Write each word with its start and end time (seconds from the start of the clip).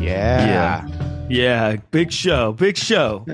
Yeah. 0.00 0.86
Yeah, 1.28 1.76
big 1.90 2.12
show, 2.12 2.52
big 2.52 2.76
show. 2.76 3.26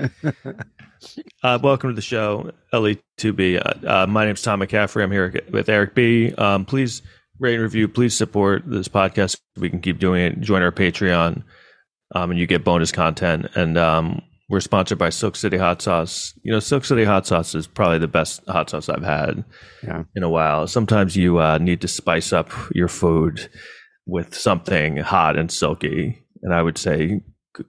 uh, 1.43 1.59
welcome 1.61 1.89
to 1.89 1.93
the 1.93 2.01
show, 2.01 2.51
LE2B. 2.73 3.59
Uh, 3.63 3.87
uh, 3.87 4.07
my 4.07 4.25
name's 4.25 4.41
Tom 4.41 4.61
McCaffrey. 4.61 5.03
I'm 5.03 5.11
here 5.11 5.33
with 5.51 5.69
Eric 5.69 5.93
B. 5.93 6.33
Um, 6.33 6.65
please 6.65 7.01
rate 7.39 7.55
and 7.55 7.63
review. 7.63 7.87
Please 7.87 8.15
support 8.15 8.63
this 8.65 8.87
podcast. 8.87 9.39
We 9.57 9.69
can 9.69 9.81
keep 9.81 9.99
doing 9.99 10.23
it. 10.23 10.39
Join 10.39 10.61
our 10.61 10.71
Patreon, 10.71 11.43
um, 12.15 12.31
and 12.31 12.39
you 12.39 12.47
get 12.47 12.63
bonus 12.63 12.91
content. 12.91 13.47
And 13.55 13.77
um, 13.77 14.21
we're 14.51 14.59
sponsored 14.59 14.97
by 14.97 15.09
Silk 15.09 15.35
City 15.37 15.57
Hot 15.57 15.81
Sauce. 15.81 16.33
You 16.43 16.51
know, 16.51 16.59
Silk 16.59 16.83
City 16.85 17.05
Hot 17.05 17.25
Sauce 17.25 17.55
is 17.55 17.67
probably 17.67 17.99
the 17.99 18.07
best 18.07 18.45
hot 18.47 18.69
sauce 18.69 18.89
I've 18.89 19.03
had 19.03 19.43
Yeah. 19.81 20.03
in 20.15 20.23
a 20.23 20.29
while. 20.29 20.67
Sometimes 20.67 21.15
you 21.15 21.39
uh, 21.39 21.57
need 21.57 21.79
to 21.81 21.87
spice 21.87 22.33
up 22.33 22.49
your 22.75 22.87
food 22.89 23.49
with 24.05 24.35
something 24.35 24.97
hot 24.97 25.37
and 25.37 25.49
silky. 25.51 26.21
And 26.43 26.53
I 26.53 26.61
would 26.61 26.77
say 26.77 27.21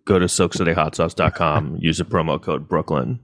go 0.04 0.18
to 0.18 0.26
silkcityhotsauce.com, 0.26 1.76
use 1.80 1.98
the 1.98 2.04
promo 2.04 2.42
code 2.42 2.68
Brooklyn 2.68 3.20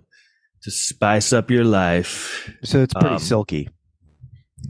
to 0.62 0.70
spice 0.70 1.32
up 1.32 1.50
your 1.50 1.64
life. 1.64 2.52
So 2.64 2.82
it's 2.82 2.94
pretty 2.94 3.08
Um, 3.16 3.18
silky. 3.18 3.68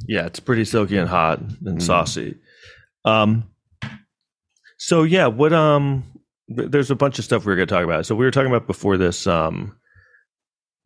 Yeah, 0.06 0.26
it's 0.26 0.40
pretty 0.40 0.64
silky 0.64 0.96
and 0.98 1.08
hot 1.08 1.40
and 1.40 1.78
Mm. 1.78 1.82
saucy. 1.82 2.36
Um, 3.04 3.44
so 4.78 5.02
yeah, 5.02 5.26
what 5.26 5.52
um, 5.52 6.04
there's 6.48 6.90
a 6.90 6.96
bunch 6.96 7.18
of 7.18 7.24
stuff 7.24 7.44
we 7.44 7.50
were 7.50 7.56
going 7.56 7.68
to 7.68 7.74
talk 7.74 7.84
about. 7.84 8.06
So 8.06 8.14
we 8.14 8.24
were 8.24 8.30
talking 8.30 8.50
about 8.50 8.66
before 8.66 8.96
this. 8.96 9.26
Um, 9.26 9.76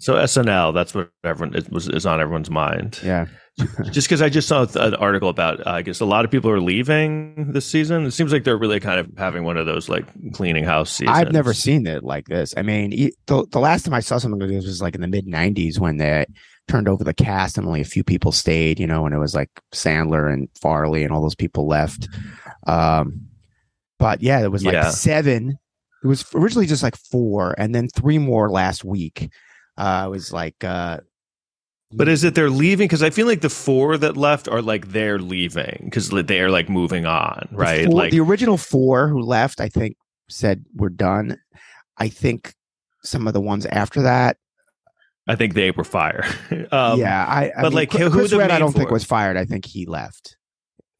so 0.00 0.14
SNL, 0.14 0.74
that's 0.74 0.94
what 0.94 1.10
everyone 1.22 1.54
it 1.56 1.70
was 1.70 1.88
is 1.88 2.06
on 2.06 2.20
everyone's 2.20 2.50
mind. 2.50 2.98
Yeah. 3.04 3.26
Just 3.90 4.08
because 4.08 4.22
I 4.22 4.30
just 4.30 4.48
saw 4.48 4.66
an 4.76 4.94
article 4.94 5.28
about, 5.28 5.64
uh, 5.66 5.72
I 5.72 5.82
guess 5.82 6.00
a 6.00 6.06
lot 6.06 6.24
of 6.24 6.30
people 6.30 6.50
are 6.50 6.60
leaving 6.60 7.52
this 7.52 7.66
season. 7.66 8.06
It 8.06 8.12
seems 8.12 8.32
like 8.32 8.44
they're 8.44 8.56
really 8.56 8.80
kind 8.80 8.98
of 8.98 9.10
having 9.18 9.44
one 9.44 9.58
of 9.58 9.66
those 9.66 9.90
like 9.90 10.06
cleaning 10.32 10.64
house 10.64 10.90
seasons. 10.90 11.18
I've 11.18 11.32
never 11.32 11.52
seen 11.52 11.86
it 11.86 12.02
like 12.02 12.26
this. 12.28 12.54
I 12.56 12.62
mean, 12.62 13.10
the, 13.26 13.46
the 13.50 13.58
last 13.58 13.84
time 13.84 13.92
I 13.92 14.00
saw 14.00 14.16
something 14.16 14.40
like 14.40 14.48
this 14.48 14.64
was 14.64 14.80
like 14.80 14.94
in 14.94 15.02
the 15.02 15.06
mid 15.06 15.26
90s 15.26 15.78
when 15.78 15.98
they 15.98 16.24
turned 16.66 16.88
over 16.88 17.04
the 17.04 17.12
cast 17.12 17.58
and 17.58 17.66
only 17.66 17.82
a 17.82 17.84
few 17.84 18.02
people 18.02 18.32
stayed, 18.32 18.80
you 18.80 18.86
know, 18.86 19.04
and 19.04 19.14
it 19.14 19.18
was 19.18 19.34
like 19.34 19.50
Sandler 19.72 20.32
and 20.32 20.48
Farley 20.58 21.04
and 21.04 21.12
all 21.12 21.20
those 21.20 21.34
people 21.34 21.66
left. 21.66 22.08
Um, 22.66 23.28
but 24.02 24.20
yeah, 24.20 24.42
it 24.42 24.50
was 24.50 24.64
like 24.64 24.72
Yeah. 24.74 24.90
seven. 24.90 25.58
It 26.02 26.06
was 26.08 26.24
originally 26.34 26.66
just 26.66 26.82
like 26.82 26.96
four 26.96 27.54
and 27.56 27.72
then 27.72 27.86
three 27.88 28.18
more 28.18 28.50
last 28.50 28.84
week. 28.84 29.30
Uh, 29.78 30.04
it 30.06 30.10
was 30.10 30.32
like, 30.32 30.64
uh, 30.64 30.98
But 31.92 32.08
is 32.08 32.24
it 32.24 32.34
they're 32.34 32.50
leaving? 32.50 32.88
Because 32.88 33.04
I 33.04 33.10
feel 33.10 33.28
like 33.28 33.42
the 33.42 33.48
four 33.48 33.96
that 33.98 34.16
left 34.16 34.48
are 34.48 34.60
like 34.60 34.88
they're 34.88 35.20
leaving 35.20 35.82
because 35.84 36.10
they're 36.10 36.50
like 36.50 36.68
moving 36.68 37.06
on, 37.06 37.48
the 37.52 37.56
right? 37.56 37.86
four- 37.86 37.94
like 37.94 38.10
the 38.10 38.18
original 38.18 38.56
four 38.56 39.06
who 39.06 39.20
left, 39.20 39.60
I 39.60 39.68
think, 39.68 39.96
said 40.28 40.64
we're 40.74 40.88
done. 40.88 41.38
I 41.96 42.08
think 42.08 42.54
some 43.04 43.28
of 43.28 43.34
the 43.34 43.40
ones 43.40 43.66
after 43.66 44.02
that 44.02 44.36
I 45.28 45.36
think 45.36 45.54
they 45.54 45.70
were 45.70 45.84
fired. 45.84 46.24
um, 46.72 46.98
yeah, 46.98 47.24
I, 47.24 47.44
I 47.44 47.62
but, 47.62 47.62
mean, 47.64 47.72
like, 47.74 47.90
Chris 47.90 48.12
who 48.12 48.26
the 48.26 48.38
Redd, 48.38 48.50
I 48.50 48.58
don't 48.58 48.72
think 48.72 48.90
was 48.90 49.04
fired. 49.04 49.36
I 49.36 49.44
think 49.44 49.64
he 49.64 49.86
left. 49.86 50.36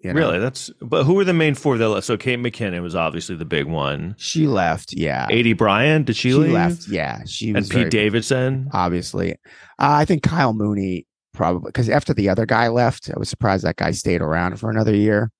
You 0.03 0.13
know? 0.13 0.19
Really? 0.19 0.39
That's 0.41 0.69
but 0.81 1.05
who 1.05 1.15
were 1.15 1.25
the 1.25 1.33
main 1.33 1.55
four 1.55 1.79
that 1.79 1.89
left? 1.89 2.07
So 2.07 2.17
Kate 2.17 2.39
McKinnon 2.39 2.83
was 2.83 2.95
obviously 2.97 3.37
the 3.37 3.45
big 3.45 3.67
one. 3.67 4.15
She 4.19 4.47
left. 4.49 4.93
Yeah, 4.93 5.29
Aidy 5.29 5.57
Bryant, 5.57 6.07
did 6.07 6.17
she, 6.17 6.35
leave? 6.35 6.35
she 6.35 6.43
leave? 6.45 6.53
left. 6.53 6.89
Yeah, 6.89 7.21
she 7.27 7.51
And 7.55 7.69
Pete 7.69 7.91
Davidson. 7.91 8.69
obviously. 8.73 9.33
Uh, 9.33 9.37
I 9.79 10.05
think 10.05 10.23
Kyle 10.23 10.53
Mooney 10.55 11.07
probably 11.33 11.69
because 11.69 11.89
after 11.89 12.13
the 12.13 12.29
other 12.29 12.47
guy 12.47 12.69
left, 12.69 13.11
I 13.15 13.19
was 13.19 13.29
surprised 13.29 13.65
that 13.65 13.77
guy 13.77 13.93
stayed 13.93 14.21
around 14.21 14.59
for 14.59 14.71
another 14.71 14.95
year 14.95 15.31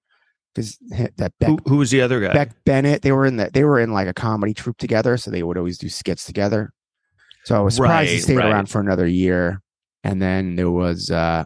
because 0.55 0.79
that 1.17 1.33
Beck, 1.41 1.49
Who, 1.49 1.59
who 1.67 1.77
was 1.79 1.91
the 1.91 2.01
other 2.01 2.21
guy? 2.21 2.33
Beck 2.33 2.53
Bennett 2.65 3.03
they 3.03 3.11
were 3.13 3.27
in 3.27 3.37
the 3.39 3.51
they 3.53 3.65
were 3.65 3.81
in 3.81 3.93
like 3.93 4.07
a 4.07 4.15
comedy 4.15 4.55
troupe 4.55 4.79
together, 4.79 5.17
so 5.17 5.31
they 5.33 5.43
would 5.43 5.59
always 5.59 5.77
do 5.79 5.89
skits 5.89 6.25
together. 6.25 6.73
So 7.45 7.57
I 7.57 7.61
was 7.61 7.75
surprised 7.75 8.11
he 8.11 8.17
Right, 8.17 8.23
stayed 8.23 8.37
right. 8.37 8.51
around 8.53 8.67
for 8.71 8.81
another 8.81 9.07
year. 9.09 9.61
And 10.05 10.23
then 10.23 10.55
there 10.57 10.71
was 10.71 11.11
uh 11.11 11.45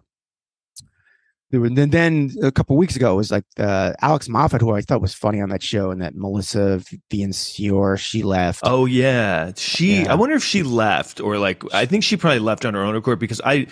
then 1.50 1.90
then 1.90 2.30
a 2.42 2.50
couple 2.50 2.76
weeks 2.76 2.96
ago 2.96 3.12
it 3.12 3.16
was 3.16 3.30
like 3.30 3.44
uh, 3.58 3.92
Alex 4.00 4.28
Moffat, 4.28 4.60
who 4.60 4.72
I 4.72 4.80
thought 4.80 5.00
was 5.00 5.14
funny 5.14 5.40
on 5.40 5.48
that 5.50 5.62
show, 5.62 5.90
and 5.90 6.02
that 6.02 6.14
Melissa 6.16 6.82
Villaseñor, 7.10 7.98
she 7.98 8.22
left. 8.22 8.60
Oh 8.64 8.86
yeah, 8.86 9.52
she. 9.56 10.02
Yeah. 10.02 10.12
I 10.12 10.16
wonder 10.16 10.34
if 10.34 10.44
she 10.44 10.62
left 10.62 11.20
or 11.20 11.38
like. 11.38 11.62
I 11.72 11.86
think 11.86 12.04
she 12.04 12.16
probably 12.16 12.40
left 12.40 12.64
on 12.64 12.74
her 12.74 12.82
own 12.82 12.96
accord 12.96 13.20
because 13.20 13.40
I, 13.42 13.68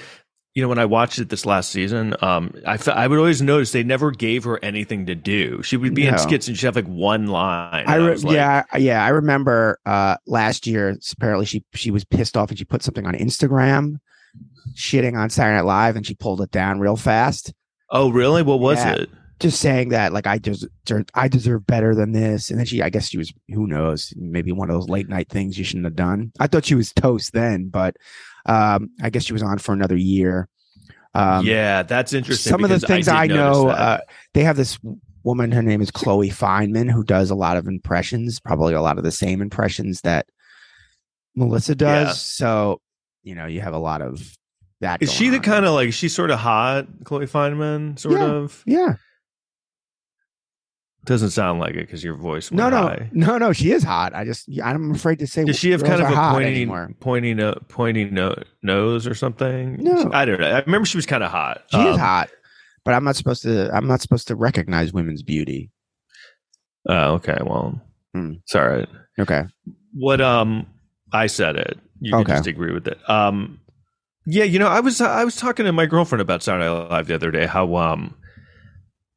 you 0.55 0.63
know, 0.63 0.69
when 0.69 0.79
I 0.79 0.85
watched 0.85 1.19
it 1.19 1.31
this 1.31 1.45
last 1.45 1.71
season, 1.71 2.15
um, 2.23 2.55
I 2.65 2.79
I 2.93 3.09
would 3.09 3.19
always 3.19 3.43
notice 3.43 3.73
they 3.73 3.83
never 3.83 4.13
gave 4.13 4.45
her 4.45 4.61
anything 4.63 5.07
to 5.07 5.17
do. 5.17 5.61
She 5.63 5.77
would 5.77 5.95
be 5.95 6.07
in 6.07 6.17
skits 6.17 6.47
and 6.47 6.57
she'd 6.57 6.67
have 6.67 6.77
like 6.77 6.87
one 6.87 7.27
line. 7.27 7.85
I 7.89 7.97
re- 7.97 8.11
was 8.11 8.25
like, 8.25 8.37
yeah, 8.37 8.63
yeah, 8.79 9.05
I 9.05 9.09
remember 9.09 9.81
uh 9.85 10.17
last 10.27 10.69
year. 10.69 10.97
Apparently, 11.13 11.45
she 11.47 11.65
she 11.75 11.91
was 11.91 12.05
pissed 12.05 12.37
off 12.37 12.51
and 12.51 12.59
she 12.59 12.65
put 12.65 12.85
something 12.85 13.05
on 13.05 13.15
Instagram, 13.15 13.97
shitting 14.77 15.19
on 15.19 15.29
Saturday 15.29 15.57
Night 15.57 15.65
Live, 15.65 15.97
and 15.97 16.07
she 16.07 16.15
pulled 16.15 16.41
it 16.41 16.53
down 16.53 16.79
real 16.79 16.97
fast, 16.97 17.53
Oh 17.95 18.11
really? 18.11 18.43
What 18.43 18.61
was 18.61 18.79
Yeah. 18.79 18.95
it? 18.97 19.11
just 19.41 19.61
saying 19.61 19.89
that 19.89 20.13
like 20.13 20.29
I 20.29 20.39
deserve 20.39 20.71
I 21.13 21.27
deserve 21.27 21.67
better 21.67 21.95
than 21.95 22.13
this. 22.13 22.51
And 22.51 22.59
then 22.59 22.67
she, 22.67 22.81
I 22.83 22.89
guess 22.89 23.09
she 23.09 23.19
was, 23.19 23.33
who 23.49 23.67
knows, 23.67 24.13
maybe 24.17 24.53
one 24.53 24.71
of 24.71 24.77
those 24.77 24.89
late 24.89 25.09
night 25.09 25.29
things 25.29 25.59
you 25.59 25.65
shouldn't 25.65 25.87
have 25.87 25.97
done. 25.97 26.31
I 26.39 26.47
thought 26.47 26.65
she 26.65 26.77
was 26.77 26.93
toast 26.93 27.33
then, 27.33 27.69
but 27.69 27.97
um 28.47 28.91
I 29.03 29.11
guess 29.11 29.25
she 29.25 29.33
was 29.33 29.43
on 29.43 29.59
for 29.59 29.73
another 29.73 29.97
year. 29.97 30.49
Um, 31.15 31.45
yeah, 31.47 31.83
that's 31.83 32.13
interesting. 32.13 32.51
some 32.51 32.63
of 32.65 32.71
the 32.71 32.79
things 32.81 33.07
did 33.07 33.15
I, 33.15 33.27
know, 33.27 33.69
uh, 33.69 33.99
they 34.35 34.43
have 34.45 34.57
this 34.57 34.79
woman. 35.23 35.53
Her 35.53 35.63
name 35.63 35.81
is 35.81 35.91
Chloe 35.93 36.31
Fineman, 36.31 36.91
who 36.91 37.05
does 37.05 37.31
a 37.31 37.37
lot 37.37 37.57
of 37.57 37.67
impressions, 37.69 38.41
probably 38.41 38.75
a 38.75 38.83
lot 38.83 38.99
of 38.99 39.05
the 39.05 39.13
same 39.13 39.41
impressions 39.41 40.01
that 40.03 40.27
Melissa 41.37 41.75
does. 41.75 42.07
Yeah. 42.09 42.13
So, 42.13 42.81
you 43.23 43.35
know, 43.35 43.47
you 43.47 43.61
have 43.61 43.75
a 43.75 43.79
lot 43.79 44.03
of 44.03 44.37
that. 44.85 45.03
is 45.03 45.13
she 45.13 45.29
the 45.29 45.41
kind 45.41 45.65
of 45.67 45.73
like 45.75 45.93
she's 45.93 46.15
sort 46.15 46.31
of 46.31 46.39
hot, 46.39 46.87
Chloe 47.05 47.27
Fineman, 47.27 47.99
sort 47.99 48.15
Yeah. 48.19 48.25
of? 48.25 48.63
Yeah. 48.67 48.95
Doesn't 51.05 51.31
sound 51.31 51.61
like 51.61 51.73
it 51.75 51.81
because 51.81 52.03
your 52.03 52.15
voice. 52.17 52.51
No, 52.51 52.65
went 52.65 52.75
no, 52.75 52.83
high. 52.83 53.11
no, 53.13 53.37
no. 53.39 53.53
She 53.53 53.73
is 53.73 53.83
hot. 53.83 54.15
I 54.15 54.25
just, 54.25 54.49
I'm 54.65 54.93
afraid 54.93 55.19
to 55.19 55.27
say. 55.27 55.45
Does 55.45 55.59
she 55.59 55.71
have 55.73 55.85
kind 55.85 56.01
of 56.01 56.11
a 56.11 56.15
pointy, 56.33 56.67
pointy, 56.99 57.35
no, 57.35 57.53
pointy 57.69 58.05
no, 58.07 58.35
nose 58.63 59.07
or 59.07 59.15
something? 59.15 59.77
No. 59.85 60.11
I 60.15 60.25
don't 60.25 60.41
know. 60.41 60.47
I 60.49 60.61
remember 60.61 60.87
she 60.87 60.97
was 60.97 61.05
kind 61.05 61.23
of 61.23 61.31
hot. 61.31 61.63
She 61.71 61.77
is 61.79 61.95
Um, 61.95 61.99
hot, 62.01 62.31
but 62.87 62.95
I'm 62.95 63.05
not 63.05 63.17
supposed 63.17 63.43
to. 63.43 63.71
I'm 63.75 63.87
not 63.87 64.01
supposed 64.01 64.29
to 64.29 64.35
recognize 64.35 64.95
women's 64.95 65.23
beauty. 65.23 65.71
Oh, 66.89 67.15
okay. 67.17 67.37
Well, 67.45 67.83
Hmm. 68.15 68.35
it's 68.43 68.55
all 68.55 68.67
right. 68.67 68.89
Okay. 69.19 69.43
What 69.93 70.23
um, 70.23 70.67
I 71.13 71.27
said 71.27 71.57
it. 71.57 71.79
You 72.01 72.13
can 72.13 72.25
just 72.27 72.47
agree 72.47 72.73
with 72.73 72.89
it. 72.89 72.99
Um, 73.11 73.61
yeah, 74.27 74.45
you 74.45 74.59
know, 74.59 74.69
I 74.69 74.81
was 74.81 75.01
I 75.01 75.25
was 75.25 75.37
talking 75.37 75.67
to 75.67 75.73
my 75.73 75.87
girlfriend 75.87 76.23
about 76.23 76.43
Saturday 76.43 76.65
Night 76.65 76.91
Live 76.91 77.07
the 77.07 77.15
other 77.15 77.31
day. 77.31 77.47
How 77.47 77.77
um, 77.77 78.15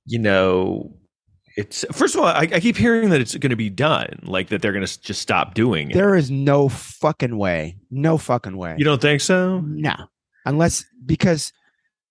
you 0.06 0.20
know, 0.20 0.94
it's 1.56 1.86
first 1.92 2.16
of 2.16 2.22
all, 2.22 2.28
I, 2.28 2.42
I 2.42 2.60
keep 2.60 2.78
hearing 2.78 3.10
that 3.10 3.22
it's 3.22 3.36
going 3.36 3.50
to 3.50 3.56
be 3.56 3.70
done, 3.70 4.20
like 4.24 4.50
that 4.50 4.62
they're 4.62 4.74
going 4.74 4.86
to 4.86 5.02
just 5.02 5.22
stop 5.22 5.54
doing 5.54 5.92
it. 5.92 5.94
There 5.94 6.16
is 6.16 6.30
no 6.30 6.70
fucking 6.70 7.38
way. 7.38 7.78
No 7.90 8.18
fucking 8.18 8.58
way. 8.58 8.76
you 8.78 8.86
don't 8.86 9.02
think 9.02 9.22
so? 9.22 9.62
no, 9.62 9.96
unless 10.46 10.86
because 11.06 11.52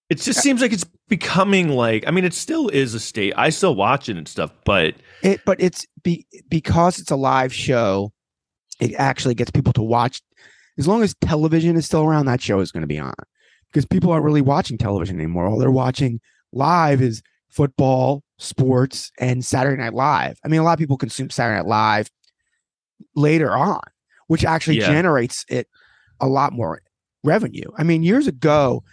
It 0.09 0.21
just 0.21 0.41
seems 0.41 0.63
like 0.63 0.73
it's 0.73 0.87
becoming 1.09 1.69
like. 1.69 2.05
I 2.07 2.11
mean, 2.11 2.25
it 2.25 2.35
still 2.35 2.69
is 2.69 2.95
a 2.95 3.01
state. 3.01 3.35
I 3.37 3.51
still 3.51 3.75
watch 3.75 4.09
it 4.09 4.17
and 4.17 4.27
stuff, 4.27 4.53
but 4.65 4.95
it. 5.23 5.41
But 5.45 5.61
it's 5.61 5.87
be 6.03 6.27
because 6.49 6.99
it's 6.99 7.11
a 7.11 7.17
live 7.17 7.53
show. 7.53 8.13
It 8.81 8.95
actually 8.95 9.35
gets 9.35 9.51
people 9.51 9.73
to 9.75 9.83
watch. 9.83 10.21
As 10.79 10.87
long 10.87 11.03
as 11.03 11.15
television 11.21 11.77
is 11.77 11.87
still 11.87 12.05
around, 12.05 12.27
that 12.27 12.41
show 12.41 12.61
is 12.61 12.73
going 12.73 12.83
to 12.83 12.87
be 12.87 12.99
on. 12.99 13.15
Because 13.69 13.87
people 13.87 14.11
aren't 14.13 14.25
really 14.25 14.43
watching 14.43 14.79
television 14.79 15.17
anymore. 15.17 15.47
All 15.47 15.59
they're 15.59 15.71
watching 15.71 16.21
live 16.53 17.03
is 17.03 17.23
football, 17.49 18.23
sports, 18.39 19.11
and 19.19 19.45
Saturday 19.45 19.83
Night 19.83 19.95
Live. 19.95 20.39
I 20.45 20.49
mean, 20.49 20.61
a 20.61 20.65
lot 20.65 20.75
of 20.75 20.79
people 20.79 20.97
consume 20.97 21.31
Saturday 21.31 21.59
Night 21.59 21.67
Live 21.69 22.11
later 23.15 23.55
on, 23.55 23.81
which 24.29 24.45
actually 24.45 24.79
Yeah. 24.79 24.89
generates 24.89 25.45
it 25.49 25.69
a 26.21 26.27
lot 26.27 26.53
more 26.53 26.81
revenue. 27.25 27.71
I 27.77 27.83
mean, 27.83 28.03
years 28.03 28.27
ago, 28.27 28.85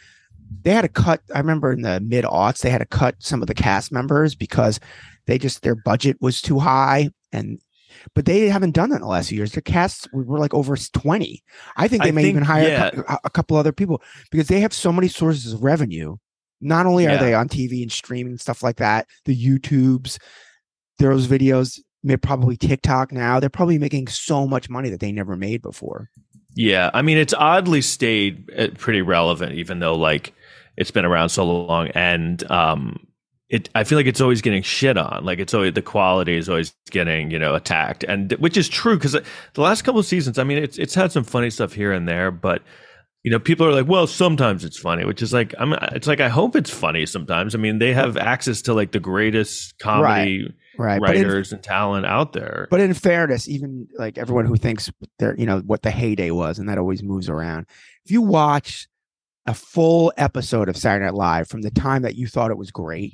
they 0.64 0.72
had 0.74 0.82
to 0.82 0.90
cut. 0.90 1.22
I 1.34 1.40
remember 1.40 1.72
in 1.72 1.82
the 1.82 2.00
mid 2.00 2.26
aughts, 2.26 2.62
they 2.62 2.70
had 2.70 2.80
to 2.80 2.86
cut 2.86 3.16
some 3.20 3.42
of 3.42 3.48
the 3.48 3.54
cast 3.54 3.92
members 3.92 4.36
because 4.36 4.80
they 5.26 5.38
just 5.38 5.62
their 5.62 5.76
budget 5.76 6.18
was 6.20 6.42
too 6.42 6.60
high, 6.60 7.10
and 7.32 7.60
but 8.16 8.26
they 8.26 8.50
haven't 8.50 8.72
done 8.76 8.90
that 8.90 8.98
in 8.98 9.02
the 9.02 9.08
last 9.08 9.30
few 9.30 9.38
years. 9.38 9.52
Their 9.54 9.62
casts 9.62 10.08
were 10.14 10.40
like 10.40 10.54
over 10.54 10.76
twenty. 10.94 11.44
I 11.78 11.88
think 11.88 12.04
they 12.04 12.10
I 12.10 12.12
may 12.12 12.24
think- 12.24 12.34
even 12.36 12.44
hire 12.44 12.68
yeah. 12.68 13.02
a, 13.08 13.18
a 13.26 13.30
couple 13.30 13.58
other 13.58 13.72
people 13.72 14.02
because 14.32 14.48
they 14.48 14.60
have 14.62 14.74
so 14.74 14.92
many 14.92 15.08
sources 15.08 15.54
of 15.54 15.64
revenue. 15.64 16.16
Not 16.62 16.86
only 16.86 17.06
are 17.08 17.12
Yeah. 17.12 17.18
they 17.18 17.34
on 17.34 17.50
TV 17.50 17.82
and 17.82 17.92
streaming 17.92 18.34
and 18.34 18.42
stuff 18.42 18.64
like 18.64 18.78
that, 18.78 19.08
the 19.26 19.36
YouTubes, 19.36 20.18
those 21.00 21.28
videos, 21.28 21.80
may 22.04 22.18
probably 22.18 22.58
TikTok 22.58 23.12
now. 23.12 23.40
They're 23.40 23.50
probably 23.50 23.78
making 23.80 24.08
so 24.08 24.46
much 24.48 24.70
money 24.70 24.90
that 24.90 25.00
they 25.00 25.12
never 25.12 25.36
made 25.36 25.62
before. 25.62 26.10
Yeah, 26.56 26.92
I 26.94 27.02
mean, 27.02 27.18
it's 27.18 27.34
oddly 27.34 27.82
stayed 27.82 28.50
uh, 28.58 28.68
pretty 28.78 29.02
relevant, 29.02 29.54
even 29.54 29.80
though 29.80 29.96
like 29.96 30.34
it's 30.78 30.92
been 30.92 31.06
around 31.06 31.30
so 31.30 31.46
long, 31.46 31.88
and 31.90 32.50
um, 32.52 33.08
it 33.54 33.70
I 33.76 33.84
feel 33.84 34.00
like 34.00 34.08
it's 34.08 34.20
always 34.20 34.42
getting 34.42 34.64
shit 34.64 34.98
on. 34.98 35.24
Like 35.24 35.38
it's 35.38 35.54
always 35.54 35.74
the 35.74 35.82
quality 35.84 36.36
is 36.36 36.50
always 36.50 36.74
getting 36.90 37.30
you 37.30 37.38
know 37.38 37.54
attacked, 37.54 38.04
and 38.04 38.32
which 38.34 38.58
is 38.58 38.68
true 38.68 38.98
because 38.98 39.14
uh, 39.14 39.24
the 39.54 39.62
last 39.62 39.84
couple 39.84 40.00
of 40.00 40.08
seasons, 40.08 40.40
I 40.40 40.44
mean, 40.44 40.58
it's 40.58 40.80
it's 40.80 40.96
had 40.96 41.12
some 41.12 41.24
funny 41.24 41.52
stuff 41.52 41.72
here 41.72 41.94
and 41.94 42.08
there, 42.08 42.32
but 42.32 42.64
you 43.24 43.32
know, 43.32 43.40
people 43.40 43.66
are 43.66 43.72
like, 43.72 43.88
well, 43.88 44.08
sometimes 44.08 44.66
it's 44.66 44.78
funny, 44.78 45.06
which 45.06 45.22
is 45.22 45.32
like, 45.32 45.54
I'm, 45.58 45.72
uh, 45.72 45.88
it's 45.94 46.08
like, 46.08 46.20
I 46.20 46.28
hope 46.28 46.58
it's 46.58 46.70
funny 46.70 47.06
sometimes. 47.06 47.56
I 47.56 47.58
mean, 47.58 47.80
they 47.80 47.94
have 47.94 48.18
access 48.18 48.62
to 48.64 48.74
like 48.74 48.92
the 48.92 49.00
greatest 49.00 49.80
comedy 49.80 50.54
right. 50.78 51.00
writers 51.00 51.54
in, 51.54 51.58
and 51.58 51.64
talent 51.64 52.06
out 52.06 52.34
there. 52.34 52.68
But 52.70 52.82
in 52.82 52.94
fairness, 52.94 53.48
even 53.48 53.88
like 53.98 54.18
everyone 54.18 54.46
who 54.46 54.58
thinks 54.58 54.92
they're, 55.20 55.38
you 55.38 55.46
know, 55.46 55.60
what 55.60 55.84
the 55.84 55.92
heyday 55.92 56.32
was, 56.32 56.60
and 56.60 56.68
that 56.68 56.78
always 56.78 57.02
moves 57.02 57.30
around. 57.30 57.68
If 58.04 58.12
you 58.12 58.22
watch 58.22 58.90
a 59.46 59.54
full 59.54 60.12
episode 60.18 60.68
of 60.68 60.76
Saturday 60.76 61.06
Night 61.06 61.14
Live 61.14 61.48
from 61.48 61.62
the 61.62 61.72
time 61.72 62.02
that 62.02 62.16
you 62.16 62.28
thought 62.28 62.52
it 62.52 62.58
was 62.58 62.72
great, 62.72 63.14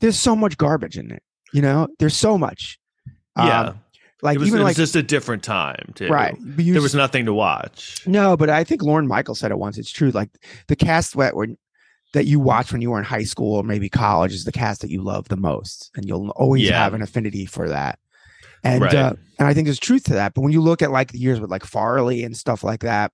there's 0.00 0.18
so 0.18 0.34
much 0.36 0.56
garbage 0.58 0.96
in 0.98 1.10
it. 1.10 1.22
You 1.52 1.62
know, 1.62 1.88
there's 1.98 2.16
so 2.16 2.36
much. 2.38 2.78
Yeah. 3.36 3.60
Um, 3.60 3.80
like 4.22 4.36
it 4.36 4.38
was, 4.38 4.48
even 4.48 4.60
it 4.60 4.64
was 4.64 4.70
like 4.70 4.76
just 4.76 4.96
a 4.96 5.02
different 5.02 5.42
time, 5.42 5.92
too. 5.94 6.08
right. 6.08 6.34
you 6.56 6.72
There 6.72 6.82
was 6.82 6.94
nothing 6.94 7.26
to 7.26 7.34
watch. 7.34 8.02
No, 8.06 8.36
but 8.36 8.48
I 8.50 8.64
think 8.64 8.82
Lorne 8.82 9.06
Michael 9.06 9.34
said 9.34 9.50
it 9.50 9.58
once. 9.58 9.76
It's 9.78 9.90
true. 9.90 10.10
Like 10.10 10.30
the 10.68 10.76
cast 10.76 11.16
that 11.16 11.36
when 11.36 11.56
that 12.14 12.24
you 12.24 12.40
watch 12.40 12.72
when 12.72 12.80
you 12.80 12.90
were 12.90 12.98
in 12.98 13.04
high 13.04 13.24
school 13.24 13.56
or 13.56 13.62
maybe 13.62 13.88
college 13.90 14.32
is 14.32 14.44
the 14.44 14.52
cast 14.52 14.80
that 14.80 14.90
you 14.90 15.02
love 15.02 15.28
the 15.28 15.36
most, 15.36 15.90
and 15.96 16.06
you'll 16.06 16.30
always 16.30 16.62
Yeah. 16.62 16.82
have 16.82 16.94
an 16.94 17.02
affinity 17.02 17.44
for 17.44 17.68
that. 17.68 17.98
And 18.64 18.82
Right. 18.82 18.94
uh, 18.94 19.12
and 19.38 19.46
I 19.46 19.52
think 19.54 19.66
there's 19.66 19.78
truth 19.78 20.04
to 20.04 20.14
that. 20.14 20.32
But 20.34 20.40
when 20.40 20.52
you 20.52 20.62
look 20.62 20.80
at 20.82 20.90
like 20.90 21.12
the 21.12 21.18
years 21.18 21.38
with 21.38 21.50
like 21.50 21.64
Farley 21.64 22.24
and 22.24 22.34
stuff 22.36 22.64
like 22.64 22.80
that, 22.80 23.12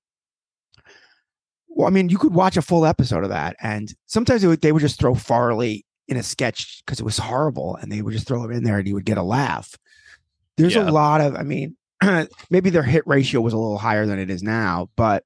well, 1.68 1.88
I 1.88 1.90
mean, 1.90 2.08
you 2.10 2.18
could 2.18 2.34
watch 2.34 2.56
a 2.56 2.62
full 2.62 2.86
episode 2.86 3.24
of 3.24 3.30
that, 3.30 3.56
and 3.60 3.92
sometimes 4.06 4.44
would, 4.46 4.60
they 4.60 4.72
would 4.72 4.80
just 4.82 5.00
throw 5.00 5.14
Farley 5.14 5.84
in 6.12 6.16
a 6.16 6.22
sketch 6.22 6.82
because 6.86 7.00
it 7.00 7.04
was 7.04 7.18
horrible, 7.18 7.76
and 7.76 7.90
they 7.90 8.00
would 8.02 8.12
just 8.12 8.26
throw 8.28 8.44
him 8.44 8.52
in 8.52 8.62
there, 8.64 8.78
and 8.78 8.86
he 8.86 8.94
would 8.94 9.04
get 9.04 9.18
a 9.18 9.22
laugh. 9.22 9.76
There's 10.56 10.74
Yeah. 10.74 10.88
a 10.88 10.92
lot 10.92 11.20
of, 11.20 11.34
I 11.34 11.42
mean, 11.42 11.76
maybe 12.50 12.70
their 12.70 12.82
hit 12.82 13.02
ratio 13.06 13.40
was 13.40 13.52
a 13.52 13.58
little 13.58 13.78
higher 13.78 14.06
than 14.06 14.18
it 14.18 14.30
is 14.30 14.42
now, 14.42 14.88
but 14.96 15.24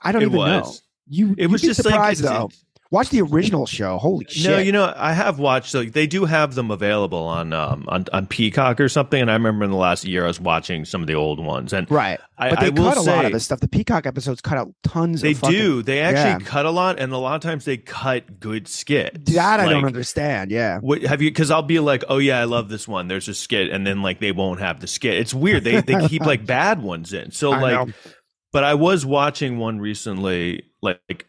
I 0.00 0.12
don't 0.12 0.22
It 0.22 0.26
even 0.26 0.38
know. 0.38 0.72
You, 1.08 1.34
It 1.38 1.46
was 1.48 1.62
just 1.62 1.84
like, 1.84 1.92
surprised 1.94 2.20
it's- 2.24 2.38
though. 2.38 2.50
Watch 2.90 3.10
the 3.10 3.20
original 3.20 3.66
show. 3.66 3.98
Holy 3.98 4.24
shit! 4.30 4.50
No, 4.50 4.56
you 4.56 4.72
know, 4.72 4.90
I 4.96 5.12
have 5.12 5.38
watched. 5.38 5.70
So 5.70 5.84
they 5.84 6.06
do 6.06 6.24
have 6.24 6.54
them 6.54 6.70
available 6.70 7.18
on 7.22 7.52
um 7.52 7.84
on, 7.86 8.06
on 8.14 8.26
Peacock 8.26 8.80
or 8.80 8.88
something. 8.88 9.20
And 9.20 9.30
I 9.30 9.34
remember 9.34 9.62
in 9.66 9.70
the 9.70 9.76
last 9.76 10.06
year, 10.06 10.24
I 10.24 10.26
was 10.26 10.40
watching 10.40 10.86
some 10.86 11.02
of 11.02 11.06
the 11.06 11.14
old 11.14 11.38
ones, 11.38 11.74
and 11.74 11.90
right? 11.90 12.18
I, 12.38 12.48
But 12.48 12.60
they 12.60 12.66
I 12.68 12.70
cut 12.70 12.96
a 12.96 13.00
say, 13.00 13.14
lot 13.14 13.24
of 13.26 13.32
this 13.32 13.44
stuff. 13.44 13.60
The 13.60 13.68
Peacock 13.68 14.06
episodes 14.06 14.40
cut 14.40 14.56
out 14.56 14.72
tons. 14.84 15.20
They 15.20 15.34
fucking, 15.34 15.54
do. 15.54 15.82
They 15.82 16.00
actually 16.00 16.42
Yeah. 16.42 16.48
cut 16.50 16.64
a 16.64 16.70
lot, 16.70 16.98
and 16.98 17.12
a 17.12 17.18
lot 17.18 17.34
of 17.34 17.42
times 17.42 17.66
they 17.66 17.76
cut 17.76 18.40
good 18.40 18.66
skits. 18.66 19.32
That 19.34 19.60
I 19.60 19.68
don't 19.68 19.84
understand. 19.84 20.50
Yeah, 20.50 20.78
What 20.78 21.02
have 21.02 21.20
you? 21.20 21.30
Because 21.30 21.50
I'll 21.50 21.60
be 21.60 21.80
like, 21.80 22.04
oh 22.08 22.16
yeah, 22.16 22.40
I 22.40 22.44
love 22.44 22.70
this 22.70 22.88
one. 22.88 23.06
There's 23.06 23.28
a 23.28 23.34
skit, 23.34 23.70
and 23.70 23.86
then 23.86 24.00
like 24.00 24.18
they 24.18 24.32
won't 24.32 24.60
have 24.60 24.80
the 24.80 24.86
skit. 24.86 25.18
It's 25.18 25.34
weird. 25.34 25.62
They 25.62 25.82
they 25.82 26.08
keep 26.08 26.22
like 26.22 26.46
bad 26.46 26.82
ones 26.82 27.12
in. 27.12 27.32
So 27.32 27.52
I 27.52 27.60
like, 27.60 27.86
know. 27.88 27.92
but 28.50 28.64
I 28.64 28.72
was 28.74 29.04
watching 29.04 29.58
one 29.58 29.78
recently, 29.78 30.62
like 30.80 31.26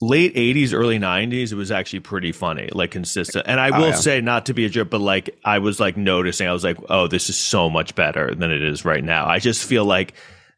late 0.00 0.34
80s 0.36 0.72
early 0.72 0.98
90s 0.98 1.50
it 1.50 1.56
was 1.56 1.72
actually 1.72 1.98
pretty 2.00 2.30
funny 2.30 2.68
like 2.72 2.92
consistent 2.92 3.44
and 3.48 3.58
i 3.58 3.70
Oh, 3.76 3.80
will 3.80 3.88
yeah. 3.88 3.94
say 3.96 4.20
not 4.20 4.46
to 4.46 4.54
be 4.54 4.64
a 4.64 4.68
jerk 4.68 4.90
but 4.90 5.00
like 5.00 5.36
i 5.44 5.58
was 5.58 5.80
like 5.80 5.96
noticing 5.96 6.46
i 6.46 6.52
was 6.52 6.62
like 6.62 6.76
oh 6.88 7.08
this 7.08 7.28
is 7.28 7.36
so 7.36 7.68
much 7.68 7.96
better 7.96 8.32
than 8.34 8.52
it 8.52 8.62
is 8.62 8.84
right 8.84 9.02
now 9.02 9.26
i 9.26 9.40
just 9.40 9.66
feel 9.66 9.84
like 9.84 10.14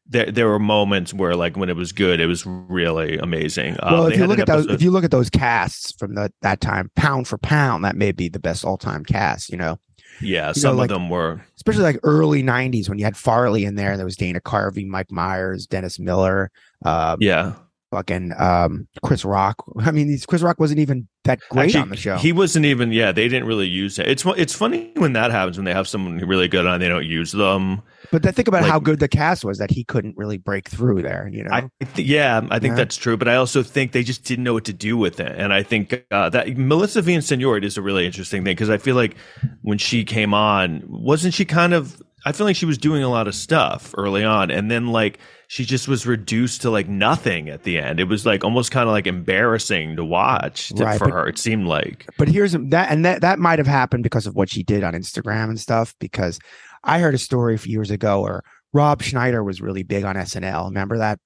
there, 0.06 0.30
there 0.30 0.46
were 0.48 0.58
moments 0.58 1.14
where 1.14 1.34
like 1.36 1.56
when 1.56 1.70
it 1.70 1.76
was 1.76 1.92
good 1.92 2.20
it 2.20 2.26
was 2.26 2.44
really 2.44 3.16
amazing 3.16 3.76
Um, 3.82 3.92
well, 3.94 4.06
if 4.08 4.18
you 4.18 4.26
look 4.26 4.40
at 4.40 4.46
those, 4.46 4.66
if 4.66 4.82
you 4.82 4.90
look 4.90 5.04
at 5.04 5.10
those 5.10 5.30
casts 5.30 5.92
from 5.98 6.16
the 6.16 6.30
that 6.42 6.60
time, 6.60 6.90
pound 6.96 7.26
for 7.28 7.38
pound, 7.38 7.84
that 7.84 7.94
may 7.96 8.10
be 8.12 8.28
the 8.28 8.40
best 8.40 8.64
all 8.64 8.76
time 8.76 9.04
cast. 9.04 9.50
You 9.50 9.56
know, 9.58 9.78
yeah 10.20 10.48
you 10.48 10.54
some 10.54 10.70
know, 10.70 10.72
of 10.72 10.78
like- 10.78 10.88
them 10.90 11.08
were 11.10 11.40
especially 11.54 11.84
like 11.84 11.98
early 12.02 12.42
'90s 12.42 12.88
when 12.88 12.98
you 12.98 13.04
had 13.04 13.16
Farley 13.16 13.64
in 13.64 13.76
there. 13.76 13.90
And 13.92 13.98
there 14.00 14.04
was 14.04 14.16
Dana 14.16 14.40
Carvey, 14.40 14.84
Mike 14.84 15.12
Myers, 15.12 15.66
Dennis 15.68 16.00
Miller, 16.00 16.50
um, 16.84 17.18
yeah 17.20 17.54
fucking 17.90 18.32
um, 18.38 18.86
Chris 19.02 19.24
Rock. 19.24 19.56
I 19.80 19.90
mean, 19.90 20.08
these 20.08 20.26
Chris 20.26 20.42
Rock 20.42 20.58
wasn't 20.58 20.80
even 20.80 21.08
that 21.24 21.40
great 21.50 21.66
Actually, 21.66 21.80
on 21.82 21.88
the 21.90 21.96
show. 21.96 22.16
He 22.16 22.32
wasn't 22.32 22.64
even. 22.66 22.92
Yeah, 22.92 23.12
they 23.12 23.28
didn't 23.28 23.46
really 23.46 23.66
use 23.68 23.98
it. 23.98 24.08
It's 24.08 24.24
it's 24.26 24.54
funny 24.54 24.90
when 24.96 25.12
that 25.14 25.30
happens 25.30 25.58
when 25.58 25.64
they 25.64 25.74
have 25.74 25.86
someone 25.88 26.18
really 26.18 26.48
good 26.48 26.66
on, 26.66 26.80
they 26.80 26.88
don't 26.88 27.04
use 27.06 27.32
them. 27.32 27.82
but 28.10 28.22
then 28.22 28.32
think 28.32 28.48
about 28.48 28.62
like- 28.62 28.70
how 28.70 28.78
good 28.80 28.98
the 29.00 29.08
cast 29.08 29.44
was 29.44 29.58
that 29.58 29.70
he 29.70 29.84
couldn't 29.84 30.16
really 30.16 30.38
break 30.38 30.68
through 30.68 31.02
there. 31.02 31.28
You 31.30 31.44
know, 31.44 31.50
I 31.52 31.70
th- 31.94 32.06
yeah, 32.08 32.40
I 32.50 32.58
think 32.58 32.72
Yeah. 32.72 32.76
that's 32.76 32.96
true. 32.96 33.16
But 33.16 33.28
I 33.28 33.36
also 33.36 33.62
think 33.62 33.92
they 33.92 34.02
just 34.02 34.24
didn't 34.24 34.44
know 34.44 34.54
what 34.54 34.64
to 34.64 34.72
do 34.72 34.96
with 34.96 35.20
it, 35.20 35.32
and 35.38 35.52
I 35.52 35.62
think 35.62 36.04
uh, 36.10 36.30
that 36.30 36.56
Melissa 36.56 37.02
Villaseñor 37.02 37.62
is 37.64 37.76
a 37.76 37.82
really 37.82 38.06
interesting 38.06 38.42
thing 38.44 38.52
because 38.54 38.70
I 38.70 38.78
feel 38.78 38.96
like 38.96 39.16
when 39.62 39.78
she 39.78 40.04
came 40.04 40.32
on, 40.32 40.82
wasn't 40.86 41.34
she 41.34 41.44
kind 41.44 41.74
of? 41.74 42.00
I 42.24 42.32
feel 42.32 42.46
like 42.46 42.56
she 42.56 42.66
was 42.66 42.76
doing 42.78 43.02
a 43.02 43.08
lot 43.08 43.28
of 43.28 43.34
stuff 43.34 43.94
early 43.96 44.24
on, 44.24 44.50
and 44.50 44.70
then 44.70 44.88
like 44.88 45.18
she 45.52 45.64
just 45.64 45.88
was 45.88 46.06
reduced 46.06 46.62
to 46.62 46.70
like 46.70 46.88
nothing 46.88 47.48
at 47.48 47.64
the 47.64 47.76
end. 47.76 47.98
It 47.98 48.04
was 48.04 48.24
like 48.24 48.44
almost 48.44 48.70
kind 48.70 48.88
of 48.88 48.92
like 48.92 49.08
embarrassing 49.08 49.96
to 49.96 50.04
watch 50.04 50.68
to- 50.68 50.84
Right, 50.84 50.96
for 50.96 51.06
but- 51.06 51.12
her. 51.14 51.26
It 51.26 51.38
seemed 51.38 51.66
like. 51.66 52.06
but 52.16 52.28
here's 52.28 52.52
that 52.52 52.88
and 52.88 53.04
that 53.04 53.22
that 53.22 53.40
might 53.40 53.58
have 53.58 53.66
happened 53.66 54.04
because 54.04 54.28
of 54.28 54.36
what 54.36 54.48
she 54.48 54.62
did 54.62 54.84
on 54.84 54.94
Instagram 54.94 55.48
and 55.48 55.58
stuff 55.58 55.92
because 55.98 56.38
I 56.84 57.00
heard 57.00 57.14
a 57.14 57.18
story 57.18 57.56
a 57.56 57.58
few 57.58 57.72
years 57.72 57.90
ago 57.90 58.20
where 58.22 58.42
Rob 58.72 59.02
Schneider 59.02 59.42
was 59.42 59.60
really 59.60 59.82
big 59.82 60.04
on 60.04 60.14
SNL 60.14 60.66
remember 60.66 60.98
that 60.98 61.18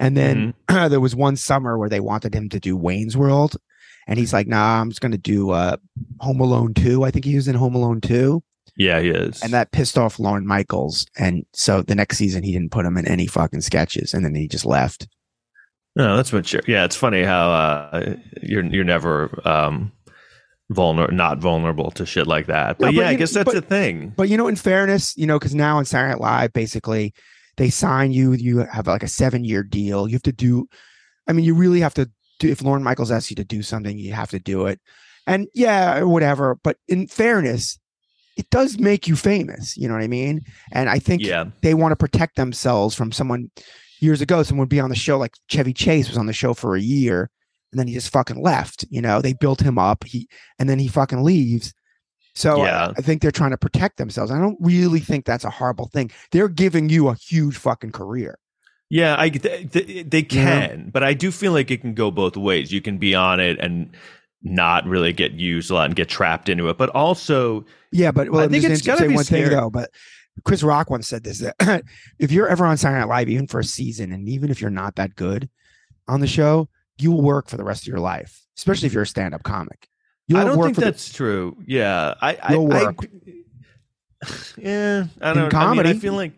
and 0.00 0.16
then 0.16 0.54
Mm-hmm. 0.70 0.88
there 0.90 1.00
was 1.00 1.14
one 1.14 1.36
summer 1.36 1.76
where 1.76 1.90
they 1.90 2.00
wanted 2.00 2.34
him 2.34 2.48
to 2.48 2.58
do 2.58 2.78
Wayne's 2.78 3.14
World 3.14 3.56
and 4.06 4.18
he's 4.18 4.32
like 4.32 4.46
nah 4.46 4.80
I'm 4.80 4.88
just 4.88 5.02
going 5.02 5.12
to 5.12 5.18
do 5.18 5.50
uh 5.50 5.76
Home 6.20 6.40
Alone 6.40 6.72
2 6.72 7.04
I 7.04 7.10
think 7.10 7.26
he 7.26 7.36
was 7.36 7.46
in 7.46 7.56
Home 7.56 7.74
Alone 7.74 8.00
2 8.00 8.42
Yeah, 8.76 9.00
he 9.00 9.08
is. 9.08 9.42
and 9.42 9.52
that 9.52 9.72
pissed 9.72 9.96
off 9.98 10.18
Lorne 10.18 10.46
Michaels 10.46 11.06
and 11.18 11.44
so 11.54 11.82
the 11.82 11.94
next 11.94 12.18
season 12.18 12.42
he 12.42 12.52
didn't 12.52 12.72
put 12.72 12.84
him 12.86 12.96
in 12.96 13.06
any 13.08 13.26
fucking 13.26 13.62
sketches 13.62 14.12
and 14.14 14.24
then 14.24 14.34
he 14.34 14.48
just 14.48 14.66
left 14.66 15.08
No, 15.96 16.16
that's 16.16 16.32
mature. 16.32 16.60
Yeah, 16.66 16.84
it's 16.84 16.96
funny 16.96 17.22
how 17.22 17.50
uh, 17.50 18.14
you're 18.42 18.64
you're 18.66 18.84
never 18.84 19.40
um, 19.48 19.92
vulner 20.72 21.10
not 21.12 21.38
vulnerable 21.38 21.90
to 21.92 22.04
shit 22.04 22.26
like 22.26 22.46
that. 22.46 22.78
But 22.78 22.86
No, 22.86 22.92
but 22.92 22.94
yeah, 23.04 23.08
I 23.08 23.14
guess 23.14 23.32
that's 23.32 23.46
but- 23.46 23.54
the 23.54 23.62
thing. 23.62 24.12
But 24.16 24.28
you 24.28 24.36
know, 24.36 24.48
in 24.48 24.56
fairness, 24.56 25.16
you 25.16 25.26
know, 25.26 25.38
because 25.38 25.54
now 25.54 25.78
in 25.78 25.84
Saturday 25.84 26.10
Night 26.12 26.20
Live, 26.20 26.52
basically, 26.52 27.14
they 27.56 27.70
sign 27.70 28.12
you. 28.12 28.32
You 28.32 28.58
have 28.58 28.86
like 28.86 29.02
a 29.02 29.08
seven-year 29.08 29.62
deal. 29.62 30.06
You 30.08 30.14
have 30.16 30.22
to 30.24 30.32
do. 30.32 30.68
I 31.26 31.32
mean, 31.32 31.44
you 31.46 31.54
really 31.54 31.80
have 31.80 31.94
to 31.94 32.10
do. 32.40 32.50
If 32.50 32.60
Lorne 32.62 32.82
Michaels 32.82 33.10
asks 33.10 33.30
you 33.30 33.36
to 33.36 33.44
do 33.44 33.62
something, 33.62 33.96
you 33.98 34.12
have 34.12 34.30
to 34.30 34.38
do 34.38 34.66
it. 34.66 34.80
And 35.26 35.48
yeah, 35.54 36.02
whatever. 36.02 36.58
But 36.62 36.76
in 36.88 37.06
fairness, 37.06 37.78
it 38.36 38.48
does 38.50 38.78
make 38.78 39.08
you 39.08 39.16
famous. 39.16 39.76
You 39.76 39.88
know 39.88 39.94
what 39.94 40.02
I 40.02 40.08
mean? 40.08 40.42
And 40.72 40.88
I 40.90 40.98
think 40.98 41.22
Yeah, 41.22 41.46
they 41.62 41.74
want 41.74 41.92
to 41.92 41.96
protect 41.96 42.36
themselves 42.36 42.94
from 42.94 43.12
someone. 43.12 43.50
Years 44.00 44.20
ago, 44.20 44.42
someone 44.42 44.64
would 44.64 44.68
be 44.68 44.78
on 44.80 44.90
the 44.90 44.94
show, 44.96 45.16
like 45.18 45.32
Chevy 45.48 45.72
Chase 45.72 46.08
was 46.08 46.18
on 46.18 46.26
the 46.26 46.34
show 46.34 46.52
for 46.52 46.76
a 46.76 46.80
year, 46.80 47.30
and 47.72 47.78
then 47.78 47.88
he 47.88 47.94
just 47.94 48.12
fucking 48.12 48.42
left. 48.42 48.84
You 48.90 49.00
know, 49.00 49.22
they 49.22 49.32
built 49.32 49.60
him 49.62 49.78
up. 49.78 50.04
He 50.04 50.28
and 50.58 50.68
then 50.68 50.78
he 50.78 50.86
fucking 50.88 51.22
leaves. 51.24 51.72
So 52.34 52.60
I- 52.60 52.66
Yeah. 52.66 52.92
I, 52.98 53.00
think 53.00 53.22
they're 53.22 53.30
trying 53.30 53.52
to 53.52 53.56
protect 53.56 53.96
themselves. 53.96 54.30
I 54.30 54.38
don't 54.38 54.58
really 54.60 55.00
think 55.00 55.24
that's 55.24 55.44
a 55.46 55.50
horrible 55.50 55.88
thing. 55.88 56.10
They're 56.30 56.48
giving 56.50 56.90
you 56.90 57.08
a 57.08 57.14
huge 57.14 57.56
fucking 57.56 57.92
career. 57.92 58.38
yeah, 58.90 59.16
I 59.18 59.30
they, 59.30 59.64
they, 59.64 60.02
they 60.02 60.22
can, 60.22 60.90
but 60.92 61.02
I 61.02 61.14
do 61.14 61.30
feel 61.32 61.52
like 61.52 61.70
it 61.70 61.80
can 61.80 61.94
go 61.94 62.10
both 62.10 62.36
ways. 62.36 62.70
You 62.72 62.82
can 62.82 62.98
be 62.98 63.14
on 63.14 63.40
it 63.40 63.58
and 63.58 63.96
not 64.42 64.84
really 64.86 65.12
get 65.12 65.32
used 65.32 65.70
a 65.70 65.74
lot 65.74 65.86
and 65.86 65.96
get 65.96 66.08
trapped 66.08 66.48
into 66.48 66.68
it, 66.68 66.78
but 66.78 66.88
also 66.90 67.64
Yeah, 67.92 68.10
but 68.10 68.30
well, 68.30 68.44
I 68.44 68.48
think 68.48 68.64
it's 68.64 68.82
gotta 68.82 69.00
say 69.02 69.08
be 69.08 69.14
one 69.14 69.24
thing 69.24 69.48
though. 69.48 69.70
But 69.70 69.90
Chris 70.44 70.62
Rock 70.62 70.90
once 70.90 71.08
said 71.08 71.24
this: 71.24 71.38
that 71.40 71.82
if 72.18 72.30
you're 72.30 72.48
ever 72.48 72.66
on 72.66 72.76
Saturday 72.76 73.00
Night 73.00 73.08
Live, 73.08 73.28
even 73.28 73.46
for 73.46 73.60
a 73.60 73.64
season, 73.64 74.12
and 74.12 74.28
even 74.28 74.50
if 74.50 74.60
you're 74.60 74.70
not 74.70 74.96
that 74.96 75.16
good 75.16 75.48
on 76.08 76.20
the 76.20 76.26
show, 76.26 76.68
you 76.98 77.10
will 77.10 77.22
work 77.22 77.48
for 77.48 77.56
the 77.56 77.64
rest 77.64 77.82
of 77.84 77.88
your 77.88 78.00
life. 78.00 78.42
Especially 78.56 78.86
if 78.86 78.92
you're 78.92 79.02
a 79.02 79.06
stand-up 79.06 79.42
comic. 79.42 79.88
You'll 80.28 80.38
I 80.40 80.44
don't 80.44 80.56
work 80.58 80.66
think 80.66 80.74
for 80.76 80.80
the- 80.82 80.86
that's 80.86 81.12
true. 81.12 81.56
Yeah, 81.66 82.14
I, 82.20 82.38
I, 82.42 82.52
You'll 82.52 82.72
I- 82.72 82.84
work. 82.84 82.96
yeah, 84.58 85.04
I 85.20 85.32
don't. 85.34 85.38
I 85.38 85.40
mean, 85.40 85.46
I 85.46 85.50
comedy. 85.50 85.98
feel 85.98 86.14
like. 86.14 86.32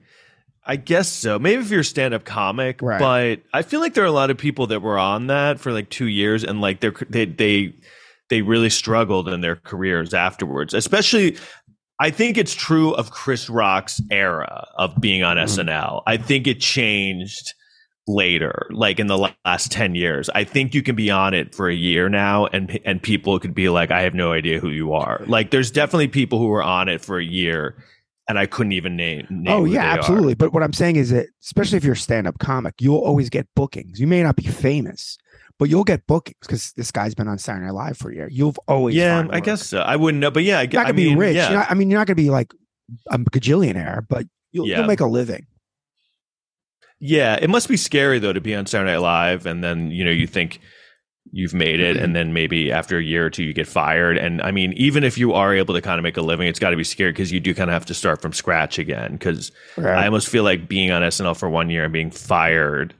I 0.69 0.77
guess 0.77 1.09
so. 1.09 1.39
Maybe 1.39 1.63
if 1.63 1.71
you're 1.71 1.81
a 1.81 1.85
stand-up 1.85 2.25
comic, 2.25 2.81
Right. 2.83 3.01
but 3.01 3.41
I 3.59 3.63
feel 3.63 3.81
like 3.81 3.95
there 3.95 4.05
are 4.05 4.09
a 4.09 4.13
lot 4.13 4.31
of 4.31 4.37
people 4.37 4.67
that 4.69 4.83
were 4.83 4.99
on 4.99 5.29
that 5.29 5.59
for 5.59 5.73
like 5.73 5.89
two 5.89 6.07
years, 6.09 6.45
and 6.45 6.61
like 6.61 6.81
they're 6.81 6.95
they 7.09 7.25
they 7.25 7.73
they 8.29 8.43
really 8.43 8.69
struggled 8.71 9.29
in 9.29 9.41
their 9.41 9.57
careers 9.57 10.13
afterwards. 10.13 10.75
Especially, 10.75 11.39
I 11.99 12.11
think 12.11 12.37
it's 12.37 12.55
true 12.55 12.93
of 12.93 13.11
Chris 13.11 13.49
Rock's 13.49 14.01
era 14.11 14.67
of 14.77 15.01
being 15.01 15.23
on 15.23 15.39
Mhm. 15.39 15.45
SNL. 15.45 16.03
I 16.07 16.19
think 16.19 16.47
it 16.47 16.61
changed 16.61 17.55
later, 18.07 18.67
like 18.71 18.99
in 18.99 19.07
the 19.07 19.31
last 19.47 19.73
ten 19.73 19.95
years. 19.95 20.29
I 20.35 20.45
think 20.45 20.75
you 20.75 20.83
can 20.83 20.97
be 20.97 21.11
on 21.11 21.33
it 21.35 21.55
for 21.55 21.69
a 21.71 21.75
year 21.75 22.09
now, 22.11 22.47
and 22.47 22.79
and 22.85 23.03
people 23.03 23.39
could 23.39 23.55
be 23.55 23.71
like, 23.71 23.91
I 23.91 24.03
have 24.03 24.15
no 24.15 24.33
idea 24.33 24.61
who 24.61 24.69
you 24.69 24.93
are. 24.93 25.23
Like, 25.27 25.51
there's 25.51 25.71
definitely 25.71 26.09
people 26.09 26.39
who 26.39 26.49
were 26.49 26.63
on 26.63 26.89
it 26.89 27.01
for 27.01 27.19
a 27.19 27.25
year. 27.25 27.83
And 28.29 28.39
I 28.39 28.45
couldn't 28.47 28.73
even 28.73 28.95
name. 28.95 29.27
name 29.31 29.47
Oh 29.53 29.65
yeah, 29.65 29.81
they 29.81 29.87
are. 29.89 29.99
absolutely. 29.99 30.35
But 30.35 30.53
what 30.53 30.63
I'm 30.63 30.75
saying 30.75 30.97
is 30.97 31.09
that, 31.11 31.29
especially 31.43 31.79
if 31.79 31.85
you're 31.85 31.95
a 31.95 31.97
stand-up 31.97 32.39
comic, 32.39 32.75
you'll 32.79 32.99
always 32.99 33.31
get 33.31 33.47
bookings. 33.57 33.99
You 33.99 34.07
may 34.07 34.23
not 34.23 34.37
be 34.37 34.43
famous, 34.47 35.17
but 35.59 35.71
you'll 35.71 35.83
get 35.85 36.07
bookings 36.07 36.37
because 36.43 36.73
this 36.73 36.91
guy's 36.91 37.15
been 37.15 37.27
on 37.27 37.39
Saturday 37.39 37.65
Night 37.67 37.73
Live 37.75 37.97
for 37.97 38.11
a 38.11 38.15
year. 38.15 38.29
You've 38.31 38.59
always 38.69 38.95
yeah, 38.97 39.27
I 39.31 39.41
guess 39.41 39.67
so. 39.67 39.79
I 39.81 39.97
wouldn't 39.97 40.21
know, 40.21 40.31
but 40.31 40.45
yeah, 40.45 40.59
I, 40.59 40.63
you're 40.63 40.83
not 40.83 40.89
I 40.89 40.93
mean, 40.93 41.15
be 41.15 41.17
rich. 41.17 41.37
Yeah, 41.37 41.49
not- 41.55 41.71
I 41.71 41.75
mean, 41.75 41.89
you're 41.91 41.99
not 41.99 42.07
gonna 42.07 42.17
be 42.17 42.29
like 42.29 42.53
a 43.11 43.19
gajillionaire, 43.19 44.07
but 44.09 44.27
you'll, 44.53 44.67
Yeah. 44.69 44.79
you'll 44.79 44.87
make 44.87 45.01
a 45.01 45.07
living. 45.07 45.47
yeah. 47.01 47.39
It 47.41 47.49
must 47.51 47.69
be 47.69 47.77
scary 47.77 48.19
though 48.19 48.33
to 48.33 48.41
be 48.41 48.55
on 48.55 48.67
Saturday 48.67 48.93
Night 48.93 48.99
Live, 49.01 49.47
and 49.47 49.63
then 49.65 49.91
you 49.91 50.05
know 50.05 50.11
you 50.11 50.27
think 50.27 50.61
you've 51.33 51.55
made 51.55 51.81
it, 51.81 51.97
and 51.97 52.15
then 52.17 52.33
maybe 52.33 52.71
after 52.73 52.99
a 52.99 53.03
year 53.03 53.27
or 53.27 53.31
two 53.31 53.45
you 53.45 53.53
get 53.53 53.67
fired. 53.67 54.19
And 54.19 54.43
I 54.43 54.51
mean, 54.51 54.73
even 54.75 55.05
if 55.05 55.19
you 55.19 55.33
are 55.33 55.55
able 55.55 55.75
to 55.75 55.81
kind 55.81 55.99
of 55.99 56.03
make 56.03 56.17
a 56.17 56.23
living, 56.23 56.49
it's 56.49 56.59
got 56.59 56.71
to 56.71 56.77
be 56.77 56.85
scary 56.85 57.13
because 57.13 57.33
you 57.33 57.41
do 57.41 57.55
kind 57.55 57.71
of 57.71 57.75
have 57.75 57.87
to 57.87 57.95
start 57.95 58.23
from 58.23 58.33
scratch 58.33 58.79
again. 58.79 59.13
Because 59.13 59.53
I 59.77 60.05
almost 60.05 60.29
feel 60.29 60.45
like 60.45 60.69
being 60.69 60.91
on 60.91 61.03
SNL 61.03 61.37
for 61.37 61.49
one 61.49 61.71
year 61.71 61.85
and 61.85 61.93
being 61.93 62.11
fired 62.11 62.95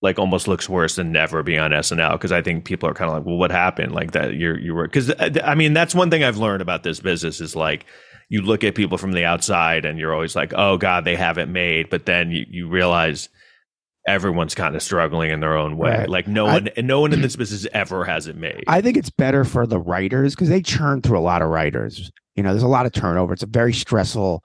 like 0.00 0.18
almost 0.18 0.46
looks 0.46 0.68
worse 0.68 0.96
than 0.96 1.10
never 1.10 1.42
being 1.42 1.58
on 1.58 1.72
SNL 1.72 2.12
because 2.12 2.30
I 2.30 2.40
think 2.40 2.64
people 2.64 2.88
are 2.88 2.94
kind 2.94 3.10
of 3.10 3.16
like, 3.16 3.26
well, 3.26 3.36
what 3.36 3.50
happened? 3.50 3.92
Like 3.92 4.12
that 4.12 4.34
you're 4.34 4.58
you 4.58 4.74
were 4.74 4.86
because 4.86 5.10
uh, 5.10 5.40
I 5.42 5.54
mean 5.54 5.72
that's 5.72 5.94
one 5.94 6.10
thing 6.10 6.22
I've 6.22 6.36
learned 6.36 6.62
about 6.62 6.82
this 6.84 7.00
business 7.00 7.40
is 7.40 7.56
like 7.56 7.84
you 8.28 8.42
look 8.42 8.62
at 8.62 8.74
people 8.74 8.98
from 8.98 9.12
the 9.12 9.24
outside 9.24 9.84
and 9.84 9.98
you're 9.98 10.12
always 10.12 10.36
like, 10.36 10.52
oh 10.54 10.76
God, 10.76 11.04
they 11.04 11.16
haven't 11.16 11.50
made, 11.50 11.88
but 11.90 12.06
then 12.06 12.30
you, 12.30 12.44
you 12.48 12.68
realize 12.68 13.28
everyone's 14.06 14.54
kind 14.54 14.74
of 14.74 14.82
struggling 14.82 15.30
in 15.30 15.40
their 15.40 15.56
own 15.56 15.76
way. 15.76 15.90
Right. 15.90 16.08
Like 16.08 16.26
no 16.28 16.46
one 16.46 16.68
and 16.76 16.86
no 16.86 17.00
one 17.00 17.12
in 17.12 17.20
this 17.20 17.36
business 17.36 17.66
ever 17.72 18.04
has 18.04 18.26
it 18.26 18.36
made. 18.36 18.64
I 18.66 18.80
think 18.80 18.96
it's 18.96 19.10
better 19.10 19.44
for 19.44 19.66
the 19.66 19.78
writers 19.78 20.34
because 20.34 20.48
they 20.48 20.62
churn 20.62 21.02
through 21.02 21.18
a 21.18 21.20
lot 21.20 21.42
of 21.42 21.48
writers. 21.48 22.10
You 22.34 22.42
know, 22.42 22.50
there's 22.50 22.62
a 22.62 22.68
lot 22.68 22.86
of 22.86 22.92
turnover. 22.92 23.32
It's 23.34 23.42
a 23.42 23.46
very 23.46 23.72
stressful, 23.74 24.42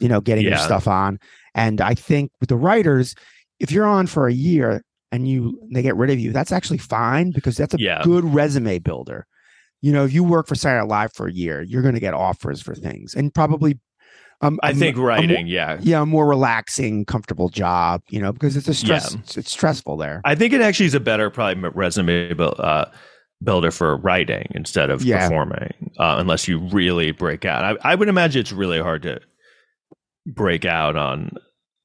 you 0.00 0.08
know, 0.08 0.20
getting 0.20 0.44
your 0.44 0.56
stuff 0.56 0.88
on. 0.88 1.18
And 1.54 1.80
I 1.80 1.94
think 1.94 2.32
with 2.40 2.48
the 2.48 2.56
writers, 2.56 3.14
if 3.60 3.70
you're 3.70 3.86
on 3.86 4.06
for 4.08 4.26
a 4.26 4.32
year 4.32 4.82
and 5.12 5.28
you 5.28 5.60
they 5.70 5.82
get 5.82 5.94
rid 5.94 6.10
of 6.10 6.18
you, 6.18 6.32
that's 6.32 6.50
actually 6.50 6.78
fine 6.78 7.30
because 7.30 7.56
that's 7.56 7.74
a 7.74 7.80
Yeah. 7.80 8.02
good 8.02 8.24
resume 8.24 8.80
builder. 8.80 9.26
You 9.80 9.92
know, 9.92 10.04
if 10.04 10.12
you 10.12 10.24
work 10.24 10.48
for 10.48 10.54
Saturday 10.54 10.80
Night 10.80 10.88
Live 10.88 11.12
for 11.12 11.28
a 11.28 11.32
year, 11.32 11.62
you're 11.62 11.82
going 11.82 11.94
to 11.94 12.00
get 12.00 12.14
offers 12.14 12.60
for 12.60 12.74
things 12.74 13.14
and 13.14 13.32
probably. 13.32 13.78
Um, 14.44 14.60
I 14.62 14.72
think 14.74 14.96
more- 14.96 15.06
writing, 15.06 15.46
yeah. 15.46 15.78
yeah, 15.80 16.02
a 16.02 16.06
more 16.06 16.26
relaxing, 16.26 17.04
comfortable 17.04 17.48
job. 17.48 18.02
You 18.08 18.20
know, 18.20 18.32
because 18.32 18.56
it's 18.56 18.68
a 18.68 18.74
stress. 18.74 19.12
Yeah. 19.14 19.20
It's, 19.20 19.36
it's 19.36 19.50
stressful 19.50 19.96
there. 19.96 20.20
I 20.24 20.34
think 20.34 20.52
it 20.52 20.60
actually 20.60 20.86
is 20.86 20.94
a 20.94 21.00
better 21.00 21.30
probably 21.30 21.68
resume 21.70 22.32
buil- 22.34 22.54
uh, 22.58 22.86
builder 23.42 23.70
for 23.70 23.96
writing 23.96 24.46
instead 24.54 24.90
of 24.90 25.02
Yeah. 25.02 25.28
performing, 25.28 25.92
uh, 25.98 26.16
unless 26.18 26.46
you 26.48 26.58
really 26.58 27.10
break 27.12 27.44
out. 27.44 27.78
I, 27.84 27.92
I 27.92 27.94
would 27.94 28.08
imagine 28.08 28.40
it's 28.40 28.52
really 28.52 28.80
hard 28.80 29.02
to 29.02 29.20
break 30.26 30.64
out 30.64 30.96
on. 30.96 31.30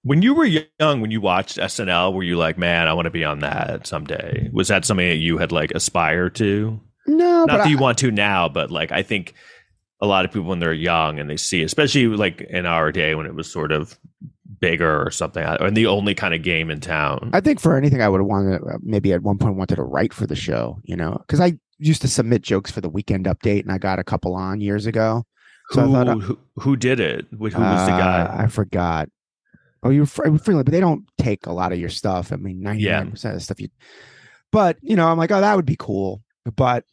When 0.03 0.21
you 0.21 0.33
were 0.33 0.45
young, 0.45 1.01
when 1.01 1.11
you 1.11 1.19
watched 1.19 1.57
SNL, 1.57 2.13
were 2.13 2.23
you 2.23 2.37
like, 2.37 2.57
"Man, 2.57 2.87
I 2.87 2.93
want 2.93 3.05
to 3.05 3.11
be 3.11 3.25
on 3.25 3.39
that 3.39 3.85
someday"? 3.85 4.49
Was 4.53 4.69
that 4.69 4.85
something 4.85 5.07
that 5.07 5.17
you 5.17 5.37
had 5.37 5.51
like 5.51 5.71
aspired 5.71 6.35
to? 6.35 6.79
No, 7.05 7.45
Not 7.45 7.57
that 7.57 7.65
I- 7.67 7.69
you 7.69 7.77
want 7.77 7.97
to 7.99 8.11
now, 8.11 8.47
but 8.47 8.71
like 8.71 8.91
I 8.91 9.03
think 9.03 9.33
a 10.01 10.07
lot 10.07 10.25
of 10.25 10.31
people 10.31 10.47
when 10.47 10.59
they're 10.59 10.73
young 10.73 11.19
and 11.19 11.29
they 11.29 11.37
see, 11.37 11.63
especially 11.63 12.07
like 12.07 12.41
in 12.41 12.65
our 12.65 12.91
day 12.91 13.15
when 13.15 13.25
it 13.25 13.35
was 13.35 13.51
sort 13.51 13.71
of 13.71 13.99
bigger 14.59 15.01
or 15.01 15.11
something, 15.11 15.43
and 15.43 15.75
the 15.75 15.87
only 15.87 16.13
kind 16.15 16.33
of 16.33 16.41
game 16.43 16.69
in 16.69 16.79
town. 16.79 17.29
I 17.33 17.41
think 17.41 17.59
for 17.59 17.77
anything, 17.77 18.01
I 18.01 18.09
would 18.09 18.19
have 18.19 18.27
wanted 18.27 18.61
uh, 18.61 18.77
maybe 18.81 19.13
at 19.13 19.23
one 19.23 19.37
point 19.37 19.55
wanted 19.55 19.75
to 19.75 19.83
write 19.83 20.13
for 20.13 20.27
the 20.27 20.35
show, 20.35 20.79
you 20.83 20.95
know, 20.95 21.17
because 21.19 21.39
I 21.39 21.53
used 21.77 22.01
to 22.01 22.07
submit 22.07 22.41
jokes 22.41 22.71
for 22.71 22.81
the 22.81 22.89
Weekend 22.89 23.25
Update, 23.25 23.61
and 23.61 23.71
I 23.71 23.77
got 23.77 23.99
a 23.99 24.03
couple 24.03 24.35
on 24.35 24.61
years 24.61 24.85
ago. 24.85 25.25
So 25.71 25.81
who, 25.81 25.95
I 25.95 25.97
thought, 25.97 26.07
uh, 26.07 26.15
who 26.17 26.39
who 26.55 26.75
did 26.75 26.99
it? 26.99 27.27
Who 27.31 27.37
was 27.37 27.53
the 27.53 27.59
guy? 27.59 28.21
uh, 28.21 28.43
I 28.43 28.47
forgot. 28.47 29.09
Oh, 29.83 29.89
you're 29.91 30.05
fr- 30.05 30.35
freelance, 30.37 30.65
but 30.65 30.71
they 30.71 30.79
don't 30.79 31.07
take 31.17 31.45
a 31.45 31.53
lot 31.53 31.71
of 31.71 31.79
your 31.79 31.89
stuff. 31.89 32.33
I 32.33 32.35
mean, 32.37 32.61
ninety 32.61 32.83
nine 32.99 33.11
percent 33.11 33.33
of 33.33 33.39
the 33.39 33.43
stuff 33.43 33.61
you. 33.61 33.69
But 34.51 34.77
you 34.81 34.95
know, 34.95 35.07
I'm 35.07 35.17
like, 35.17 35.31
oh, 35.31 35.41
that 35.41 35.55
would 35.55 35.65
be 35.65 35.77
cool. 35.77 36.21
But 36.55 36.85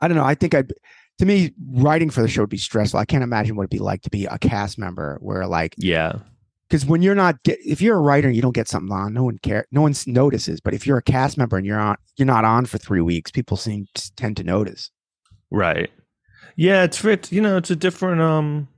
I 0.00 0.08
don't 0.08 0.16
know. 0.16 0.24
I 0.24 0.34
think 0.34 0.54
I'd. 0.54 0.72
To 1.20 1.26
me, 1.26 1.52
writing 1.72 2.08
for 2.08 2.22
the 2.22 2.28
show 2.28 2.40
would 2.40 2.48
be 2.48 2.56
stressful. 2.56 2.98
I 2.98 3.04
can't 3.04 3.22
imagine 3.22 3.54
what 3.54 3.64
it'd 3.64 3.70
be 3.70 3.78
like 3.78 4.00
to 4.02 4.10
be 4.10 4.24
a 4.24 4.38
cast 4.38 4.78
member, 4.78 5.18
where 5.20 5.46
like 5.46 5.74
Yeah, 5.76 6.14
because 6.66 6.86
when 6.86 7.02
you're 7.02 7.14
not 7.14 7.42
get, 7.42 7.58
if 7.64 7.82
you're 7.82 7.98
a 7.98 8.00
writer 8.00 8.28
and 8.28 8.34
you 8.34 8.40
don't 8.40 8.54
get 8.54 8.68
something 8.68 8.90
on 8.90 9.12
no 9.12 9.24
one 9.24 9.36
care 9.38 9.66
no 9.70 9.82
one 9.82 9.92
notices 10.06 10.60
but 10.60 10.72
if 10.72 10.86
you're 10.86 10.96
a 10.96 11.02
cast 11.02 11.36
member 11.36 11.58
and 11.58 11.66
you're 11.66 11.78
on 11.78 11.96
you're 12.16 12.24
not 12.24 12.44
on 12.46 12.64
for 12.64 12.78
three 12.78 13.00
weeks 13.02 13.30
people 13.30 13.56
seem 13.56 13.86
tend 14.16 14.36
to 14.38 14.44
notice 14.44 14.90
right. 15.50 15.90
Yeah, 16.56 16.84
it's 16.84 17.04
it's 17.04 17.30
you 17.30 17.40
know 17.42 17.56
it's 17.58 17.70
a 17.70 17.76
different 17.76 18.20
um. 18.20 18.68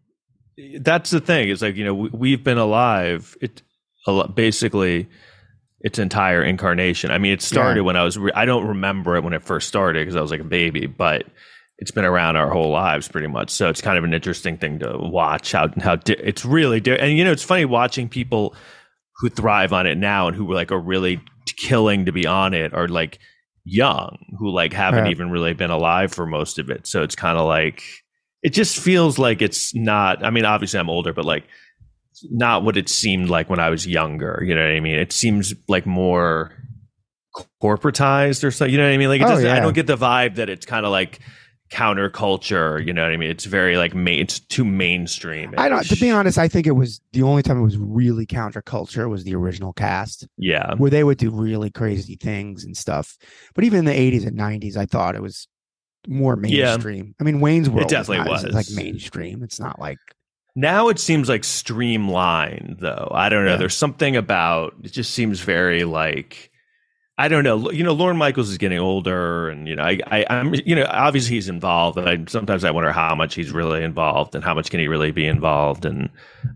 That's 0.80 1.10
the 1.10 1.20
thing. 1.20 1.48
It's 1.48 1.62
like 1.62 1.76
you 1.76 1.84
know 1.84 1.94
we, 1.94 2.08
we've 2.12 2.44
been 2.44 2.58
alive. 2.58 3.36
It 3.40 3.62
a 4.06 4.12
lot, 4.12 4.34
basically 4.34 5.08
its 5.80 5.98
entire 5.98 6.42
incarnation. 6.42 7.10
I 7.10 7.18
mean, 7.18 7.32
it 7.32 7.42
started 7.42 7.80
Yeah. 7.80 7.84
when 7.84 7.96
I 7.96 8.04
was. 8.04 8.18
Re- 8.18 8.32
I 8.34 8.44
don't 8.44 8.66
remember 8.66 9.16
it 9.16 9.24
when 9.24 9.32
it 9.32 9.42
first 9.42 9.68
started 9.68 10.00
because 10.00 10.16
I 10.16 10.20
was 10.20 10.30
like 10.30 10.40
a 10.40 10.44
baby, 10.44 10.86
but 10.86 11.24
it's 11.78 11.90
been 11.90 12.04
around 12.04 12.36
our 12.36 12.50
whole 12.50 12.70
lives 12.70 13.08
pretty 13.08 13.26
much. 13.26 13.50
So 13.50 13.68
it's 13.68 13.80
kind 13.80 13.98
of 13.98 14.04
an 14.04 14.14
interesting 14.14 14.56
thing 14.58 14.78
to 14.80 14.96
watch 14.98 15.52
how 15.52 15.68
how 15.80 15.96
di- 15.96 16.14
it's 16.14 16.44
really 16.44 16.80
di- 16.80 16.98
and 16.98 17.16
you 17.18 17.24
know 17.24 17.32
it's 17.32 17.42
funny 17.42 17.64
watching 17.64 18.08
people 18.08 18.54
who 19.16 19.28
thrive 19.28 19.72
on 19.72 19.86
it 19.86 19.96
now 19.96 20.28
and 20.28 20.36
who 20.36 20.52
like 20.52 20.70
are 20.72 20.80
really 20.80 21.20
killing 21.58 22.06
to 22.06 22.12
be 22.12 22.26
on 22.26 22.54
it 22.54 22.72
are 22.74 22.88
like 22.88 23.18
young 23.64 24.18
who 24.38 24.50
like 24.50 24.72
haven't 24.72 25.02
Right. 25.04 25.10
even 25.10 25.30
really 25.30 25.54
been 25.54 25.70
alive 25.70 26.12
for 26.12 26.26
most 26.26 26.58
of 26.58 26.70
it. 26.70 26.86
So 26.86 27.02
it's 27.02 27.14
kind 27.16 27.38
of 27.38 27.46
like 27.46 27.82
it 28.42 28.50
just 28.52 28.78
feels 28.78 29.18
like 29.18 29.40
it's 29.42 29.74
not. 29.74 30.24
I 30.24 30.30
mean, 30.30 30.44
obviously 30.44 30.78
I'm 30.80 30.90
older, 30.90 31.12
but 31.12 31.24
like 31.24 31.44
not 32.30 32.64
what 32.64 32.76
it 32.76 32.88
seemed 32.88 33.28
like 33.28 33.48
when 33.50 33.58
I 33.60 33.70
was 33.70 33.86
younger. 33.86 34.42
You 34.46 34.54
know 34.54 34.62
what 34.62 34.72
I 34.74 34.80
mean? 34.80 34.98
It 34.98 35.12
seems 35.12 35.54
like 35.68 35.86
more 35.86 36.52
corporatized 37.62 38.44
or 38.44 38.50
something. 38.50 38.72
You 38.72 38.78
know 38.78 38.86
what 38.86 38.94
I 38.94 38.98
mean? 38.98 39.08
Like 39.08 39.20
it 39.20 39.24
Oh, 39.26 39.30
doesn't. 39.30 39.48
I 39.48 39.60
don't 39.60 39.74
get 39.74 39.86
the 39.86 39.96
vibe 39.96 40.36
that 40.36 40.48
it's 40.48 40.66
kind 40.66 40.84
of 40.84 40.92
like 40.92 41.20
counterculture. 41.72 42.84
You 42.84 42.92
know 42.92 43.02
what 43.02 43.12
I 43.12 43.16
mean? 43.16 43.30
It's 43.30 43.44
very 43.46 43.76
like 43.76 43.94
ma- 43.94 44.10
it's 44.10 44.38
too 44.40 44.64
mainstream. 44.64 45.54
i 45.56 45.68
don't 45.68 45.84
to 45.86 45.96
be 45.96 46.10
honest 46.10 46.38
i 46.38 46.46
think 46.48 46.66
it 46.66 46.72
was 46.72 47.00
the 47.12 47.22
only 47.22 47.42
time 47.42 47.58
it 47.58 47.62
was 47.62 47.76
really 47.78 48.26
counterculture 48.26 49.08
was 49.08 49.24
the 49.24 49.34
original 49.34 49.72
cast 49.72 50.26
Yeah. 50.36 50.74
where 50.76 50.90
they 50.90 51.04
would 51.04 51.18
do 51.18 51.30
really 51.30 51.70
crazy 51.70 52.16
things 52.16 52.64
and 52.64 52.76
stuff 52.76 53.16
but 53.54 53.64
even 53.64 53.80
in 53.80 53.84
the 53.86 53.92
80s 53.92 54.26
and 54.26 54.38
90s 54.38 54.76
i 54.76 54.86
thought 54.86 55.14
it 55.14 55.22
was 55.22 55.48
more 56.06 56.38
Yeah. 56.44 56.66
mainstream 56.76 57.14
i 57.20 57.24
mean 57.24 57.40
wayne's 57.40 57.70
world 57.70 57.88
definitely 57.88 58.30
was, 58.30 58.42
not- 58.44 58.54
was. 58.54 58.54
like 58.54 58.84
mainstream 58.84 59.42
it's 59.42 59.58
not 59.60 59.78
like 59.80 59.98
Now 60.54 60.88
it 60.88 60.98
seems 60.98 61.28
like 61.30 61.44
streamlined, 61.44 62.76
though. 62.80 63.08
I 63.10 63.30
don't 63.30 63.46
know. 63.46 63.52
Yeah. 63.52 63.56
There's 63.56 63.74
something 63.76 64.16
about 64.16 64.74
it. 64.84 64.92
Just 64.92 65.12
seems 65.14 65.40
very 65.40 65.84
like 65.84 66.50
I 67.18 67.28
don't 67.28 67.44
know. 67.44 67.70
You 67.70 67.84
know, 67.84 67.92
Lorne 67.92 68.16
Michaels 68.16 68.50
is 68.50 68.58
getting 68.58 68.78
older, 68.78 69.48
and 69.50 69.68
you 69.68 69.76
know, 69.76 69.82
I, 69.82 69.98
I 70.06 70.26
I'm 70.30 70.54
you 70.54 70.74
know, 70.74 70.86
obviously 70.88 71.36
he's 71.36 71.48
involved, 71.48 71.98
and 71.98 72.08
I 72.08 72.24
sometimes 72.26 72.64
I 72.64 72.70
wonder 72.70 72.90
how 72.92 73.14
much 73.14 73.34
he's 73.34 73.50
really 73.50 73.84
involved, 73.84 74.34
and 74.34 74.42
how 74.42 74.54
much 74.54 74.70
can 74.70 74.80
he 74.80 74.88
really 74.88 75.12
be 75.12 75.26
involved, 75.26 75.84
and 75.84 76.08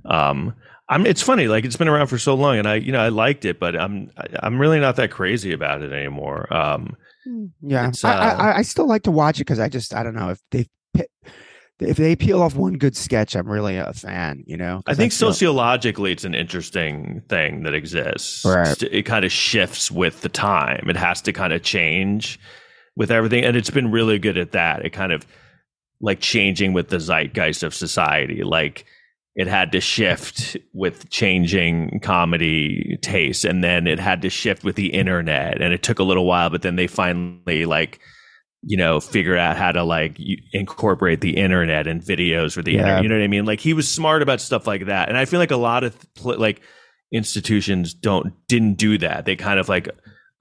um. 0.05 0.55
I'm, 0.89 1.05
it's 1.05 1.21
funny, 1.21 1.49
like 1.49 1.65
it's 1.65 1.75
been 1.75 1.89
around 1.89 2.07
for 2.07 2.17
so 2.17 2.37
long, 2.37 2.59
and 2.59 2.69
I, 2.69 2.77
you 2.77 2.93
know, 2.93 3.01
I 3.01 3.09
liked 3.09 3.45
it, 3.45 3.59
but 3.59 3.75
I'm, 3.75 4.09
I'm 4.39 4.57
really 4.57 4.79
not 4.79 4.95
that 4.95 5.11
crazy 5.11 5.53
about 5.53 5.83
it 5.83 5.93
anymore. 5.93 6.47
Um, 6.55 6.97
Yeah, 7.61 7.89
It's, 7.89 8.05
I, 8.05 8.13
uh, 8.13 8.37
I 8.37 8.59
I 8.59 8.63
still 8.63 8.87
like 8.87 9.03
to 9.03 9.11
watch 9.11 9.39
it 9.41 9.47
because 9.47 9.59
I 9.59 9.69
just 9.69 9.93
I 9.93 10.05
don't 10.05 10.15
know 10.15 10.29
if 10.29 10.41
they 10.53 10.69
if 11.79 11.97
they 11.97 12.17
peel 12.17 12.41
off 12.41 12.55
one 12.55 12.75
good 12.75 12.97
sketch, 12.97 13.37
I'm 13.37 13.49
really 13.49 13.77
a 13.77 13.93
fan. 13.93 14.45
You 14.47 14.57
know, 14.57 14.83
I 14.87 14.95
think 14.95 15.13
feel- 15.13 15.33
sociologically, 15.33 16.13
it's 16.13 16.25
an 16.25 16.35
interesting 16.35 17.23
thing 17.29 17.65
that 17.65 17.75
exists. 17.75 18.45
Right. 18.45 18.83
It 18.83 19.03
kind 19.03 19.25
of 19.25 19.33
shifts 19.33 19.91
with 19.91 20.23
the 20.23 20.29
time. 20.29 20.87
It 20.89 20.97
has 20.97 21.21
to 21.23 21.33
kind 21.33 21.53
of 21.53 21.63
change 21.63 22.39
with 22.97 23.11
everything, 23.11 23.45
and 23.45 23.57
it's 23.57 23.71
been 23.71 23.91
really 23.91 24.19
good 24.19 24.39
at 24.39 24.53
that. 24.53 24.85
It 24.85 24.91
kind 24.91 25.13
of 25.13 25.27
like 26.01 26.21
changing 26.21 26.73
with 26.73 26.89
the 26.89 26.99
zeitgeist 26.99 27.63
of 27.63 27.75
society. 27.75 28.43
Like 28.43 28.87
it 29.35 29.47
had 29.47 29.71
to 29.73 29.81
shift 29.81 30.57
with 30.73 31.11
changing 31.11 32.01
comedy 32.01 32.99
tastes, 33.03 33.45
and 33.45 33.63
then 33.63 33.87
it 33.87 33.99
had 33.99 34.23
to 34.23 34.31
shift 34.31 34.65
with 34.65 34.77
the 34.77 34.95
internet, 34.95 35.61
and 35.61 35.75
it 35.75 35.83
took 35.83 35.99
a 35.99 36.05
little 36.05 36.25
while, 36.25 36.49
but 36.49 36.63
then 36.63 36.77
they 36.77 36.87
finally 36.87 37.67
like 37.67 38.01
you 38.63 38.77
know, 38.77 38.99
figure 39.01 39.37
out 39.37 39.57
how 39.57 39.71
to 39.73 39.85
like 39.85 40.19
incorporate 40.53 41.21
the 41.21 41.37
internet 41.37 41.87
and 41.87 42.03
videos 42.03 42.53
for 42.55 42.63
the 42.63 42.73
Yeah. 42.73 42.81
internet. 42.81 43.03
You 43.03 43.09
know 43.11 43.15
what 43.17 43.25
I 43.25 43.29
mean? 43.29 43.45
Like 43.45 43.61
he 43.61 43.73
was 43.75 43.89
smart 43.91 44.23
about 44.23 44.41
stuff 44.41 44.67
like 44.67 44.87
that, 44.87 45.09
and 45.09 45.17
I 45.19 45.25
feel 45.25 45.39
like 45.41 45.51
a 45.51 45.57
lot 45.57 45.85
of 45.85 45.97
pl- 46.15 46.39
like 46.39 46.61
institutions 47.13 47.95
don't 47.95 48.33
didn't 48.49 48.75
do 48.75 48.99
that. 48.99 49.25
They 49.25 49.37
kind 49.37 49.61
of 49.61 49.69
like, 49.69 49.89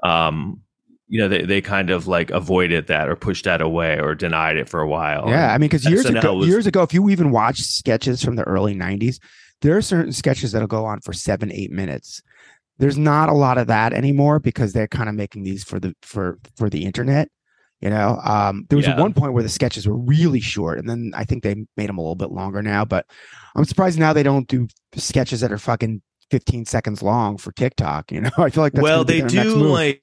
um, 0.03 0.61
you 1.07 1.19
know, 1.21 1.27
they 1.27 1.43
they 1.43 1.61
kind 1.61 1.89
of 1.89 2.07
like 2.07 2.31
avoided 2.31 2.87
that 2.87 3.07
or 3.09 3.15
pushed 3.15 3.45
that 3.45 3.61
away 3.61 3.99
or 3.99 4.15
denied 4.15 4.57
it 4.57 4.69
for 4.69 4.81
a 4.81 4.87
while. 4.87 5.25
Yeah, 5.27 5.53
I 5.53 5.57
mean, 5.57 5.69
because 5.69 5.85
years 5.85 6.05
SNL 6.05 6.19
ago, 6.19 6.33
was- 6.35 6.47
years 6.47 6.67
ago, 6.67 6.81
if 6.83 6.93
you 6.93 7.09
even 7.09 7.31
watch 7.31 7.59
sketches 7.61 8.23
from 8.23 8.35
the 8.35 8.43
early 8.43 8.73
'90s, 8.75 9.19
there 9.61 9.77
are 9.77 9.81
certain 9.81 10.11
sketches 10.11 10.51
that'll 10.51 10.67
go 10.67 10.85
on 10.85 10.99
for 11.01 11.13
seven, 11.13 11.51
eight 11.51 11.71
minutes. 11.71 12.21
There's 12.77 12.97
not 12.97 13.29
a 13.29 13.33
lot 13.33 13.57
of 13.57 13.67
that 13.67 13.93
anymore 13.93 14.39
because 14.39 14.73
they're 14.73 14.87
kind 14.87 15.07
of 15.07 15.15
making 15.15 15.43
these 15.43 15.63
for 15.63 15.79
the 15.79 15.93
for 16.01 16.39
for 16.57 16.69
the 16.69 16.85
internet. 16.85 17.29
You 17.81 17.89
know, 17.89 18.19
um, 18.23 18.65
there 18.69 18.77
was 18.77 18.87
Yeah. 18.87 18.99
one 18.99 19.13
point 19.13 19.33
where 19.33 19.43
the 19.43 19.49
sketches 19.49 19.87
were 19.87 19.97
really 19.97 20.39
short, 20.39 20.79
and 20.79 20.89
then 20.89 21.11
I 21.15 21.23
think 21.25 21.43
they 21.43 21.55
made 21.77 21.89
them 21.89 21.97
a 21.97 22.01
little 22.01 22.15
bit 22.15 22.31
longer 22.31 22.61
now. 22.61 22.85
But 22.85 23.05
I'm 23.55 23.65
surprised 23.65 23.99
now 23.99 24.13
they 24.13 24.23
don't 24.23 24.47
do 24.47 24.67
sketches 24.95 25.41
that 25.41 25.51
are 25.51 25.57
fucking 25.57 26.01
15 26.31 26.65
seconds 26.65 27.03
long 27.03 27.37
for 27.37 27.51
TikTok. 27.51 28.11
You 28.11 28.21
know, 28.21 28.31
I 28.37 28.49
feel 28.49 28.63
like 28.63 28.73
that's 28.73 28.83
well, 28.83 29.03
they 29.03 29.21
do 29.21 29.53
like, 29.67 30.01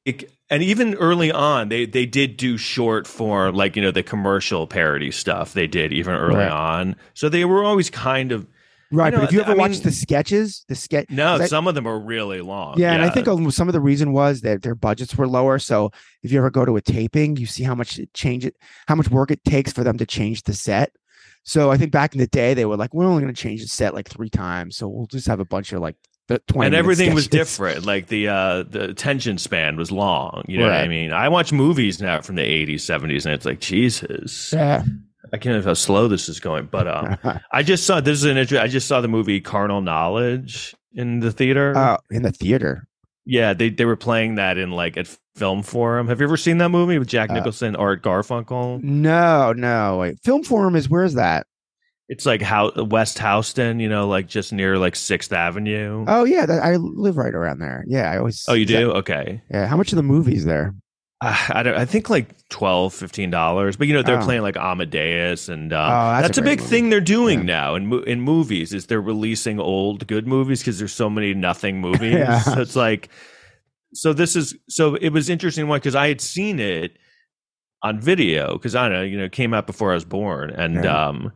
and 0.51 0.63
even 0.63 0.95
early 0.95 1.33
on, 1.33 1.69
they 1.71 1.87
they 1.87 2.07
did 2.07 2.37
do 2.37 2.57
short 2.57 3.07
form, 3.07 3.55
like 3.55 3.75
you 3.75 3.83
know 3.83 3.91
the 3.91 4.03
commercial 4.03 4.67
parody 4.67 5.11
stuff. 5.11 5.55
They 5.55 5.67
did 5.67 5.93
even 5.93 6.15
early 6.15 6.35
Right. 6.37 6.51
on, 6.51 6.97
so 7.15 7.29
they 7.29 7.45
were 7.45 7.65
always 7.65 7.91
kind 7.91 8.33
of 8.33 8.47
right. 8.93 9.13
you 9.13 9.19
know, 9.19 9.21
but 9.23 9.25
if 9.25 9.33
you 9.33 9.41
I 9.41 9.51
ever 9.51 9.55
watch 9.57 9.71
mean- 9.73 9.83
the 9.83 9.91
sketches, 9.93 10.65
the 10.69 10.75
sketch, 10.75 11.07
no. 11.11 11.35
I- 11.37 11.47
some 11.47 11.67
of 11.67 11.75
them 11.75 11.87
are 11.87 11.99
really 11.99 12.41
long. 12.41 12.79
yeah, 12.79 12.93
and 12.93 13.03
I 13.03 13.11
think 13.11 13.27
um, 13.29 13.51
some 13.51 13.69
of 13.69 13.73
the 13.73 13.81
reason 13.81 14.13
was 14.13 14.43
that 14.43 14.63
their 14.63 14.75
budgets 14.75 15.17
were 15.17 15.27
lower. 15.27 15.59
So 15.59 15.91
if 16.23 16.31
you 16.33 16.39
ever 16.39 16.51
go 16.51 16.65
to 16.65 16.77
a 16.77 16.81
taping, 16.81 17.37
you 17.37 17.47
see 17.47 17.65
how 17.65 17.75
much 17.75 17.99
it 17.99 18.13
change 18.15 18.45
it, 18.47 18.55
how 18.89 18.95
much 18.95 19.09
work 19.11 19.31
it 19.31 19.43
takes 19.45 19.73
for 19.73 19.83
them 19.83 19.99
to 19.99 20.07
change 20.07 20.43
the 20.45 20.53
set. 20.53 20.93
So 21.45 21.73
I 21.73 21.77
think 21.77 21.91
back 21.91 22.15
in 22.15 22.21
the 22.21 22.27
day, 22.29 22.55
they 22.55 22.65
were 22.67 22.77
like, 22.77 22.95
"We're 22.95 23.07
only 23.07 23.23
going 23.23 23.35
to 23.35 23.41
change 23.43 23.63
the 23.63 23.69
set 23.69 23.95
like 23.95 24.09
three 24.09 24.31
times, 24.31 24.77
so 24.77 24.87
we'll 24.89 25.07
just 25.09 25.27
have 25.27 25.41
a 25.41 25.45
bunch 25.45 25.73
of 25.73 25.81
like 25.81 25.97
the 26.29 26.39
twenty." 26.47 26.67
and 26.67 26.75
everything 26.77 27.15
was 27.15 27.27
different. 27.27 27.85
Like 27.85 28.07
the 28.07 28.29
uh 28.29 28.63
the 28.63 28.85
attention 28.91 29.39
span 29.39 29.77
was 29.77 29.91
long. 29.91 30.45
You 30.47 30.59
know 30.59 30.67
what 30.67 30.75
I 30.75 30.87
mean? 30.87 31.13
I 31.13 31.29
watch 31.31 31.53
movies 31.53 32.01
now 32.01 32.21
from 32.21 32.37
the 32.37 32.43
eighties, 32.43 32.85
seventies, 32.85 33.27
and 33.27 33.35
it's 33.35 33.45
like 33.45 33.59
Jesus, 33.59 34.53
Yeah. 34.53 34.85
I 35.33 35.39
can't 35.39 35.57
know 35.57 35.63
how 35.69 35.75
slow 35.75 36.09
this 36.09 36.29
is 36.29 36.41
going. 36.41 36.67
But 36.71 36.87
um, 36.89 37.17
I 37.53 37.63
just 37.63 37.87
saw 37.87 38.01
this 38.01 38.19
is 38.19 38.25
an 38.25 38.37
interest. 38.37 38.63
I 38.63 38.69
just 38.69 38.87
saw 38.89 39.01
the 39.01 39.09
movie 39.09 39.41
Carnal 39.41 39.81
Knowledge 39.81 40.75
in 40.95 41.21
the 41.21 41.33
theater. 41.33 41.73
Oh, 41.77 41.99
in 42.11 42.23
the 42.23 42.33
theater. 42.33 42.87
yeah, 43.25 43.55
they 43.55 43.71
they 43.71 43.85
were 43.85 43.97
playing 43.97 44.35
that 44.37 44.59
in 44.59 44.71
like 44.71 44.97
at 44.97 45.09
Film 45.37 45.63
Forum. 45.63 46.09
Have 46.09 46.21
you 46.21 46.27
ever 46.27 46.37
seen 46.37 46.59
that 46.59 46.69
movie 46.69 46.99
with 46.99 47.09
Jack 47.09 47.31
Uh, 47.31 47.35
Nicholson, 47.35 47.75
Art 47.77 48.03
Garfunkel? 48.03 48.83
No, 48.83 49.53
no. 49.55 49.99
Wait. 49.99 50.19
Film 50.23 50.43
Forum 50.45 50.77
is 50.77 50.89
where's 50.91 51.15
that? 51.15 51.47
It's 52.09 52.27
like 52.27 52.43
how 52.43 52.73
West 52.85 53.19
Houston, 53.21 53.81
you 53.81 53.89
know, 53.89 54.07
like 54.07 54.27
just 54.27 54.53
near 54.53 54.77
like 54.77 54.95
Sixth 54.97 55.33
Avenue. 55.33 56.05
Oh 56.07 56.25
yeah, 56.25 56.45
that, 56.45 56.63
I 56.63 56.77
live 56.77 57.17
right 57.17 57.33
around 57.35 57.61
there. 57.61 57.85
Yeah, 57.89 58.11
I 58.11 58.19
always. 58.19 58.45
oh, 58.49 58.53
you 58.53 58.67
do? 58.67 58.91
Okay. 58.93 59.41
Yeah. 59.51 59.67
How 59.67 59.79
much 59.79 59.93
of 59.93 59.97
the 59.97 60.03
movies 60.03 60.45
there? 60.45 60.75
Uh, 61.23 61.37
I 61.51 61.63
don't. 61.63 61.77
I 61.77 61.85
think 61.85 62.11
like 62.11 62.49
12 62.49 63.13
dollars, 63.31 63.77
but 63.77 63.87
you 63.87 63.95
know 63.95 64.03
they're 64.03 64.21
Oh. 64.21 64.25
playing 64.25 64.43
like 64.43 64.57
Amadeus, 64.57 65.49
and 65.49 65.73
um, 65.73 65.81
Oh, 65.91 66.11
that's 66.13 66.23
that's, 66.29 66.39
a 66.39 66.43
big 66.43 66.59
movie. 66.59 66.71
thing 66.71 66.91
they're 66.91 67.01
doing 67.01 67.41
Yeah. 67.41 67.45
now 67.45 67.75
in 67.77 67.93
in 68.05 68.21
movies. 68.21 68.73
Is 68.75 68.87
they're 68.87 69.01
releasing 69.01 69.61
old 69.61 70.07
good 70.09 70.27
movies 70.27 70.61
because 70.61 70.79
there's 70.79 70.93
so 70.93 71.09
many 71.09 71.33
nothing 71.35 71.81
movies. 71.87 72.15
Yeah. 72.15 72.41
So 72.41 72.61
it's 72.61 72.77
like, 72.77 73.09
so 73.95 74.13
this 74.13 74.35
is 74.37 74.55
so 74.69 74.97
it 74.97 75.11
was 75.11 75.31
interesting 75.31 75.69
one 75.69 75.79
because 75.79 75.95
I 75.95 76.09
had 76.09 76.21
seen 76.21 76.59
it 76.59 76.97
on 77.85 78.01
video 78.01 78.55
because 78.55 78.75
I 78.75 78.89
don't 78.89 78.93
know, 78.99 79.03
you 79.03 79.17
know, 79.19 79.25
it 79.25 79.33
came 79.33 79.55
out 79.55 79.67
before 79.67 79.93
I 79.93 79.95
was 79.95 80.05
born, 80.05 80.51
and 80.51 80.83
Yeah. 80.85 81.07
um, 81.09 81.33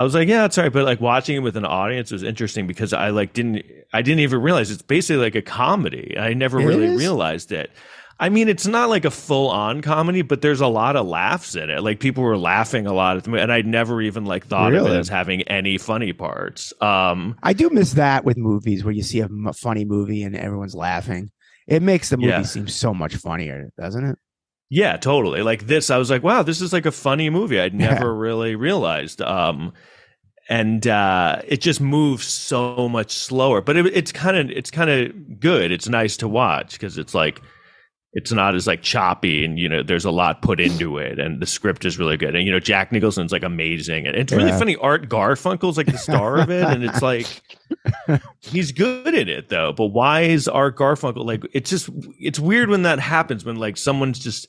I 0.00 0.04
was 0.04 0.14
like, 0.14 0.26
yeah, 0.28 0.42
that's 0.42 0.58
right. 0.58 0.72
But 0.72 0.84
like 0.84 1.00
watching 1.00 1.36
it 1.36 1.40
with 1.40 1.56
an 1.56 1.64
audience 1.64 2.10
was 2.10 2.24
interesting 2.24 2.66
because 2.66 2.92
I 2.92 3.10
like 3.10 3.34
didn't 3.34 3.62
I 3.92 4.02
didn't 4.02 4.20
even 4.20 4.40
realize 4.42 4.70
it's 4.72 4.82
basically 4.82 5.22
like 5.22 5.36
a 5.36 5.42
comedy. 5.42 6.16
I 6.18 6.34
never 6.34 6.60
It 6.60 6.64
really 6.66 6.86
is? 6.86 6.98
realized 6.98 7.52
it. 7.52 7.70
I 8.22 8.28
mean, 8.28 8.48
it's 8.48 8.66
not 8.68 8.88
like 8.88 9.04
a 9.04 9.10
full 9.10 9.48
on 9.50 9.82
comedy, 9.82 10.22
but 10.22 10.42
there's 10.42 10.60
a 10.60 10.68
lot 10.68 10.94
of 10.94 11.06
laughs 11.06 11.56
in 11.56 11.70
it. 11.70 11.82
Like 11.82 11.98
people 11.98 12.22
were 12.22 12.38
laughing 12.38 12.86
a 12.86 12.92
lot 12.92 13.16
at 13.16 13.24
the 13.24 13.30
movie, 13.30 13.42
and 13.42 13.52
I 13.52 13.62
never 13.62 14.00
even 14.00 14.24
like 14.24 14.46
thought 14.46 14.72
of 14.72 14.86
it 14.86 14.92
as 14.92 15.08
having 15.08 15.42
any 15.42 15.76
funny 15.76 16.12
parts. 16.12 16.72
Um, 16.80 17.36
I 17.42 17.52
do 17.52 17.68
miss 17.70 17.94
that 17.94 18.24
with 18.24 18.36
movies 18.36 18.84
where 18.84 18.94
you 18.94 19.02
see 19.02 19.20
a 19.20 19.24
m- 19.24 19.50
funny 19.56 19.84
movie 19.84 20.22
and 20.22 20.36
everyone's 20.36 20.74
laughing. 20.76 21.32
It 21.66 21.82
makes 21.82 22.10
the 22.10 22.16
movie 22.16 22.28
Yeah. 22.30 22.42
seem 22.42 22.68
so 22.68 22.94
much 22.94 23.16
funnier, 23.16 23.70
doesn't 23.76 24.04
it? 24.04 24.18
yeah, 24.70 24.96
totally. 24.96 25.42
Like 25.42 25.66
this, 25.66 25.90
I 25.90 25.98
was 25.98 26.08
like, 26.08 26.22
wow, 26.22 26.42
this 26.42 26.60
is 26.62 26.72
like 26.72 26.86
a 26.86 26.92
funny 26.92 27.28
movie. 27.28 27.60
I'd 27.60 27.74
Yeah. 27.74 27.94
never 27.94 28.14
really 28.14 28.54
realized. 28.56 29.20
Um, 29.20 29.72
and 30.48 30.86
uh, 30.86 31.42
it 31.46 31.60
just 31.60 31.80
moves 31.80 32.24
so 32.26 32.88
much 32.88 33.10
slower, 33.12 33.60
but 33.60 33.76
it, 33.76 33.86
it's 33.86 34.12
kind 34.12 34.36
of 34.36 34.50
it's 34.50 34.70
kind 34.70 34.90
of 34.90 35.40
good. 35.40 35.70
It's 35.72 35.88
nice 35.88 36.16
to 36.18 36.28
watch 36.28 36.72
because 36.72 36.98
it's 36.98 37.14
like 37.14 37.40
it's 38.14 38.30
not 38.30 38.54
as 38.54 38.66
like 38.66 38.82
choppy 38.82 39.44
and 39.44 39.58
you 39.58 39.68
know 39.68 39.82
there's 39.82 40.04
a 40.04 40.10
lot 40.10 40.42
put 40.42 40.60
into 40.60 40.98
it 40.98 41.18
and 41.18 41.40
the 41.40 41.46
script 41.46 41.84
is 41.84 41.98
really 41.98 42.16
good 42.18 42.34
and 42.36 42.44
you 42.46 42.52
know 42.52 42.60
jack 42.60 42.92
nicholson's 42.92 43.32
like 43.32 43.42
amazing 43.42 44.06
and 44.06 44.14
it's 44.16 44.32
really 44.32 44.48
Yeah. 44.50 44.58
funny 44.58 44.76
art 44.76 45.08
garfunkel's 45.08 45.76
like 45.78 45.86
the 45.86 45.96
star 45.96 46.38
of 46.38 46.50
it 46.50 46.62
and 46.64 46.84
it's 46.84 47.00
like 47.00 47.26
he's 48.40 48.70
good 48.72 49.14
at 49.14 49.28
it 49.28 49.48
though 49.48 49.72
but 49.72 49.86
why 49.86 50.22
is 50.22 50.46
art 50.48 50.76
garfunkel 50.76 51.24
like 51.24 51.42
it's 51.54 51.70
just 51.70 51.88
it's 52.20 52.38
weird 52.38 52.68
when 52.68 52.82
that 52.82 52.98
happens 53.00 53.44
when 53.44 53.56
like 53.56 53.76
someone's 53.76 54.18
just 54.18 54.46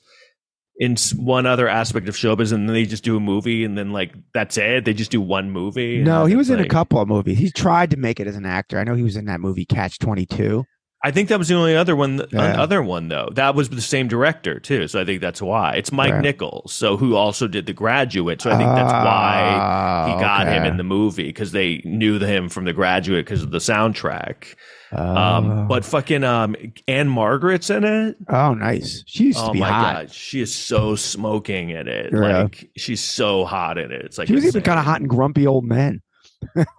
in 0.78 0.96
one 1.16 1.46
other 1.46 1.68
aspect 1.68 2.08
of 2.08 2.16
showbiz 2.16 2.52
and 2.52 2.68
then 2.68 2.74
they 2.74 2.84
just 2.84 3.04
do 3.04 3.16
a 3.16 3.20
movie 3.20 3.64
and 3.64 3.78
then 3.78 3.92
like 3.92 4.12
that's 4.34 4.58
it 4.58 4.84
they 4.84 4.92
just 4.92 5.10
do 5.12 5.20
one 5.20 5.50
movie 5.50 6.02
No, 6.02 6.26
he 6.26 6.34
was 6.34 6.50
in 6.50 6.58
a 6.58 6.66
couple 6.68 7.00
of 7.00 7.06
movies. 7.06 7.38
He 7.38 7.50
tried 7.50 7.92
to 7.92 7.96
make 7.96 8.18
it 8.18 8.26
as 8.26 8.34
an 8.34 8.44
actor. 8.44 8.78
I 8.80 8.84
know 8.84 8.94
he 8.96 9.04
was 9.04 9.14
in 9.16 9.26
that 9.26 9.40
movie 9.40 9.64
Catch 9.64 10.00
Twenty 10.00 10.26
Two. 10.26 10.64
I 11.06 11.10
think 11.10 11.28
that 11.28 11.38
was 11.38 11.48
the 11.48 11.54
only 11.54 11.76
other 11.76 11.94
one. 11.94 12.22
Yeah. 12.32 12.60
Other 12.60 12.82
one 12.82 13.08
though, 13.08 13.28
that 13.34 13.54
was 13.54 13.68
the 13.68 13.82
same 13.82 14.08
director 14.08 14.58
too. 14.58 14.88
So 14.88 15.00
I 15.00 15.04
think 15.04 15.20
that's 15.20 15.42
why 15.42 15.74
it's 15.74 15.92
Mike 15.92 16.12
Right. 16.14 16.22
Nichols. 16.22 16.72
So 16.72 16.96
who 16.96 17.14
also 17.14 17.46
did 17.46 17.66
The 17.66 17.74
Graduate. 17.74 18.40
So 18.40 18.50
I 18.50 18.56
think 18.56 18.70
that's 18.74 18.92
why 18.92 20.06
he 20.14 20.20
got 20.20 20.46
him 20.48 20.64
in 20.64 20.78
the 20.78 20.82
movie 20.84 21.24
because 21.24 21.52
they 21.52 21.82
knew 21.84 22.18
him 22.18 22.48
from 22.48 22.64
The 22.64 22.72
Graduate 22.72 23.26
because 23.26 23.42
of 23.42 23.50
the 23.50 23.58
soundtrack. 23.58 24.54
Um, 24.92 25.66
but 25.68 25.84
fucking 25.84 26.22
um, 26.24 26.54
Ann-Margret's 26.86 27.68
in 27.68 27.82
it. 27.84 28.16
oh, 28.28 28.54
nice. 28.54 29.02
She 29.06 29.24
used 29.24 29.38
to 29.40 29.46
Oh 29.46 29.52
be 29.52 29.58
my 29.60 29.68
hot. 29.68 29.94
god, 29.94 30.12
she 30.12 30.40
is 30.40 30.54
so 30.54 30.94
smoking 30.94 31.70
in 31.70 31.88
it. 31.88 32.12
Yeah. 32.12 32.42
Like 32.44 32.70
she's 32.76 33.02
so 33.02 33.44
hot 33.44 33.76
in 33.76 33.90
it. 33.90 34.02
It's 34.02 34.18
like 34.18 34.28
She 34.28 34.34
was 34.34 34.44
even 34.44 34.48
insane. 34.60 34.62
kind 34.62 34.78
of 34.78 34.84
hot 34.84 35.00
and 35.00 35.10
grumpy 35.10 35.46
old 35.46 35.64
men. 35.64 36.00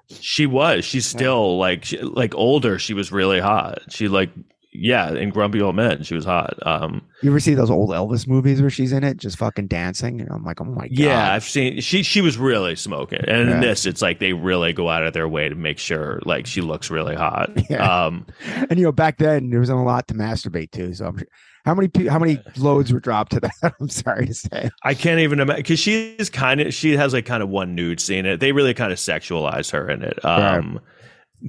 She 0.10 0.46
was. 0.46 0.86
She's 0.86 1.06
still 1.06 1.58
like 1.58 1.86
she, 1.86 1.98
like 2.02 2.34
older. 2.36 2.80
She 2.80 2.94
was 2.94 3.12
really 3.12 3.40
hot. 3.40 3.80
She 3.90 4.08
like 4.08 4.30
yeah, 4.78 5.14
in 5.14 5.30
Grumpy 5.30 5.62
Old 5.62 5.78
Men, 5.78 6.04
she 6.04 6.16
was 6.16 6.26
hot. 6.26 6.54
Um, 6.68 7.02
You 7.24 7.30
ever 7.30 7.40
see 7.40 7.54
those 7.54 7.70
old 7.72 7.92
Elvis 7.92 8.28
movies 8.28 8.60
where 8.60 8.70
she's 8.70 8.92
in 8.92 9.06
it, 9.06 9.16
just 9.16 9.38
fucking 9.38 9.68
dancing? 9.68 10.20
And 10.20 10.30
I'm 10.30 10.44
like, 10.44 10.60
oh 10.60 10.66
my 10.66 10.90
god. 10.90 10.92
yeah, 10.92 11.32
I've 11.32 11.46
seen 11.46 11.80
she. 11.80 12.04
She 12.04 12.20
was 12.20 12.38
really 12.38 12.76
smoking, 12.76 13.22
and 13.26 13.48
Yeah. 13.50 13.56
in 13.56 13.62
this, 13.62 13.86
it's 13.86 14.02
like 14.02 14.20
they 14.20 14.34
really 14.34 14.74
go 14.74 14.90
out 14.90 15.04
of 15.04 15.14
their 15.14 15.30
way 15.30 15.48
to 15.48 15.56
make 15.56 15.78
sure 15.80 16.20
like 16.26 16.46
she 16.46 16.60
looks 16.60 16.92
really 16.92 17.16
hot. 17.16 17.52
Yeah. 17.70 18.06
Um, 18.06 18.26
And 18.70 18.78
you 18.78 18.84
know, 18.86 18.92
back 18.92 19.18
then 19.18 19.50
there 19.50 19.62
was 19.62 19.70
a 19.70 19.76
lot 19.76 20.08
to 20.10 20.14
masturbate 20.14 20.72
to. 20.72 20.94
So 20.94 21.06
I'm 21.06 21.18
sure, 21.20 21.28
how 21.66 21.74
many 21.74 21.90
how 22.08 22.20
many 22.20 22.40
loads 22.58 22.94
were 22.94 23.00
dropped 23.00 23.32
to 23.34 23.40
that? 23.42 23.76
I'm 23.80 23.90
sorry 23.90 24.28
to 24.28 24.34
say. 24.34 24.70
I 24.84 24.94
can't 24.94 25.20
even 25.20 25.40
imagine 25.40 25.62
because 25.64 25.80
she 25.80 26.16
is 26.16 26.30
kind 26.30 26.62
of 26.62 26.74
she 26.74 26.96
has 26.96 27.14
like 27.14 27.26
kind 27.26 27.42
of 27.44 27.50
one 27.50 27.76
nude 27.76 28.00
scene. 28.00 28.26
in 28.26 28.34
It 28.34 28.40
they 28.40 28.52
really 28.52 28.74
kind 28.74 28.92
of 28.92 28.98
sexualize 29.00 29.72
her 29.72 29.90
in 29.90 30.04
it. 30.04 30.24
Um, 30.24 30.80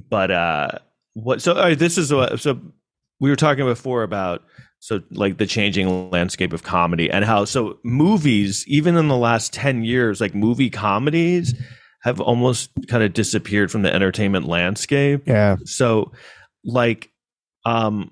but 0.09 0.31
uh, 0.31 0.69
what? 1.13 1.41
So 1.41 1.75
this 1.75 1.97
is 1.97 2.11
what. 2.13 2.39
So 2.39 2.59
we 3.19 3.29
were 3.29 3.35
talking 3.35 3.65
before 3.65 4.03
about 4.03 4.43
so 4.79 5.01
like 5.11 5.37
the 5.37 5.47
changing 5.47 6.11
landscape 6.11 6.53
of 6.53 6.61
comedy 6.63 7.09
and 7.09 7.25
how 7.25 7.45
so 7.45 7.79
movies 7.83 8.63
even 8.67 8.95
in 8.95 9.07
the 9.07 9.17
last 9.17 9.51
10 9.53 9.83
years 9.83 10.21
like 10.21 10.35
movie 10.35 10.69
comedies 10.69 11.55
have 12.03 12.21
almost 12.21 12.69
kind 12.87 13.01
of 13.03 13.11
disappeared 13.11 13.71
from 13.71 13.81
the 13.81 13.91
entertainment 13.91 14.45
landscape 14.47 15.23
Yeah. 15.25 15.55
so 15.65 16.11
like 16.63 17.09
um 17.65 18.11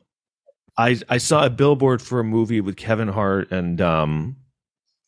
i 0.77 0.99
i 1.09 1.17
saw 1.17 1.45
a 1.45 1.49
billboard 1.49 2.01
for 2.01 2.19
a 2.19 2.23
movie 2.23 2.61
with 2.61 2.75
kevin 2.77 3.07
hart 3.07 3.51
and 3.51 3.81
um 3.81 4.35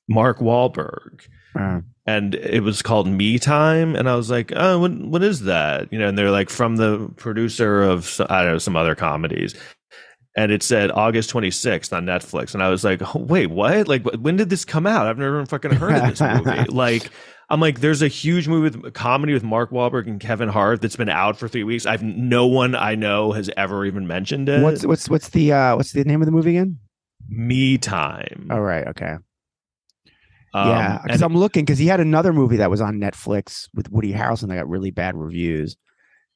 mark 0.10 0.40
Wahlberg 0.40 1.28
Uh, 1.56 1.82
and 2.06 2.36
it 2.36 2.62
was 2.64 2.82
called 2.82 3.08
Me 3.08 3.38
Time, 3.40 3.96
and 3.96 4.08
I 4.08 4.16
was 4.16 4.30
like, 4.30 4.54
"Oh, 4.56 4.80
what 4.80 4.92
what 4.94 5.24
is 5.24 5.42
that?" 5.42 5.92
You 5.92 6.00
know, 6.00 6.08
and 6.08 6.18
they're 6.18 6.32
like 6.32 6.50
from 6.50 6.78
the 6.78 7.10
producer 7.18 7.82
of 7.84 8.22
I 8.30 8.44
don't 8.44 8.54
know 8.54 8.58
some 8.60 8.78
other 8.78 8.96
comedies, 8.96 9.56
and 10.38 10.52
it 10.52 10.64
said 10.64 10.92
August 10.92 11.30
twenty 11.32 11.52
sixth 11.52 11.92
on 11.92 12.06
Netflix, 12.06 12.54
and 12.54 12.62
I 12.64 12.70
was 12.70 12.84
like, 12.84 13.02
oh, 13.16 13.20
"Wait, 13.20 13.48
what? 13.48 13.88
Like, 13.88 14.06
when 14.06 14.38
did 14.38 14.50
this 14.50 14.64
come 14.66 14.86
out? 14.88 15.08
I've 15.08 15.18
never 15.18 15.36
even 15.36 15.48
fucking 15.48 15.72
heard 15.72 15.96
of 15.96 16.10
this 16.10 16.22
movie." 16.22 16.64
like, 16.72 17.10
I'm 17.50 17.62
like, 17.62 17.80
"There's 17.80 18.02
a 18.02 18.08
huge 18.08 18.48
movie 18.48 18.78
with 18.78 18.94
comedy 18.94 19.34
with 19.34 19.44
Mark 19.44 19.72
Wahlberg 19.72 20.08
and 20.08 20.20
Kevin 20.20 20.50
Hart 20.50 20.82
that's 20.82 20.98
been 20.98 21.10
out 21.10 21.38
for 21.38 21.48
three 21.48 21.64
weeks. 21.64 21.86
I've 21.86 22.04
no 22.04 22.46
one 22.46 22.76
I 22.76 22.96
know 22.96 23.32
has 23.32 23.50
ever 23.56 23.86
even 23.86 24.06
mentioned 24.06 24.50
it. 24.50 24.62
what's 24.62 24.86
what's 24.86 25.10
what's 25.10 25.30
the 25.30 25.54
uh 25.54 25.76
what's 25.78 25.94
the 25.94 26.04
name 26.04 26.22
of 26.22 26.26
the 26.26 26.32
movie 26.32 26.52
again? 26.52 26.80
Me 27.30 27.78
Time? 27.78 28.48
All 28.52 28.62
right. 28.62 28.88
okay. 28.88 29.18
Um, 30.54 30.70
yeah, 30.70 31.02
because 31.04 31.22
I'm 31.22 31.36
looking 31.38 31.66
because 31.66 31.78
he 31.78 31.88
had 31.88 32.00
another 32.00 32.34
movie 32.34 32.58
that 32.58 32.70
was 32.70 32.82
on 32.82 33.00
Netflix 33.00 33.68
with 33.74 33.92
Woody 33.92 34.14
Harrelson 34.14 34.48
that 34.48 34.56
got 34.56 34.70
really 34.70 34.92
bad 34.92 35.16
reviews, 35.16 35.78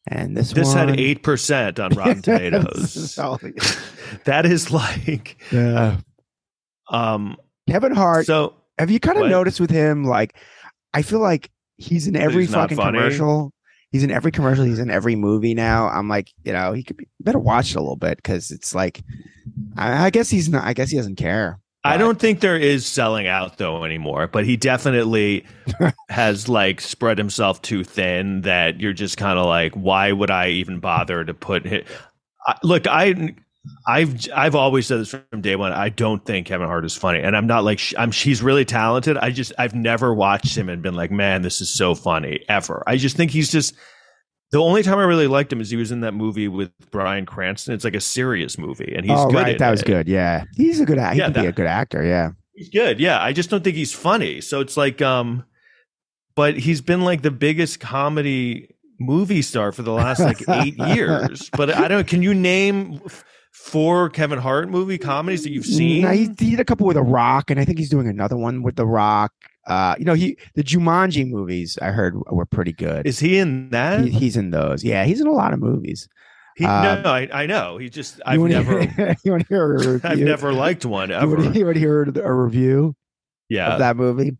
and 0.07 0.35
this 0.35 0.51
this 0.51 0.67
one 0.67 0.89
had 0.89 0.99
eight 0.99 1.23
percent 1.23 1.79
on 1.79 1.91
Rotten 1.95 2.21
Tomatoes. 2.21 3.17
That 4.25 4.45
is 4.45 4.71
like 4.71 5.41
yeah. 5.53 5.97
um 6.89 7.37
Kevin 7.69 7.93
Hart. 7.93 8.25
so 8.25 8.55
have 8.77 8.91
you 8.91 8.99
kind 8.99 9.17
of 9.17 9.29
noticed 9.29 9.59
with 9.59 9.69
him? 9.69 10.03
Like, 10.03 10.35
I 10.93 11.01
feel 11.01 11.19
like 11.19 11.49
he's 11.77 12.07
in 12.07 12.15
every 12.15 12.45
he's 12.45 12.53
fucking 12.53 12.77
commercial. 12.77 13.53
He's 13.91 14.03
in 14.03 14.11
every 14.11 14.31
commercial. 14.31 14.63
He's 14.63 14.79
in 14.79 14.89
every 14.89 15.15
movie 15.15 15.53
now. 15.53 15.89
I'm 15.89 16.07
like, 16.07 16.31
you 16.43 16.53
know, 16.53 16.71
he 16.71 16.83
could 16.83 16.97
be 16.97 17.07
better 17.19 17.39
watch 17.39 17.71
it 17.71 17.75
a 17.75 17.81
little 17.81 17.97
bit 17.97 18.17
because 18.17 18.51
it's 18.51 18.73
like, 18.73 19.03
I, 19.75 20.05
I 20.05 20.09
guess 20.09 20.29
he's 20.29 20.47
not. 20.47 20.63
I 20.63 20.73
guess 20.73 20.89
he 20.89 20.97
doesn't 20.97 21.17
care. 21.17 21.59
I 21.83 21.97
don't 21.97 22.19
think 22.19 22.41
there 22.41 22.57
is 22.57 22.85
selling 22.85 23.25
out 23.27 23.57
though 23.57 23.83
anymore, 23.83 24.27
but 24.27 24.45
he 24.45 24.55
definitely 24.55 25.45
has 26.09 26.47
like 26.47 26.79
spread 26.79 27.17
himself 27.17 27.61
too 27.63 27.83
thin 27.83 28.41
that 28.41 28.79
you're 28.79 28.93
just 28.93 29.17
kind 29.17 29.39
of 29.39 29.47
like, 29.47 29.73
why 29.73 30.11
would 30.11 30.29
I 30.29 30.49
even 30.49 30.79
bother 30.79 31.25
to 31.25 31.33
put 31.33 31.65
it? 31.65 31.87
Look, 32.63 32.85
I 32.85 33.35
I've 33.87 34.27
I've 34.33 34.55
always 34.55 34.87
said 34.87 34.99
this 34.99 35.09
from 35.09 35.41
day 35.41 35.55
one. 35.55 35.71
I 35.71 35.89
don't 35.89 36.25
think 36.25 36.47
Kevin 36.47 36.67
Hart 36.67 36.83
is 36.83 36.95
funny, 36.95 37.19
and 37.19 37.37
I'm 37.37 37.45
not 37.45 37.63
like 37.63 37.79
I'm. 37.97 38.11
He's 38.11 38.41
really 38.41 38.65
talented. 38.65 39.17
I 39.17 39.29
just 39.29 39.53
I've 39.59 39.75
never 39.75 40.13
watched 40.13 40.57
him 40.57 40.67
and 40.67 40.81
been 40.81 40.95
like, 40.95 41.11
man, 41.11 41.43
this 41.43 41.61
is 41.61 41.71
so 41.71 41.93
funny 41.93 42.43
ever. 42.49 42.83
I 42.87 42.97
just 42.97 43.15
think 43.15 43.29
he's 43.29 43.51
just 43.51 43.75
the 44.51 44.59
only 44.59 44.81
time 44.81 44.97
I 44.97 45.03
really 45.03 45.27
liked 45.27 45.53
him 45.53 45.61
is 45.61 45.69
he 45.69 45.77
was 45.77 45.91
in 45.91 46.01
that 46.01 46.13
movie 46.13 46.47
with 46.47 46.71
Bryan 46.89 47.25
Cranston. 47.25 47.73
It's 47.73 47.83
like 47.83 47.95
a 47.95 48.01
serious 48.01 48.57
movie, 48.57 48.93
and 48.95 49.05
he's 49.05 49.17
oh, 49.17 49.27
good. 49.27 49.35
right, 49.35 49.59
that 49.59 49.71
was 49.71 49.81
it. 49.81 49.85
good. 49.85 50.07
Yeah, 50.07 50.43
he's 50.55 50.79
a 50.79 50.85
good. 50.85 50.97
He 50.97 51.03
yeah, 51.03 51.25
can 51.25 51.33
that, 51.33 51.41
be 51.41 51.47
a 51.47 51.51
good 51.51 51.67
actor. 51.67 52.03
Yeah, 52.03 52.31
he's 52.55 52.69
good. 52.69 52.99
Yeah, 52.99 53.21
I 53.21 53.31
just 53.31 53.51
don't 53.51 53.63
think 53.63 53.75
he's 53.75 53.93
funny. 53.93 54.41
So 54.41 54.59
it's 54.59 54.75
like, 54.75 55.03
um, 55.03 55.45
but 56.35 56.57
he's 56.57 56.81
been 56.81 57.01
like 57.01 57.21
the 57.21 57.31
biggest 57.31 57.79
comedy 57.79 58.75
movie 58.99 59.41
star 59.41 59.71
for 59.71 59.83
the 59.83 59.91
last 59.91 60.19
like 60.19 60.41
eight 60.49 60.77
years. 60.95 61.49
But 61.55 61.73
I 61.73 61.87
don't. 61.87 62.07
Can 62.07 62.23
you 62.23 62.33
name? 62.33 63.01
Four 63.51 64.09
Kevin 64.09 64.39
Hart 64.39 64.69
movie 64.69 64.97
comedies 64.97 65.43
that 65.43 65.51
you've 65.51 65.65
seen? 65.65 66.03
No, 66.03 66.11
he, 66.11 66.29
he, 66.39 66.51
did 66.51 66.59
a 66.59 66.65
couple 66.65 66.87
with 66.87 66.95
The 66.95 67.03
Rock, 67.03 67.51
and 67.51 67.59
I 67.59 67.65
think 67.65 67.77
he's 67.77 67.89
doing 67.89 68.07
another 68.07 68.37
one 68.37 68.63
with 68.63 68.75
The 68.75 68.87
Rock. 68.87 69.33
Uh, 69.67 69.95
you 69.99 70.05
know, 70.05 70.15
he 70.15 70.37
the 70.55 70.63
Jumanji 70.63 71.29
movies 71.29 71.77
I 71.81 71.87
heard 71.91 72.15
were 72.31 72.45
pretty 72.45 72.73
good. 72.73 73.05
Is 73.05 73.19
he 73.19 73.37
in 73.37 73.69
that? 73.69 74.05
He, 74.05 74.09
he's 74.09 74.35
in 74.35 74.49
those. 74.49 74.83
Yeah, 74.83 75.05
he's 75.05 75.21
in 75.21 75.27
a 75.27 75.31
lot 75.31 75.53
of 75.53 75.59
movies. 75.59 76.07
He, 76.57 76.65
um, 76.65 77.03
no, 77.03 77.11
I, 77.11 77.29
I 77.31 77.45
know. 77.45 77.77
He 77.77 77.89
just 77.89 78.19
I've 78.25 78.39
never. 78.39 78.81
You 79.23 79.31
want 79.31 79.47
to 79.47 79.47
hear 79.47 79.63
a 79.63 79.77
review? 79.93 80.01
I've 80.03 80.19
never 80.19 80.51
liked 80.51 80.85
one 80.85 81.11
ever. 81.11 81.25
You 81.25 81.37
want 81.37 81.53
to, 81.53 81.79
hear 81.79 82.03
a 82.03 82.33
review? 82.33 82.95
Yeah, 83.49 83.73
of 83.73 83.79
that 83.79 83.97
movie. 83.97 84.37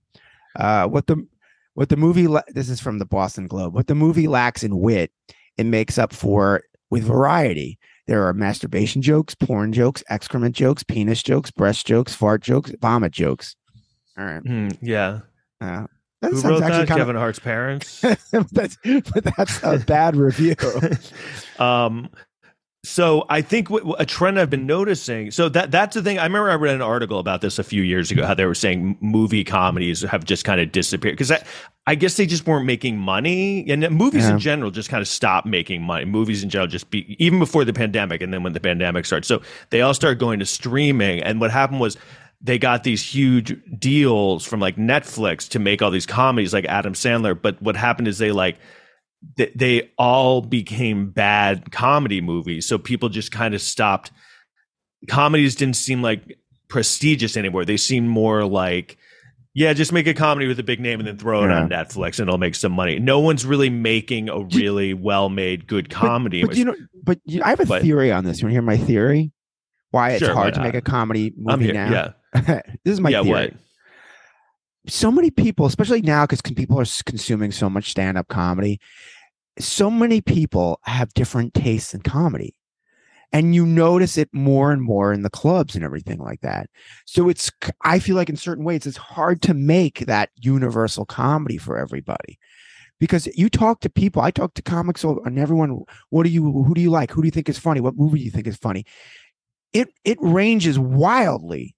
Uh, 0.56 0.88
what 0.88 1.08
the 1.08 1.26
what 1.74 1.90
the 1.90 1.98
movie? 1.98 2.28
This 2.50 2.70
is 2.70 2.80
from 2.80 3.00
the 3.00 3.06
Boston 3.06 3.48
Globe. 3.48 3.74
What 3.74 3.88
the 3.88 3.96
movie 3.96 4.28
lacks 4.28 4.64
in 4.64 4.80
wit, 4.80 5.12
it 5.58 5.66
makes 5.66 5.98
up 5.98 6.14
for 6.14 6.64
with 6.90 7.04
variety. 7.04 7.78
There 8.08 8.28
are 8.28 8.34
masturbation 8.34 9.02
jokes, 9.02 9.36
porn 9.36 9.74
jokes, 9.74 10.04
excrement 10.10 10.56
jokes, 10.56 10.84
penis 10.84 11.22
jokes, 11.24 11.52
breast 11.52 11.86
jokes, 11.86 12.14
fart 12.14 12.42
jokes, 12.42 12.72
vomit 12.82 13.12
jokes. 13.12 13.56
All 14.18 14.26
right. 14.26 14.44
Mm, 14.44 14.78
yeah. 14.82 15.20
Uh, 15.60 15.86
that 16.22 16.32
Who 16.34 16.42
wrote 16.42 16.60
that? 16.60 16.88
Kevin 16.88 17.16
of, 17.16 17.22
Hart's 17.22 17.40
parents. 17.40 18.02
that's, 18.52 18.78
but 18.84 19.24
that's 19.38 19.64
a 19.64 19.80
bad 19.80 20.16
review. 20.16 20.56
um, 21.60 22.10
so 22.84 23.26
I 23.30 23.42
think 23.42 23.70
w- 23.70 23.94
a 24.00 24.06
trend 24.06 24.40
I've 24.40 24.50
been 24.50 24.66
noticing. 24.66 25.30
So 25.30 25.50
that 25.50 25.70
that's 25.70 25.94
the 25.94 26.02
thing. 26.02 26.18
I 26.18 26.24
remember 26.24 26.50
I 26.50 26.56
read 26.56 26.74
an 26.74 26.82
article 26.82 27.20
about 27.20 27.42
this 27.42 27.60
a 27.60 27.64
few 27.64 27.84
years 27.84 28.10
ago. 28.10 28.26
How 28.26 28.34
they 28.34 28.46
were 28.46 28.56
saying 28.56 28.98
movie 29.02 29.44
comedies 29.44 30.02
have 30.02 30.26
just 30.26 30.46
kind 30.46 30.60
of 30.60 30.72
disappeared 30.72 31.14
because 31.14 31.32
I, 31.32 31.44
I 31.86 31.94
guess 31.94 32.18
they 32.18 32.26
just 32.26 32.48
weren't 32.48 32.66
making 32.66 32.98
money, 32.98 33.70
and 33.70 33.88
movies 33.92 34.24
yeah. 34.24 34.32
in 34.32 34.40
general 34.40 34.72
just 34.72 34.90
kind 34.90 35.02
of 35.02 35.08
stopped 35.08 35.46
making 35.46 35.84
money. 35.84 36.06
Movies 36.06 36.44
in 36.44 36.50
general 36.50 36.68
just 36.68 36.90
be 36.90 37.16
even 37.24 37.38
before 37.38 37.66
the 37.66 37.74
pandemic, 37.74 38.22
and 38.22 38.34
then 38.34 38.42
when 38.42 38.54
the 38.54 38.60
pandemic 38.60 39.06
started, 39.06 39.28
so 39.28 39.42
they 39.70 39.82
all 39.82 39.94
started 39.94 40.18
going 40.18 40.40
to 40.40 40.46
streaming. 40.46 41.22
And 41.22 41.40
what 41.40 41.52
happened 41.52 41.82
was 41.82 41.98
they 42.42 42.58
got 42.58 42.84
these 42.84 43.04
huge 43.04 43.56
deals 43.78 44.44
from 44.44 44.60
like 44.60 44.76
Netflix 44.76 45.48
to 45.50 45.60
make 45.60 45.84
all 45.84 45.92
these 45.92 46.08
comedies, 46.08 46.52
like 46.52 46.66
Adam 46.66 46.94
Sandler. 46.94 47.40
But 47.40 47.62
what 47.62 47.76
happened 47.76 48.08
is 48.08 48.18
they 48.18 48.32
like 48.32 48.58
they, 49.38 49.52
they 49.56 49.92
all 49.98 50.42
became 50.42 51.10
bad 51.10 51.72
comedy 51.72 52.22
movies. 52.22 52.68
So 52.68 52.78
people 52.78 53.10
just 53.10 53.32
kind 53.32 53.54
of 53.54 53.62
stopped. 53.62 54.12
Comedies 55.08 55.56
didn't 55.56 55.76
seem 55.76 56.02
like 56.02 56.38
prestigious 56.68 57.38
anymore. 57.38 57.66
They 57.66 57.78
seemed 57.78 58.10
more 58.10 58.46
like, 58.46 58.98
yeah, 59.54 59.74
just 59.74 59.92
make 59.92 60.08
a 60.08 60.14
comedy 60.14 60.48
with 60.48 60.60
a 60.60 60.64
big 60.64 60.80
name 60.80 61.00
and 61.00 61.08
then 61.08 61.18
throw 61.18 61.44
it 61.44 61.50
yeah. 61.50 61.62
on 61.62 61.70
Netflix 61.70 62.20
and 62.20 62.28
it'll 62.28 62.38
make 62.38 62.56
some 62.56 62.72
money. 62.72 63.00
No 63.00 63.20
one's 63.20 63.46
really 63.46 63.70
making 63.70 64.30
a 64.30 64.40
really 64.40 64.94
well 64.94 65.30
made 65.30 65.68
good 65.68 65.90
comedy. 65.90 66.42
But, 66.42 66.52
but 66.52 66.58
you 66.58 66.66
know, 66.66 66.76
but 67.04 67.20
you, 67.26 67.44
I 67.44 67.50
have 67.50 67.60
a 67.60 67.66
but, 67.66 67.82
theory 67.82 68.12
on 68.12 68.24
this. 68.24 68.40
You 68.40 68.46
want 68.46 68.52
to 68.52 68.56
hear 68.56 68.62
my 68.62 68.78
theory? 68.78 69.32
Why 69.92 70.12
it's 70.12 70.24
sure, 70.24 70.34
hard 70.34 70.54
to 70.54 70.62
make 70.62 70.74
a 70.74 70.82
comedy 70.82 71.34
movie 71.38 71.74
now? 71.74 71.92
Yeah. 71.92 72.62
this 72.86 72.94
is 72.94 73.02
my 73.02 73.10
yeah, 73.10 73.24
theory. 73.24 73.34
What? 73.34 73.54
So 74.92 75.12
many 75.12 75.32
people, 75.32 75.66
especially 75.66 76.02
now, 76.02 76.26
because 76.26 76.42
people 76.42 76.80
are 76.80 76.86
consuming 77.06 77.52
so 77.52 77.70
much 77.70 77.92
stand 77.92 78.18
up 78.18 78.28
comedy, 78.28 78.80
so 79.58 79.90
many 79.90 80.20
people 80.20 80.80
have 80.84 81.14
different 81.14 81.54
tastes 81.54 81.94
in 81.94 82.02
comedy. 82.02 82.56
And 83.34 83.56
you 83.56 83.66
notice 83.66 84.18
it 84.18 84.28
more 84.34 84.74
and 84.74 84.82
more 84.82 85.14
in 85.14 85.22
the 85.22 85.30
clubs 85.30 85.74
and 85.76 85.86
everything 85.86 86.20
like 86.20 86.42
that. 86.42 86.70
So 87.06 87.30
it's, 87.30 87.50
I 87.86 88.00
feel 88.00 88.18
like 88.18 88.28
in 88.28 88.36
certain 88.36 88.66
ways, 88.66 88.86
it's 88.86 88.98
hard 88.98 89.42
to 89.44 89.54
make 89.54 90.00
that 90.00 90.30
universal 90.36 91.06
comedy 91.06 91.58
for 91.58 91.78
everybody 91.78 92.38
because 93.00 93.28
you 93.28 93.50
talk 93.50 93.80
to 93.82 93.90
people. 93.90 94.22
I 94.22 94.32
talk 94.32 94.54
to 94.56 94.62
comics 94.62 95.06
and 95.06 95.40
everyone. 95.40 95.80
What 96.10 96.24
do 96.24 96.30
you? 96.30 96.44
Who 96.44 96.74
do 96.74 96.82
you 96.82 96.92
like? 96.92 97.12
Who 97.12 97.22
do 97.22 97.28
you 97.28 97.32
think 97.32 97.48
is 97.48 97.58
funny? 97.58 97.80
What 97.80 97.96
movie 97.96 98.20
do 98.20 98.26
you 98.26 98.32
think 98.32 98.48
is 98.48 98.58
funny? 98.58 98.86
It 99.72 99.88
it 100.04 100.18
ranges 100.20 100.78
wildly 100.78 101.74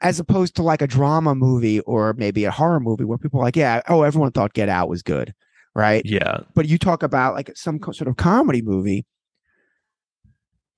as 0.00 0.18
opposed 0.18 0.56
to 0.56 0.62
like 0.62 0.82
a 0.82 0.86
drama 0.86 1.34
movie 1.34 1.80
or 1.80 2.14
maybe 2.14 2.44
a 2.44 2.50
horror 2.50 2.80
movie 2.80 3.04
where 3.04 3.18
people 3.18 3.40
are 3.40 3.44
like, 3.44 3.56
yeah, 3.56 3.82
oh, 3.88 4.02
everyone 4.02 4.32
thought 4.32 4.54
Get 4.54 4.68
Out 4.68 4.88
was 4.88 5.02
good, 5.02 5.34
right? 5.74 6.02
Yeah. 6.04 6.40
But 6.54 6.68
you 6.68 6.78
talk 6.78 7.02
about 7.02 7.34
like 7.34 7.50
some 7.54 7.80
sort 7.82 8.08
of 8.08 8.16
comedy 8.16 8.62
movie, 8.62 9.04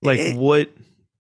like 0.03 0.19
it, 0.19 0.37
what? 0.37 0.71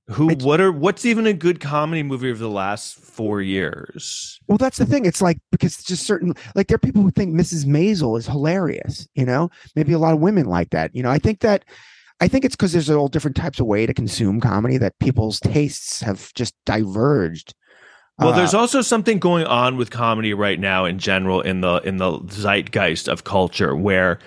Who? 0.09 0.35
What 0.35 0.61
are? 0.61 0.73
What's 0.73 1.07
even 1.07 1.27
a 1.27 1.33
good 1.33 1.61
comedy 1.61 2.03
movie 2.03 2.31
of 2.31 2.41
the 2.41 2.51
last 2.51 2.97
four 2.97 3.41
years? 3.41 4.41
Well, 4.49 4.59
that's 4.59 4.79
the 4.79 4.85
thing. 4.85 5.07
It's 5.07 5.23
like 5.23 5.39
because 5.53 5.75
it's 5.75 5.85
just 5.85 6.05
certain. 6.05 6.35
Like 6.57 6.67
there 6.67 6.75
are 6.75 6.79
people 6.79 7.03
who 7.03 7.13
think 7.13 7.35
Mrs. 7.35 7.65
Maisel 7.65 8.19
is 8.19 8.27
hilarious. 8.27 9.09
You 9.15 9.25
know, 9.25 9.49
maybe 9.77 9.93
a 9.93 9.99
lot 9.99 10.13
of 10.13 10.21
women 10.21 10.47
like 10.47 10.71
that. 10.71 10.95
You 10.95 11.03
know, 11.03 11.11
I 11.11 11.19
think 11.19 11.41
that. 11.41 11.65
I 12.21 12.29
think 12.29 12.45
it's 12.45 12.55
because 12.55 12.73
there's 12.73 12.89
all 12.89 13.09
different 13.09 13.37
types 13.37 13.59
of 13.59 13.67
way 13.67 13.85
to 13.85 13.93
consume 13.93 14.41
comedy 14.41 14.77
that 14.79 14.97
people's 15.01 15.41
tastes 15.41 16.01
have 16.03 16.33
just 16.35 16.55
diverged 16.65 17.53
well, 18.19 18.33
there's 18.33 18.55
uh, 18.55 18.59
also 18.59 18.83
something 18.83 19.19
going 19.19 19.47
on 19.47 19.77
with 19.77 19.91
comedy 19.91 20.35
right 20.35 20.61
now 20.61 20.85
in 20.85 20.99
general 20.99 21.41
in 21.41 21.61
the 21.61 21.77
in 21.79 21.97
the 21.97 22.19
zeitgeist 22.29 23.09
of 23.09 23.25
culture 23.25 23.75
where 23.75 24.19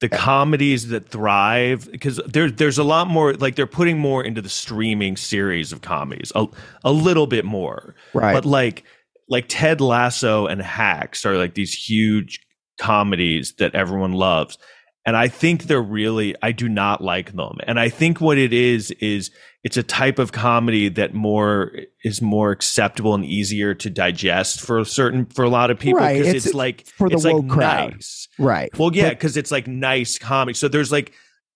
the 0.00 0.08
comedies 0.08 0.88
that 0.88 1.08
thrive 1.08 1.88
because 1.90 2.20
there, 2.26 2.50
there's 2.50 2.76
a 2.76 2.84
lot 2.84 3.06
more 3.06 3.34
like 3.34 3.54
they're 3.54 3.66
putting 3.68 3.98
more 3.98 4.22
into 4.22 4.42
the 4.42 4.48
streaming 4.48 5.16
series 5.16 5.72
of 5.72 5.80
comedies 5.80 6.32
a, 6.34 6.46
a 6.84 6.92
little 6.92 7.26
bit 7.26 7.44
more. 7.44 7.94
Right. 8.12 8.32
But 8.34 8.44
like 8.44 8.84
like 9.28 9.46
ted 9.48 9.80
lasso 9.80 10.46
and 10.46 10.60
hacks 10.60 11.24
are 11.24 11.36
like 11.38 11.54
these 11.54 11.72
huge 11.72 12.40
comedies 12.78 13.54
that 13.58 13.74
everyone 13.74 14.12
loves 14.12 14.58
and 15.04 15.16
i 15.16 15.28
think 15.28 15.64
they're 15.64 15.82
really 15.82 16.34
i 16.42 16.52
do 16.52 16.68
not 16.68 17.02
like 17.02 17.32
them. 17.32 17.58
And 17.66 17.78
i 17.78 17.88
think 17.88 18.20
what 18.20 18.38
it 18.38 18.52
is 18.52 18.90
is 18.92 19.30
it's 19.64 19.76
a 19.76 19.82
type 19.82 20.18
of 20.18 20.32
comedy 20.32 20.88
that 20.88 21.14
more 21.14 21.72
is 22.02 22.20
more 22.20 22.50
acceptable 22.50 23.14
and 23.14 23.24
easier 23.24 23.74
to 23.74 23.88
digest 23.90 24.60
for 24.60 24.78
a 24.78 24.84
certain 24.84 25.26
for 25.26 25.44
a 25.44 25.48
lot 25.48 25.70
of 25.70 25.78
people 25.78 26.00
because 26.00 26.28
it's, 26.28 26.46
it's, 26.46 26.54
like 26.54 26.86
for 26.86 27.08
the 27.08 27.14
it's 27.14 27.24
like 27.24 27.48
crowd. 27.48 27.92
nice. 27.92 28.28
Right. 28.38 28.76
Well 28.76 28.90
yeah 28.92 29.10
because 29.10 29.36
it's 29.36 29.52
like 29.52 29.66
nice 29.66 30.18
comedy. 30.18 30.54
So 30.54 30.68
there's 30.68 30.90
like 30.90 31.12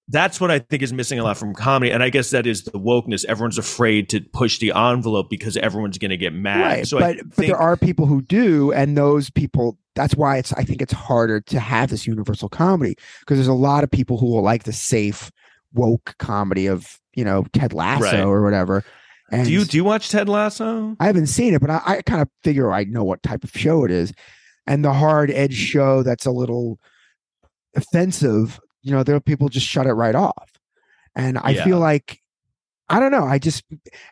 that's 0.09 0.41
what 0.41 0.51
I 0.51 0.61
think 0.61 0.83
is 0.83 0.93
missing 0.93 1.19
a 1.19 1.25
lot 1.25 1.37
from 1.37 1.53
comedy. 1.55 1.91
And 1.91 2.03
I 2.03 2.11
guess 2.11 2.31
that 2.31 2.47
is 2.47 2.63
the 2.63 2.79
wokeness. 2.79 3.25
Everyone's 3.25 3.59
afraid 3.59 4.09
to 4.11 4.21
push 4.21 4.59
the 4.59 4.73
envelope 4.73 5.29
because 5.29 5.57
everyone's 5.57 5.99
going 5.99 6.11
to 6.11 6.17
get 6.17 6.33
mad. 6.33 6.61
Right. 6.61 6.87
So 6.87 6.99
but, 7.01 7.17
think, 7.17 7.37
but 7.37 7.47
there 7.47 7.57
are 7.57 7.77
people 7.77 8.07
who 8.07 8.23
do. 8.23 8.73
And 8.73 8.97
those 8.97 9.31
people, 9.31 9.79
that's 9.97 10.15
why 10.15 10.39
it's, 10.39 10.53
I 10.53 10.63
think 10.63 10.81
it's 10.81 10.93
harder 10.93 11.41
to 11.41 11.59
have 11.59 11.91
this 11.91 12.07
universal 12.07 12.49
comedy 12.49 12.95
because 13.21 13.37
there's 13.37 13.49
a 13.49 13.53
lot 13.53 13.83
of 13.83 13.91
people 13.91 14.17
who 14.17 14.27
will 14.27 14.43
like 14.43 14.63
the 14.63 14.73
safe, 14.73 15.33
woke 15.77 16.15
comedy 16.19 16.67
of 16.67 16.99
you 17.15 17.25
know 17.25 17.45
Ted 17.53 17.73
Lasso 17.73 18.05
right. 18.05 18.21
or 18.21 18.43
whatever. 18.43 18.85
And 19.31 19.47
do 19.47 19.53
you 19.53 19.65
do 19.65 19.77
you 19.77 19.85
watch 19.85 20.11
Ted 20.11 20.29
Lasso? 20.29 20.97
I 21.01 21.07
haven't 21.07 21.27
seen 21.27 21.55
it, 21.55 21.61
but 21.61 21.71
I, 21.71 21.83
I 21.85 22.03
kind 22.03 22.23
of 22.23 22.29
figure 22.45 22.73
I 22.73 22.85
know 22.85 23.05
what 23.05 23.23
type 23.23 23.45
of 23.45 23.51
show 23.51 23.85
it 23.85 23.91
is. 23.91 24.13
And 24.67 24.85
the 24.85 24.93
hard 24.93 25.31
edge 25.31 25.55
show 25.55 26.03
that's 26.03 26.27
a 26.27 26.31
little 26.31 26.79
offensive, 27.75 28.61
you 28.87 28.93
know, 28.93 29.03
there 29.03 29.17
are 29.17 29.21
people 29.21 29.49
just 29.49 29.67
shut 29.67 29.87
it 29.87 29.95
right 29.95 30.15
off. 30.15 30.53
And 31.17 31.39
I 31.43 31.51
yeah. 31.51 31.65
feel 31.65 31.79
like 31.81 32.21
I 32.89 33.01
don't 33.01 33.11
know. 33.11 33.25
I 33.25 33.39
just 33.39 33.65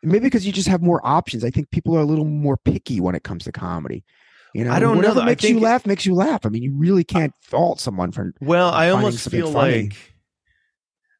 maybe 0.03 0.25
because 0.25 0.45
you 0.45 0.53
just 0.53 0.67
have 0.67 0.83
more 0.83 1.01
options. 1.07 1.45
I 1.45 1.51
think 1.51 1.71
people 1.71 1.97
are 1.97 2.01
a 2.01 2.05
little 2.05 2.25
more 2.25 2.57
picky 2.57 3.01
when 3.01 3.15
it 3.15 3.23
comes 3.23 3.45
to 3.45 3.53
comedy. 3.53 4.05
You 4.53 4.65
know, 4.65 4.73
I 4.73 4.81
don't 4.81 4.97
whatever 4.97 5.21
know. 5.21 5.27
makes 5.27 5.45
you 5.45 5.61
laugh 5.61 5.87
makes 5.87 6.05
you 6.05 6.15
laugh. 6.15 6.45
I 6.45 6.49
mean, 6.49 6.63
you 6.63 6.73
really 6.75 7.05
can't 7.05 7.33
fault 7.41 7.79
someone 7.79 8.11
for. 8.11 8.35
Well, 8.41 8.71
I 8.71 8.91
almost 8.91 9.31
feel 9.31 9.53
funny. 9.53 9.83
like 9.83 10.15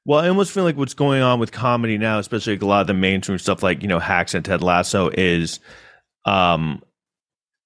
well, 0.05 0.21
I 0.21 0.29
almost 0.29 0.53
feel 0.53 0.65
like 0.65 0.77
what's 0.77 0.95
going 0.95 1.23
on 1.23 1.39
with 1.39 1.53
comedy 1.53 1.97
now, 1.97 2.19
especially 2.19 2.55
like 2.55 2.63
a 2.63 2.67
lot 2.67 2.81
of 2.81 2.87
the 2.89 2.95
mainstream 2.95 3.39
stuff, 3.39 3.63
like 3.63 3.83
you 3.83 3.89
know, 3.89 4.01
Hacks 4.01 4.35
and 4.35 4.45
Ted 4.45 4.63
Lasso, 4.63 5.11
is 5.11 5.61
um, 6.25 6.83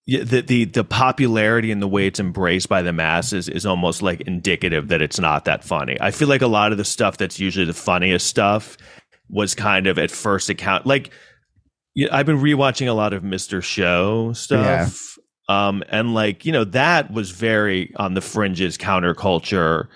the 0.08 0.40
the 0.40 0.64
the 0.64 0.84
popularity 0.84 1.70
and 1.70 1.82
the 1.82 1.88
way 1.88 2.06
it's 2.06 2.18
embraced 2.18 2.68
by 2.68 2.82
the 2.82 2.92
masses 2.92 3.48
is 3.48 3.66
almost 3.66 4.02
like 4.02 4.22
indicative 4.22 4.88
that 4.88 5.02
it's 5.02 5.20
not 5.20 5.44
that 5.44 5.62
funny. 5.62 5.96
I 6.00 6.10
feel 6.10 6.28
like 6.28 6.42
a 6.42 6.46
lot 6.46 6.72
of 6.72 6.78
the 6.78 6.84
stuff 6.84 7.18
that's 7.18 7.38
usually 7.38 7.66
the 7.66 7.74
funniest 7.74 8.26
stuff 8.26 8.76
was 9.28 9.54
kind 9.54 9.86
of 9.86 9.98
at 9.98 10.10
first 10.10 10.48
account 10.48 10.86
like 10.86 11.10
yeah, 11.94 12.08
I've 12.12 12.26
been 12.26 12.38
rewatching 12.38 12.88
a 12.88 12.92
lot 12.92 13.12
of 13.12 13.22
Mr. 13.22 13.62
Show 13.62 14.32
stuff. 14.32 15.18
Um, 15.48 15.82
and 15.88 16.14
like, 16.14 16.44
you 16.44 16.52
know, 16.52 16.64
that 16.64 17.10
was 17.10 17.32
very 17.32 17.92
on 17.96 18.14
the 18.14 18.20
fringes 18.20 18.78
counterculture, 18.78 19.88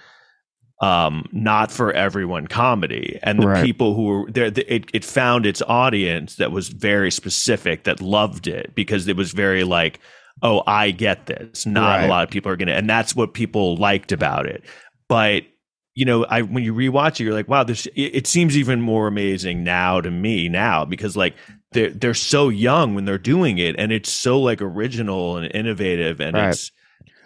um, 0.82 1.24
not 1.32 1.70
for 1.70 1.92
everyone 1.92 2.46
comedy. 2.48 3.18
And 3.22 3.40
the 3.40 3.46
Right. 3.46 3.64
people 3.64 3.94
who 3.94 4.02
were 4.02 4.30
there, 4.30 4.50
the- 4.50 4.70
it, 4.74 4.90
it 4.92 5.04
found 5.04 5.46
its 5.46 5.62
audience 5.62 6.36
that 6.36 6.50
was 6.52 6.68
very 6.68 7.10
specific 7.10 7.84
that 7.84 8.00
loved 8.02 8.46
it 8.48 8.74
because 8.74 9.06
it 9.08 9.16
was 9.16 9.32
very 9.32 9.62
like, 9.64 10.00
oh, 10.42 10.62
I 10.66 10.90
get 10.90 11.26
this. 11.26 11.64
Not 11.66 11.98
Right. 12.00 12.04
a 12.04 12.08
lot 12.08 12.24
of 12.24 12.30
people 12.30 12.50
are 12.50 12.56
going 12.56 12.66
to, 12.68 12.74
and 12.74 12.90
that's 12.90 13.14
what 13.14 13.32
people 13.32 13.76
liked 13.76 14.10
about 14.12 14.46
it. 14.46 14.64
But, 15.08 15.44
you 15.94 16.04
know, 16.04 16.24
I, 16.24 16.42
when 16.42 16.64
you 16.64 16.74
rewatch 16.74 17.20
it, 17.20 17.24
you're 17.24 17.32
like, 17.34 17.48
wow, 17.48 17.62
this, 17.62 17.86
it, 17.86 18.00
it 18.14 18.26
seems 18.26 18.56
even 18.56 18.80
more 18.80 19.06
amazing 19.06 19.62
now 19.62 20.00
to 20.00 20.10
me 20.10 20.48
now 20.48 20.84
because 20.84 21.16
like, 21.16 21.34
they're 21.72 21.90
they're 21.90 22.12
so 22.12 22.50
young 22.50 22.94
when 22.94 23.06
they're 23.06 23.16
doing 23.16 23.56
it, 23.56 23.76
and 23.78 23.92
it's 23.92 24.10
so 24.10 24.38
like 24.40 24.60
original 24.60 25.38
and 25.38 25.50
innovative, 25.54 26.20
and 26.20 26.36
Right. 26.36 26.48
it's 26.50 26.70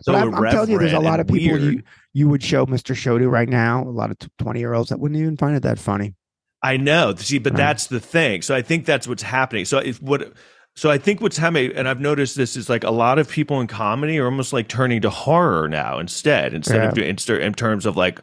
so 0.02 0.12
but 0.12 0.22
I'm, 0.22 0.34
I'm 0.36 0.50
telling 0.52 0.70
you, 0.70 0.78
there's 0.78 0.92
a 0.92 1.00
lot 1.00 1.18
of 1.18 1.26
people 1.26 1.58
you. 1.58 1.82
You 2.16 2.26
would 2.30 2.42
show 2.42 2.64
Mr. 2.64 2.96
Show 2.96 3.18
to 3.18 3.28
right 3.28 3.48
now. 3.48 3.82
A 3.82 3.90
lot 3.90 4.10
of 4.10 4.16
20 4.38 4.58
year 4.58 4.72
olds 4.72 4.88
that 4.88 4.98
wouldn't 4.98 5.20
even 5.20 5.36
find 5.36 5.54
it 5.54 5.62
that 5.64 5.78
funny. 5.78 6.14
I 6.62 6.78
know. 6.78 7.14
See, 7.16 7.38
but 7.38 7.52
Right. 7.52 7.58
that's 7.58 7.88
the 7.88 8.00
thing. 8.00 8.40
So 8.40 8.54
I 8.54 8.62
think 8.62 8.86
that's 8.86 9.06
what's 9.06 9.22
happening. 9.22 9.66
So 9.66 9.78
if 9.78 10.00
what 10.00 10.32
so 10.74 10.90
I 10.90 10.96
think 10.98 11.20
what's 11.20 11.36
happening, 11.36 11.72
and 11.74 11.86
I've 11.86 12.00
noticed 12.00 12.34
this 12.36 12.56
is 12.56 12.68
like 12.70 12.84
a 12.84 12.90
lot 12.90 13.18
of 13.18 13.28
people 13.28 13.60
in 13.60 13.66
comedy 13.66 14.18
are 14.18 14.24
almost 14.24 14.52
like 14.54 14.66
turning 14.68 15.02
to 15.02 15.10
horror 15.10 15.68
now 15.68 15.98
instead, 15.98 16.54
instead 16.54 16.76
of 16.78 16.82
Yeah. 16.84 16.90
doing 16.92 17.10
instead 17.10 17.40
in 17.42 17.52
terms 17.52 17.84
of 17.86 17.96
like 17.98 18.20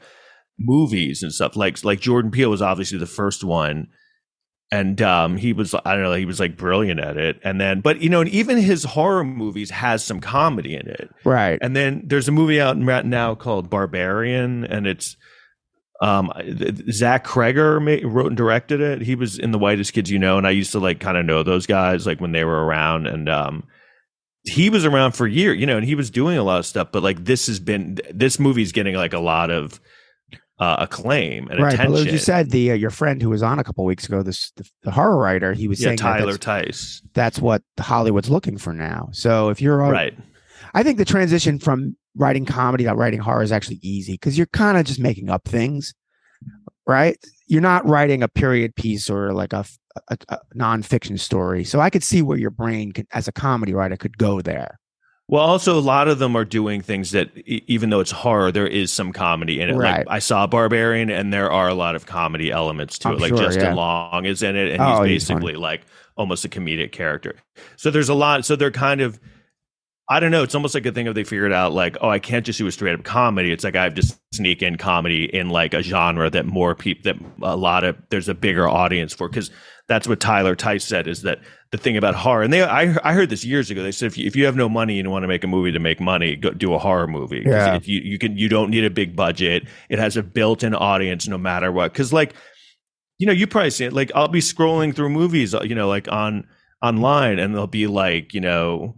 movies 0.59 1.21
and 1.23 1.31
stuff. 1.31 1.55
Like 1.55 1.83
like 1.83 1.99
Jordan 1.99 2.31
Peele 2.31 2.49
was 2.49 2.61
obviously 2.63 2.97
the 2.97 3.05
first 3.05 3.43
one. 3.43 3.87
And 4.73 5.03
um, 5.03 5.37
he 5.37 5.53
was, 5.53 5.75
I 5.75 5.93
don't 5.93 6.01
know, 6.01 6.13
he 6.13 6.25
was 6.25 6.39
like 6.39 6.57
brilliant 6.57 6.99
at 6.99 7.15
it. 7.15 7.39
And 7.43 7.61
then, 7.61 7.81
but 7.81 8.01
you 8.01 8.09
know, 8.09 8.21
and 8.21 8.29
even 8.31 8.57
his 8.57 8.83
horror 8.83 9.23
movies 9.23 9.69
has 9.69 10.03
some 10.03 10.19
comedy 10.19 10.73
in 10.73 10.87
it. 10.87 11.11
Right. 11.23 11.59
And 11.61 11.75
then 11.75 12.01
there's 12.07 12.27
a 12.27 12.31
movie 12.31 12.59
out 12.59 12.81
right 12.83 13.05
now 13.05 13.35
called 13.35 13.69
Barbarian, 13.69 14.65
and 14.65 14.87
it's 14.87 15.15
um 16.01 16.33
Zach 16.89 17.23
Cregger 17.23 17.79
wrote 18.11 18.25
and 18.29 18.35
directed 18.35 18.81
it. 18.81 19.03
He 19.03 19.13
was 19.13 19.37
in 19.37 19.51
The 19.51 19.59
Whitest 19.59 19.93
Kids 19.93 20.09
You 20.09 20.17
Know, 20.17 20.39
and 20.39 20.47
I 20.47 20.49
used 20.49 20.71
to 20.71 20.79
like 20.79 20.99
kind 20.99 21.17
of 21.17 21.25
know 21.25 21.43
those 21.43 21.67
guys 21.67 22.07
like 22.07 22.19
when 22.19 22.31
they 22.31 22.43
were 22.43 22.65
around, 22.65 23.05
and 23.05 23.29
um 23.29 23.67
he 24.41 24.71
was 24.71 24.85
around 24.85 25.11
for 25.11 25.27
years, 25.27 25.59
you 25.59 25.67
know, 25.67 25.77
and 25.77 25.85
he 25.85 25.93
was 25.93 26.09
doing 26.09 26.35
a 26.35 26.43
lot 26.43 26.57
of 26.57 26.65
stuff. 26.65 26.87
But 26.91 27.03
like 27.03 27.25
this 27.25 27.45
has 27.45 27.59
been 27.59 27.99
this 28.11 28.39
movie's 28.39 28.71
getting 28.71 28.95
like 28.95 29.13
a 29.13 29.19
lot 29.19 29.51
of 29.51 29.79
uh, 30.59 30.77
acclaim 30.79 31.49
and 31.49 31.61
right. 31.61 31.73
attention. 31.73 31.93
But 31.93 32.07
as 32.07 32.13
you 32.13 32.19
said, 32.19 32.51
the 32.51 32.71
uh, 32.71 32.75
your 32.75 32.91
friend 32.91 33.21
who 33.21 33.29
was 33.29 33.43
on 33.43 33.59
a 33.59 33.63
couple 33.63 33.85
weeks 33.85 34.05
ago, 34.05 34.21
this 34.21 34.51
the, 34.55 34.69
the 34.83 34.91
horror 34.91 35.17
writer, 35.17 35.53
he 35.53 35.67
was 35.67 35.79
yeah, 35.79 35.87
saying 35.87 35.97
that 35.97 36.03
Tyler 36.03 36.31
that's, 36.33 36.45
Tice, 36.45 37.01
that's 37.13 37.39
what 37.39 37.63
Hollywood's 37.79 38.29
looking 38.29 38.57
for 38.57 38.73
now. 38.73 39.09
So 39.11 39.49
if 39.49 39.61
you're, 39.61 39.81
a- 39.81 39.91
right? 39.91 40.17
I 40.73 40.83
think 40.83 40.97
the 40.97 41.05
transition 41.05 41.59
from 41.59 41.95
writing 42.15 42.45
comedy 42.45 42.83
to 42.83 42.93
writing 42.93 43.19
horror 43.19 43.43
is 43.43 43.51
actually 43.51 43.79
easy 43.81 44.13
because 44.13 44.37
you're 44.37 44.47
kind 44.47 44.77
of 44.77 44.85
just 44.85 44.99
making 44.99 45.29
up 45.29 45.47
things, 45.47 45.93
right? 46.87 47.17
You're 47.47 47.61
not 47.61 47.87
writing 47.87 48.23
a 48.23 48.27
period 48.27 48.75
piece 48.75 49.09
or 49.09 49.33
like 49.33 49.53
a, 49.53 49.65
a, 50.09 50.17
a 50.29 50.39
nonfiction 50.55 51.19
story. 51.19 51.63
So 51.63 51.79
I 51.79 51.89
could 51.89 52.03
see 52.03 52.21
where 52.21 52.37
your 52.37 52.51
brain 52.51 52.91
could, 52.91 53.07
as 53.11 53.27
a 53.27 53.31
comedy 53.31 53.73
writer, 53.73 53.97
could 53.97 54.17
go 54.17 54.41
there. 54.41 54.79
Well, 55.33 55.41
also 55.41 55.79
a 55.79 55.81
lot 55.81 56.07
of 56.07 56.19
them 56.19 56.35
are 56.35 56.45
doing 56.45 56.81
things 56.81 57.09
that, 57.09 57.31
e- 57.35 57.63
even 57.65 57.89
though 57.89 58.01
it's 58.01 58.11
horror, 58.11 58.51
there 58.51 58.67
is 58.67 58.93
some 58.93 59.11
comedy 59.11 59.59
in 59.59 59.67
it. 59.67 59.73
Right. 59.73 60.05
Like 60.05 60.07
I 60.07 60.19
saw 60.19 60.45
Barbarian, 60.45 61.09
and 61.09 61.33
there 61.33 61.51
are 61.51 61.67
a 61.67 61.73
lot 61.73 61.95
of 61.95 62.05
comedy 62.05 62.51
elements 62.51 62.99
to 62.99 63.07
I'm 63.07 63.15
it. 63.15 63.21
Like 63.21 63.29
sure, 63.29 63.39
Justin 63.39 63.63
yeah. 63.63 63.73
Long 63.73 64.25
is 64.25 64.43
in 64.43 64.55
it, 64.55 64.73
and 64.73 64.79
Oh, 64.79 65.01
he's 65.01 65.13
he's 65.13 65.27
basically 65.27 65.55
like 65.55 65.87
almost 66.17 66.45
a 66.45 66.49
comedic 66.49 66.91
character. 66.91 67.35
So 67.77 67.89
there's 67.89 68.09
a 68.09 68.13
lot. 68.13 68.45
So 68.45 68.55
they're 68.55 68.69
kind 68.69 69.01
of, 69.01 69.19
I 70.07 70.19
don't 70.19 70.29
know. 70.29 70.43
It's 70.43 70.53
almost 70.53 70.75
like 70.75 70.85
a 70.85 70.91
thing 70.91 71.07
of 71.07 71.15
they 71.15 71.23
figured 71.23 71.51
out 71.51 71.73
like, 71.73 71.97
oh, 72.01 72.09
I 72.09 72.19
can't 72.19 72.45
just 72.45 72.59
do 72.59 72.67
a 72.67 72.71
straight 72.71 72.93
up 72.93 73.03
comedy. 73.03 73.51
It's 73.51 73.63
like 73.63 73.75
I 73.75 73.85
have 73.85 73.95
to 73.95 74.15
sneak 74.33 74.61
in 74.61 74.77
comedy 74.77 75.25
in 75.35 75.49
like 75.49 75.73
a 75.73 75.81
genre 75.81 76.29
that 76.29 76.45
more 76.45 76.75
people 76.75 77.11
that 77.11 77.19
a 77.41 77.57
lot 77.57 77.83
of 77.83 77.97
there's 78.11 78.29
a 78.29 78.35
bigger 78.35 78.69
audience 78.69 79.15
for 79.15 79.29
because 79.29 79.49
that's 79.87 80.07
what 80.07 80.19
Tyler 80.19 80.55
Tice 80.55 80.85
said 80.85 81.07
is 81.07 81.23
that 81.23 81.39
the 81.71 81.77
thing 81.77 81.97
about 81.97 82.15
horror 82.15 82.43
and 82.43 82.53
they 82.53 82.63
I 82.63 82.95
I 83.03 83.13
heard 83.13 83.29
this 83.29 83.43
years 83.43 83.69
ago. 83.69 83.83
They 83.83 83.91
said 83.91 84.07
if 84.07 84.17
you, 84.17 84.25
if 84.25 84.35
you 84.35 84.45
have 84.45 84.55
no 84.55 84.69
money 84.69 84.99
and 84.99 85.07
you 85.07 85.11
want 85.11 85.23
to 85.23 85.27
make 85.27 85.43
a 85.43 85.47
movie 85.47 85.71
to 85.71 85.79
make 85.79 85.99
money, 85.99 86.35
go 86.35 86.51
do 86.51 86.73
a 86.73 86.79
horror 86.79 87.07
movie. 87.07 87.43
Yeah. 87.45 87.75
if 87.75 87.87
you 87.87 87.99
you 87.99 88.17
can 88.17 88.37
you 88.37 88.47
don't 88.47 88.69
need 88.69 88.85
a 88.85 88.89
big 88.89 89.15
budget. 89.15 89.67
It 89.89 89.99
has 89.99 90.15
a 90.15 90.23
built-in 90.23 90.73
audience 90.73 91.27
no 91.27 91.37
matter 91.37 91.71
what. 91.71 91.91
Because 91.91 92.13
like 92.13 92.33
you 93.17 93.27
know 93.27 93.33
you 93.33 93.47
probably 93.47 93.71
see 93.71 93.85
it. 93.85 93.93
Like 93.93 94.11
I'll 94.15 94.27
be 94.27 94.39
scrolling 94.39 94.95
through 94.95 95.09
movies, 95.09 95.53
uh, 95.53 95.63
you 95.63 95.75
know, 95.75 95.87
like 95.87 96.07
on 96.11 96.47
online, 96.81 97.39
and 97.39 97.53
they'll 97.53 97.67
be 97.67 97.87
like 97.87 98.33
you 98.33 98.41
know. 98.41 98.95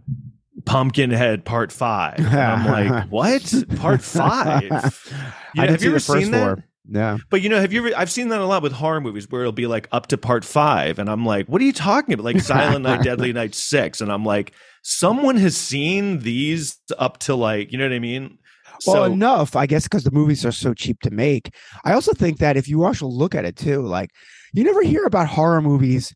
Pumpkinhead 0.64 1.44
Part 1.44 1.70
Five. 1.70 2.18
And 2.18 2.28
I'm 2.28 2.66
like, 2.66 3.08
what? 3.10 3.54
Part 3.76 4.02
Five? 4.02 4.64
You 5.54 5.62
know, 5.62 5.68
I 5.68 5.70
have 5.70 5.82
you 5.82 5.90
ever 5.90 6.00
seen 6.00 6.32
that? 6.32 6.56
four. 6.56 6.64
Yeah. 6.88 7.18
But 7.30 7.42
you 7.42 7.48
know, 7.48 7.60
have 7.60 7.72
you 7.72 7.86
ever? 7.86 7.96
I've 7.96 8.10
seen 8.10 8.28
that 8.28 8.40
a 8.40 8.46
lot 8.46 8.62
with 8.62 8.72
horror 8.72 9.00
movies 9.00 9.26
where 9.28 9.42
it'll 9.42 9.52
be 9.52 9.66
like 9.66 9.88
up 9.92 10.06
to 10.08 10.18
part 10.18 10.44
five, 10.44 10.98
and 10.98 11.10
I'm 11.10 11.26
like, 11.26 11.46
what 11.48 11.60
are 11.60 11.64
you 11.64 11.72
talking 11.72 12.14
about? 12.14 12.24
Like 12.24 12.40
Silent 12.40 12.84
Night, 12.84 13.02
Deadly 13.02 13.32
Night 13.32 13.54
six, 13.56 14.00
and 14.00 14.12
I'm 14.12 14.24
like, 14.24 14.52
someone 14.82 15.36
has 15.36 15.56
seen 15.56 16.20
these 16.20 16.78
up 16.98 17.18
to 17.18 17.34
like, 17.34 17.72
you 17.72 17.78
know 17.78 17.84
what 17.84 17.92
I 17.92 17.98
mean? 17.98 18.38
Well, 18.86 18.96
so 18.96 19.04
enough, 19.04 19.56
I 19.56 19.66
guess, 19.66 19.84
because 19.84 20.04
the 20.04 20.10
movies 20.10 20.44
are 20.44 20.52
so 20.52 20.74
cheap 20.74 21.00
to 21.00 21.10
make. 21.10 21.54
I 21.84 21.92
also 21.92 22.12
think 22.12 22.38
that 22.38 22.56
if 22.56 22.68
you 22.68 22.84
also 22.84 23.06
look 23.06 23.34
at 23.34 23.44
it 23.44 23.56
too, 23.56 23.82
like 23.82 24.10
you 24.52 24.64
never 24.64 24.82
hear 24.82 25.04
about 25.04 25.28
horror 25.28 25.62
movies, 25.62 26.14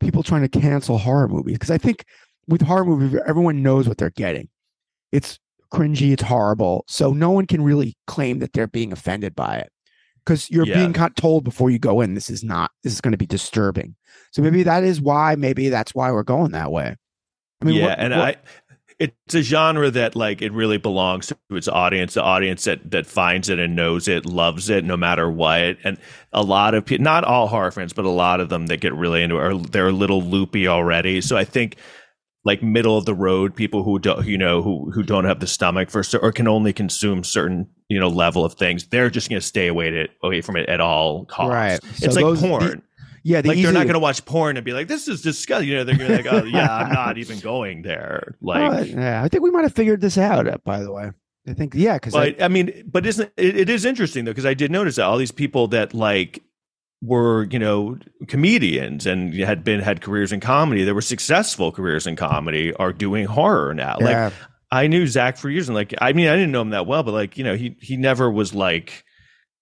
people 0.00 0.22
trying 0.22 0.46
to 0.46 0.48
cancel 0.48 0.98
horror 0.98 1.28
movies. 1.28 1.54
Because 1.54 1.70
I 1.70 1.78
think 1.78 2.04
with 2.48 2.62
horror 2.62 2.84
movies, 2.84 3.20
everyone 3.26 3.62
knows 3.62 3.88
what 3.88 3.98
they're 3.98 4.10
getting. 4.10 4.48
It's 5.12 5.38
cringy, 5.72 6.12
it's 6.12 6.22
horrible. 6.22 6.84
So 6.88 7.12
no 7.12 7.30
one 7.30 7.46
can 7.46 7.62
really 7.62 7.96
claim 8.06 8.40
that 8.40 8.52
they're 8.52 8.66
being 8.66 8.92
offended 8.92 9.34
by 9.34 9.56
it. 9.56 9.70
Because 10.30 10.48
you're 10.48 10.64
Yeah. 10.64 10.76
being 10.76 10.92
told 11.16 11.42
before 11.42 11.70
you 11.70 11.80
go 11.80 12.00
in, 12.00 12.14
this 12.14 12.30
is 12.30 12.44
not, 12.44 12.70
this 12.84 12.92
is 12.92 13.00
going 13.00 13.10
to 13.10 13.18
be 13.18 13.26
disturbing. 13.26 13.96
So 14.30 14.42
maybe 14.42 14.60
mm-hmm. 14.60 14.68
that 14.68 14.84
is 14.84 15.00
why, 15.00 15.34
maybe 15.34 15.70
that's 15.70 15.92
why 15.92 16.12
we're 16.12 16.22
going 16.22 16.52
that 16.52 16.70
way. 16.70 16.94
I 17.60 17.64
mean, 17.64 17.74
yeah, 17.74 17.86
what- 17.86 17.98
and 17.98 18.14
what- 18.14 18.36
I. 18.36 18.36
It's 19.00 19.34
a 19.34 19.40
genre 19.40 19.90
that 19.92 20.14
like 20.14 20.42
it 20.42 20.52
really 20.52 20.76
belongs 20.76 21.28
to 21.28 21.36
its 21.56 21.68
audience, 21.68 22.12
the 22.12 22.22
audience 22.22 22.64
that 22.64 22.90
that 22.90 23.06
finds 23.06 23.48
it 23.48 23.58
and 23.58 23.74
knows 23.74 24.08
it, 24.08 24.26
loves 24.26 24.68
it, 24.68 24.84
no 24.84 24.94
matter 24.94 25.30
what. 25.30 25.78
And 25.84 25.96
a 26.34 26.42
lot 26.42 26.74
of 26.74 26.84
people, 26.84 27.02
not 27.02 27.24
all 27.24 27.46
horror 27.46 27.70
fans, 27.70 27.94
but 27.94 28.04
a 28.04 28.10
lot 28.10 28.40
of 28.40 28.50
them 28.50 28.66
that 28.66 28.82
get 28.82 28.92
really 28.92 29.22
into 29.22 29.36
it, 29.36 29.40
are 29.40 29.56
they're 29.56 29.88
a 29.88 29.92
little 29.92 30.20
loopy 30.20 30.68
already. 30.68 31.22
So 31.22 31.38
I 31.38 31.44
think 31.44 31.76
like 32.44 32.62
middle 32.62 32.98
of 32.98 33.06
the 33.06 33.14
road 33.14 33.56
people 33.56 33.84
who 33.84 33.98
don't 33.98 34.26
you 34.26 34.36
know 34.36 34.60
who 34.60 34.90
who 34.90 35.02
don't 35.02 35.24
have 35.24 35.40
the 35.40 35.46
stomach 35.46 35.88
for 35.88 36.02
or 36.20 36.30
can 36.30 36.46
only 36.46 36.74
consume 36.74 37.24
certain 37.24 37.68
you 37.90 38.00
know 38.00 38.08
level 38.08 38.44
of 38.44 38.54
things 38.54 38.86
they're 38.86 39.10
just 39.10 39.28
going 39.28 39.38
to 39.40 39.46
stay 39.46 39.66
away 39.66 39.90
to 39.90 40.08
away 40.22 40.40
from 40.40 40.56
it 40.56 40.66
at 40.70 40.80
all 40.80 41.26
costs 41.26 41.52
Right. 41.52 41.80
it's 41.84 41.98
So 42.00 42.06
like 42.12 42.24
those- 42.24 42.40
the- 42.40 42.48
porn 42.48 42.82
yeah, 43.22 43.42
the 43.42 43.48
like 43.48 43.58
they're 43.62 43.70
not 43.70 43.82
going 43.82 43.92
to 43.92 43.98
watch 44.00 44.24
porn 44.24 44.56
and 44.56 44.64
be 44.64 44.72
like 44.72 44.88
this 44.88 45.06
is 45.06 45.20
disgusting 45.20 45.68
you 45.68 45.74
know 45.74 45.84
they're 45.84 45.94
going 45.98 46.10
to 46.10 46.16
be 46.16 46.22
like 46.22 46.32
oh 46.32 46.46
yeah 46.46 46.74
i'm 46.74 46.90
not 47.04 47.18
even 47.18 47.38
going 47.40 47.82
there 47.82 48.34
like 48.40 48.62
Oh, 48.72 48.80
yeah, 48.82 49.22
I 49.22 49.28
think 49.28 49.42
we 49.44 49.50
might 49.50 49.64
have 49.64 49.74
figured 49.74 50.00
this 50.00 50.16
out. 50.16 50.48
uh, 50.48 50.56
By 50.64 50.80
the 50.80 50.90
way, 50.90 51.10
I 51.46 51.52
think 51.52 51.74
yeah, 51.74 51.96
because 51.96 52.14
but 52.14 52.42
I, 52.42 52.48
mean, 52.48 52.82
but 52.90 53.04
isn't 53.04 53.30
it, 53.36 53.56
it 53.58 53.68
is 53.68 53.84
interesting 53.84 54.24
though 54.24 54.30
because 54.30 54.46
I 54.46 54.54
did 54.54 54.70
notice 54.70 54.96
that 54.96 55.04
all 55.04 55.18
these 55.18 55.32
people 55.32 55.68
that 55.68 55.92
like 55.92 56.42
were 57.02 57.44
you 57.50 57.58
know 57.58 57.98
comedians 58.28 59.04
and 59.06 59.34
had 59.34 59.64
been 59.64 59.80
had 59.80 60.00
careers 60.00 60.32
in 60.32 60.40
comedy, 60.40 60.84
that 60.84 60.94
were 60.94 61.00
successful 61.02 61.72
careers 61.72 62.06
in 62.06 62.16
comedy, 62.16 62.72
are 62.74 62.92
doing 62.92 63.26
horror 63.26 63.74
now. 63.74 63.96
Like 64.00 64.10
yeah, 64.12 64.30
I 64.72 64.86
knew 64.86 65.06
Zach 65.06 65.36
for 65.36 65.50
years, 65.50 65.68
and 65.68 65.74
like 65.74 65.94
I 66.00 66.12
mean, 66.12 66.28
I 66.28 66.34
didn't 66.36 66.52
know 66.52 66.60
him 66.62 66.70
that 66.70 66.86
well, 66.86 67.02
but 67.02 67.12
like 67.12 67.36
you 67.36 67.44
know, 67.44 67.56
he 67.56 67.76
he 67.80 67.96
never 67.96 68.30
was 68.30 68.54
like 68.54 69.04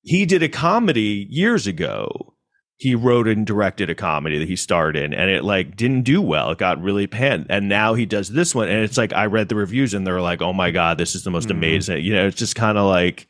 he 0.03 0.27
did 0.27 0.42
a 0.42 0.49
comedy 0.49 1.27
years 1.31 1.66
ago. 1.66 2.35
He 2.77 2.94
wrote 2.94 3.27
and 3.27 3.44
directed 3.44 3.90
a 3.90 3.94
comedy 3.97 4.38
that 4.38 4.47
he 4.47 4.55
starred 4.55 4.97
in, 4.97 5.12
and 5.12 5.31
it 5.31 5.42
like 5.42 5.75
didn't 5.77 6.03
do 6.03 6.23
well. 6.23 6.53
It 6.53 6.59
got 6.59 6.81
really 6.81 7.07
panned, 7.09 7.47
and 7.51 7.68
now 7.68 7.94
he 7.94 8.07
does 8.07 8.29
this 8.29 8.55
one, 8.55 8.68
and 8.68 8.85
it's 8.85 8.97
like 8.97 9.12
I 9.12 9.27
read 9.27 9.49
the 9.49 9.57
reviews, 9.57 9.94
and 9.94 10.07
they're 10.07 10.21
like, 10.21 10.40
"Oh 10.42 10.53
my 10.53 10.71
god, 10.71 10.97
this 10.99 11.14
is 11.16 11.25
the 11.25 11.31
most 11.31 11.49
Mhm. 11.49 11.53
amazing." 11.53 12.05
You 12.05 12.14
know, 12.14 12.27
it's 12.29 12.37
just 12.37 12.55
kind 12.55 12.79
of 12.79 12.87
like 12.87 13.27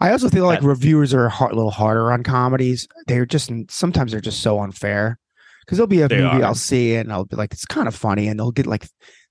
I 0.00 0.12
also 0.12 0.28
feel 0.28 0.44
like 0.46 0.60
That- 0.60 0.66
reviewers 0.68 1.12
are 1.12 1.26
a 1.26 1.48
little 1.48 1.72
harder 1.72 2.12
on 2.12 2.22
comedies. 2.22 2.86
They're 3.08 3.26
just 3.26 3.50
sometimes 3.68 4.12
they're 4.12 4.20
just 4.20 4.40
so 4.42 4.60
unfair 4.60 5.18
because 5.66 5.78
there'll 5.78 5.88
be 5.88 6.02
a 6.02 6.08
movie 6.08 6.22
are. 6.22 6.44
I'll 6.44 6.54
see 6.54 6.94
and 6.94 7.10
I'll 7.12 7.24
be 7.24 7.34
like, 7.34 7.52
it's 7.52 7.64
kind 7.64 7.88
of 7.88 7.96
funny, 7.96 8.28
and 8.28 8.38
they'll 8.38 8.52
get 8.52 8.66
like 8.68 8.86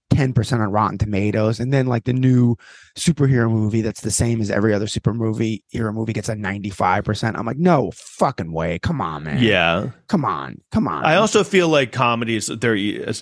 ten 0.09 0.33
percent 0.33 0.61
on 0.61 0.71
Rotten 0.71 0.97
Tomatoes, 0.97 1.59
and 1.59 1.71
then 1.73 1.87
like 1.87 2.05
the 2.05 2.13
new 2.13 2.55
superhero 2.97 3.49
movie 3.49 3.81
that's 3.81 4.01
the 4.01 4.11
same 4.11 4.41
as 4.41 4.49
every 4.49 4.73
other 4.73 4.87
super 4.87 5.13
movie 5.13 5.63
hero 5.69 5.91
movie 5.93 6.13
gets 6.13 6.29
a 6.29 6.35
ninety 6.35 6.69
five 6.69 7.03
percent. 7.03 7.37
I'm 7.37 7.45
like, 7.45 7.57
no 7.57 7.91
fucking 7.93 8.51
way, 8.51 8.79
come 8.79 9.01
on, 9.01 9.23
man, 9.23 9.41
yeah. 9.41 9.89
come 10.07 10.25
on, 10.25 10.61
come 10.71 10.87
on. 10.87 11.05
I 11.05 11.15
also 11.15 11.43
feel 11.43 11.67
like 11.69 11.91
comedies 11.91 12.47
they're 12.47 12.77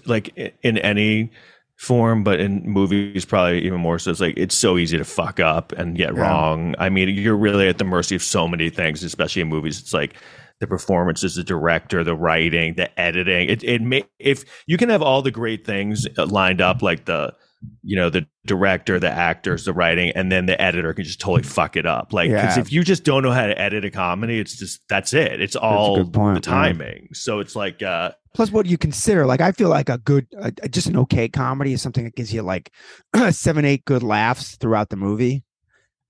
like 0.06 0.56
in 0.64 0.78
any 0.78 1.32
form, 1.78 2.24
but 2.24 2.40
in 2.40 2.64
movies 2.70 3.26
probably 3.26 3.60
even 3.66 3.82
more 3.82 4.00
so. 4.00 4.12
It's 4.12 4.22
like 4.22 4.36
it's 4.38 4.56
so 4.56 4.78
easy 4.78 4.98
to 4.98 5.04
fuck 5.04 5.40
up 5.42 5.74
and 5.74 5.98
get 5.98 6.14
Yeah. 6.16 6.22
wrong. 6.22 6.76
I 6.80 6.88
mean, 6.90 7.10
you're 7.10 7.36
really 7.36 7.68
at 7.68 7.78
the 7.80 7.84
mercy 7.84 8.16
of 8.16 8.24
so 8.24 8.48
many 8.48 8.70
things, 8.70 9.04
especially 9.04 9.42
in 9.42 9.50
movies. 9.50 9.80
It's 9.82 9.94
like 9.94 10.16
the 10.60 10.68
performances, 10.68 11.36
the 11.36 11.44
director, 11.44 12.04
the 12.04 12.16
writing, 12.16 12.76
the 12.76 13.00
editing. 13.00 13.50
It 13.50 13.64
it 13.64 13.82
may 13.82 14.04
if 14.20 14.46
you 14.68 14.78
can 14.78 14.90
have 14.90 15.02
all 15.02 15.22
the 15.22 15.32
great 15.32 15.66
things 15.66 16.08
uh, 16.18 16.26
lined 16.26 16.62
up, 16.62 16.82
like 16.82 17.06
the 17.06 17.34
you 17.82 17.96
know 17.96 18.10
the 18.10 18.26
director, 18.46 19.00
the 19.00 19.10
actors, 19.10 19.66
the 19.66 19.74
writing, 19.74 20.12
and 20.16 20.32
then 20.32 20.46
the 20.46 20.60
editor 20.62 20.94
can 20.94 21.04
just 21.04 21.20
totally 21.20 21.44
fuck 21.44 21.76
it 21.76 21.86
up. 21.86 22.14
Like 22.14 22.30
because 22.30 22.58
Yeah. 22.58 22.62
if 22.62 22.72
you 22.72 22.84
just 22.84 23.04
don't 23.04 23.24
know 23.24 23.32
how 23.32 23.48
to 23.48 23.60
edit 23.60 23.84
a 23.86 23.92
comedy, 23.92 24.40
it's 24.40 24.56
just 24.58 24.82
that's 24.88 25.14
it. 25.14 25.42
It's 25.42 25.56
all 25.56 26.06
point, 26.06 26.36
the 26.36 26.42
timing. 26.42 27.10
So 27.14 27.40
it's 27.40 27.56
like 27.56 27.82
uh 27.84 28.12
Plus, 28.36 28.52
what 28.52 28.66
you 28.66 28.78
consider, 28.78 29.26
like, 29.26 29.40
I 29.40 29.54
feel 29.54 29.70
like 29.70 29.88
a 29.88 29.98
good, 29.98 30.28
uh, 30.38 30.52
just 30.70 30.88
an 30.88 30.98
okay 30.98 31.30
comedy 31.30 31.72
is 31.72 31.82
something 31.82 32.04
that 32.04 32.16
gives 32.18 32.34
you 32.34 32.42
like 32.42 32.70
seven, 33.32 33.64
eight 33.64 33.86
good 33.86 34.04
laughs 34.04 34.58
throughout 34.58 34.90
the 34.90 34.98
movie. 34.98 35.46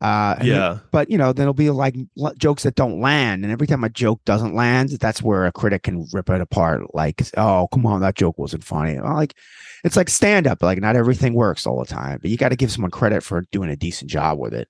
Uh, 0.01 0.36
yeah. 0.43 0.79
but 0.91 1.10
you 1.10 1.17
know, 1.17 1.27
then 1.27 1.43
there'll 1.43 1.53
be 1.53 1.69
like 1.69 1.95
l- 2.19 2.34
jokes 2.38 2.63
that 2.63 2.75
don't 2.75 2.99
land, 2.99 3.43
and 3.43 3.51
every 3.51 3.65
time 3.65 3.84
a 3.84 3.89
joke 3.89 4.21
doesn't 4.25 4.53
land, 4.53 4.89
that's 4.89 5.21
where 5.21 5.45
a 5.45 5.51
critic 5.51 5.84
can 5.84 6.05
rip 6.12 6.29
it 6.29 6.41
apart. 6.41 6.93
Like, 6.93 7.23
oh, 7.38 7.67
come 7.73 7.86
on, 7.86 8.01
that 8.01 8.15
joke 8.15 8.38
wasn't 8.38 8.63
funny. 8.63 8.99
Like, 8.99 9.36
it's 9.84 9.95
like 9.95 10.10
stand 10.10 10.47
up. 10.47 10.62
Like, 10.62 10.79
not 10.79 10.95
everything 10.95 11.34
works 11.34 11.65
all 11.65 11.79
the 11.79 11.86
time, 11.86 12.19
but 12.21 12.29
you 12.29 12.38
got 12.38 12.49
to 12.49 12.55
give 12.55 12.71
someone 12.71 12.91
credit 12.91 13.23
for 13.23 13.45
doing 13.51 13.69
a 13.69 13.75
decent 13.75 14.12
job 14.12 14.38
with 14.38 14.53
it. 14.53 14.67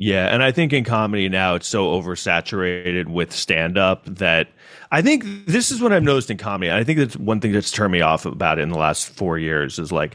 Yeah, 0.00 0.32
and 0.32 0.44
I 0.44 0.52
think 0.52 0.72
in 0.72 0.84
comedy 0.84 1.28
now 1.28 1.56
it's 1.56 1.66
so 1.66 2.00
oversaturated 2.00 3.08
with 3.08 3.32
stand 3.32 3.76
up 3.76 4.04
that 4.04 4.48
I 4.92 5.02
think 5.02 5.24
this 5.46 5.72
is 5.72 5.80
what 5.80 5.92
I've 5.92 6.04
noticed 6.04 6.30
in 6.30 6.36
comedy. 6.36 6.68
And 6.68 6.78
I 6.78 6.84
think 6.84 7.00
that's 7.00 7.16
one 7.16 7.40
thing 7.40 7.50
that's 7.50 7.72
turned 7.72 7.92
me 7.92 8.00
off 8.00 8.24
about 8.24 8.60
it 8.60 8.62
in 8.62 8.68
the 8.68 8.78
last 8.78 9.08
four 9.08 9.38
years 9.38 9.80
is 9.80 9.90
like 9.90 10.14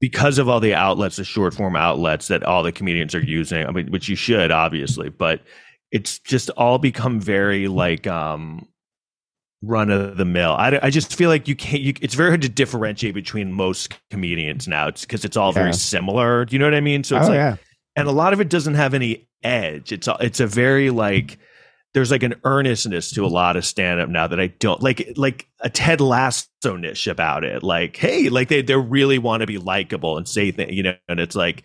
because 0.00 0.38
of 0.38 0.48
all 0.48 0.60
the 0.60 0.74
outlets, 0.74 1.16
the 1.16 1.24
short 1.24 1.54
form 1.54 1.76
outlets 1.76 2.28
that 2.28 2.42
all 2.42 2.62
the 2.62 2.72
comedians 2.72 3.14
are 3.14 3.20
using. 3.24 3.66
I 3.66 3.70
mean, 3.70 3.90
which 3.90 4.08
you 4.08 4.16
should 4.16 4.50
obviously, 4.50 5.08
but 5.08 5.42
it's 5.90 6.18
just 6.18 6.50
all 6.50 6.78
become 6.78 7.20
very 7.20 7.66
like 7.68 8.06
um 8.06 8.66
run 9.62 9.90
of 9.90 10.16
the 10.16 10.24
mill. 10.24 10.52
I, 10.52 10.78
I 10.82 10.90
just 10.90 11.14
feel 11.16 11.28
like 11.30 11.48
you 11.48 11.56
can't. 11.56 11.82
You, 11.82 11.94
it's 12.00 12.14
very 12.14 12.30
hard 12.30 12.42
to 12.42 12.48
differentiate 12.48 13.14
between 13.14 13.52
most 13.52 13.94
comedians 14.10 14.68
now. 14.68 14.88
It's 14.88 15.02
because 15.02 15.24
it's 15.24 15.36
all 15.36 15.48
Yeah. 15.50 15.62
very 15.62 15.72
similar. 15.72 16.44
Do 16.44 16.54
you 16.54 16.58
know 16.60 16.66
what 16.66 16.74
I 16.74 16.80
mean? 16.80 17.02
So 17.04 17.16
it's 17.16 17.26
oh 17.26 17.30
like 17.30 17.36
yeah, 17.36 17.56
and 17.96 18.06
a 18.06 18.12
lot 18.12 18.32
of 18.32 18.40
it 18.40 18.48
doesn't 18.48 18.74
have 18.74 18.94
any 18.94 19.28
edge. 19.42 19.92
It's 19.92 20.06
a, 20.06 20.16
it's 20.20 20.40
a 20.40 20.46
very 20.46 20.90
like 20.90 21.38
there's 21.98 22.12
like 22.12 22.22
an 22.22 22.36
earnestness 22.44 23.10
to 23.10 23.26
a 23.26 23.26
lot 23.26 23.56
of 23.56 23.66
stand 23.66 23.98
up 23.98 24.08
now 24.08 24.28
that 24.28 24.38
I 24.38 24.46
don't 24.46 24.80
like 24.80 25.14
like 25.16 25.48
a 25.58 25.68
Ted 25.68 26.00
Lasso 26.00 26.76
niche 26.76 27.08
about 27.08 27.42
it. 27.42 27.64
Like, 27.64 27.96
hey, 27.96 28.28
like 28.28 28.46
they 28.46 28.62
they 28.62 28.76
really 28.76 29.18
want 29.18 29.40
to 29.40 29.48
be 29.48 29.58
likable 29.58 30.16
and 30.16 30.28
say 30.28 30.52
things, 30.52 30.72
you 30.72 30.84
know, 30.84 30.94
and 31.08 31.18
it's 31.18 31.34
like 31.34 31.64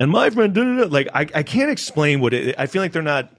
and 0.00 0.10
my 0.10 0.28
friend 0.30 0.52
da, 0.52 0.64
da, 0.64 0.76
da, 0.78 0.86
like 0.86 1.08
I, 1.14 1.20
I 1.32 1.42
can't 1.44 1.70
explain 1.70 2.20
what 2.20 2.34
it 2.34 2.56
I 2.58 2.66
feel 2.66 2.82
like 2.82 2.90
they're 2.90 3.00
not 3.00 3.30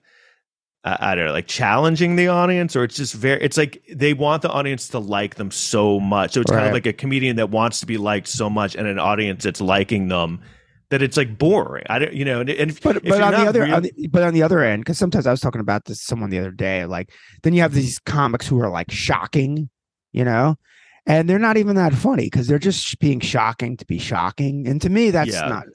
I, 0.85 1.11
I 1.11 1.15
don't 1.15 1.25
know, 1.25 1.33
like 1.33 1.47
challenging 1.47 2.15
the 2.15 2.29
audience, 2.29 2.77
or 2.77 2.85
it's 2.85 2.95
just 2.95 3.13
very. 3.13 3.43
It's 3.43 3.57
like 3.57 3.83
they 3.93 4.13
want 4.13 4.41
the 4.41 4.49
audience 4.49 4.87
to 4.89 4.99
like 4.99 5.35
them 5.35 5.51
so 5.51 5.99
much. 5.99 6.31
So 6.31 6.39
it's 6.39 6.51
kind 6.51 6.65
of 6.65 6.71
like 6.71 6.85
a 6.85 6.93
comedian 6.93 7.35
that 7.35 7.49
wants 7.49 7.81
to 7.81 7.85
be 7.85 7.97
liked 7.97 8.29
so 8.29 8.49
much, 8.49 8.73
and 8.73 8.87
an 8.87 8.99
audience 8.99 9.43
that's 9.43 9.59
liking 9.59 10.07
them 10.07 10.39
that 10.89 11.01
it's 11.01 11.17
like 11.17 11.37
boring. 11.37 11.85
I 11.89 11.99
don't, 11.99 12.13
you 12.13 12.25
know, 12.25 12.41
and, 12.41 12.49
and 12.49 12.71
if, 12.71 12.81
but 12.81 12.97
if 12.97 13.03
but 13.03 13.21
on 13.21 13.31
the 13.33 13.47
other, 13.47 13.63
real- 13.63 13.75
on 13.75 13.83
the, 13.83 14.07
but 14.07 14.23
on 14.23 14.33
the 14.33 14.43
other 14.43 14.59
end, 14.59 14.83
because 14.83 14.97
sometimes 14.97 15.27
I 15.27 15.31
was 15.31 15.39
talking 15.39 15.61
about 15.61 15.85
this 15.85 16.01
someone 16.01 16.29
the 16.29 16.39
other 16.39 16.51
day, 16.51 16.85
like 16.85 17.11
then 17.43 17.53
you 17.53 17.61
have 17.61 17.73
these 17.73 17.99
comics 17.99 18.47
who 18.47 18.59
are 18.61 18.69
like 18.69 18.91
shocking, 18.91 19.69
you 20.11 20.25
know, 20.25 20.57
and 21.05 21.29
they're 21.29 21.39
not 21.39 21.57
even 21.57 21.75
that 21.75 21.93
funny 21.93 22.25
because 22.25 22.47
they're 22.47 22.59
just 22.59 22.99
being 22.99 23.19
shocking 23.19 23.77
to 23.77 23.85
be 23.85 23.99
shocking, 23.99 24.67
and 24.67 24.81
to 24.81 24.89
me 24.89 25.11
that's 25.11 25.31
yeah. 25.31 25.47
not, 25.47 25.65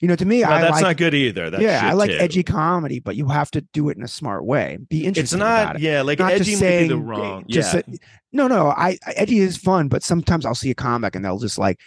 you 0.00 0.08
know, 0.08 0.16
to 0.16 0.24
me 0.24 0.42
I 0.42 0.62
that's 0.62 0.72
like, 0.72 0.82
not 0.82 0.96
good 0.96 1.14
either. 1.14 1.48
That 1.48 1.60
yeah, 1.60 1.82
I 1.84 1.92
like 1.92 2.10
too. 2.10 2.18
edgy 2.18 2.42
comedy, 2.42 2.98
but 2.98 3.14
you 3.14 3.28
have 3.28 3.50
to 3.52 3.60
do 3.72 3.88
it 3.88 3.96
in 3.96 4.02
a 4.02 4.08
smart 4.08 4.44
way. 4.44 4.78
Be 4.88 5.04
interesting. 5.04 5.22
It's 5.22 5.32
not 5.34 5.76
it. 5.76 5.82
yeah, 5.82 6.02
like 6.02 6.18
not 6.18 6.32
edgy 6.32 6.56
saying, 6.56 6.88
the 6.88 6.98
wrong. 6.98 7.44
Just 7.48 7.72
yeah. 7.72 7.82
Say, 7.82 7.98
no, 8.32 8.48
no, 8.48 8.68
I 8.68 8.98
edgy 9.06 9.38
is 9.38 9.56
fun, 9.56 9.86
but 9.86 10.02
sometimes 10.02 10.44
I'll 10.44 10.56
see 10.56 10.70
a 10.70 10.74
comic 10.74 11.14
and 11.14 11.24
they'll 11.24 11.38
just 11.38 11.56
like 11.56 11.78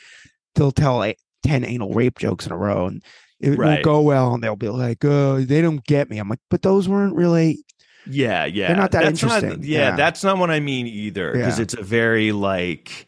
they'll 0.55 0.71
tell 0.71 1.03
a 1.03 1.15
10 1.43 1.65
anal 1.65 1.93
rape 1.93 2.19
jokes 2.19 2.45
in 2.45 2.51
a 2.51 2.57
row 2.57 2.87
and 2.87 3.03
it 3.39 3.57
right. 3.57 3.59
won't 3.59 3.83
go 3.83 4.01
well 4.01 4.33
and 4.33 4.43
they'll 4.43 4.55
be 4.55 4.69
like 4.69 5.03
oh 5.05 5.41
they 5.41 5.61
don't 5.61 5.83
get 5.85 6.09
me 6.09 6.17
i'm 6.17 6.29
like 6.29 6.39
but 6.49 6.61
those 6.61 6.89
weren't 6.89 7.15
really 7.15 7.63
yeah 8.07 8.45
yeah 8.45 8.67
they're 8.67 8.77
not 8.77 8.91
that 8.91 9.03
that's 9.03 9.23
interesting 9.23 9.49
not, 9.49 9.63
yeah, 9.63 9.89
yeah, 9.89 9.95
that's 9.95 10.23
not 10.23 10.37
what 10.37 10.49
i 10.49 10.59
mean 10.59 10.87
either 10.87 11.31
because 11.33 11.57
yeah. 11.57 11.63
it's 11.63 11.73
a 11.73 11.83
very 11.83 12.31
like 12.31 13.07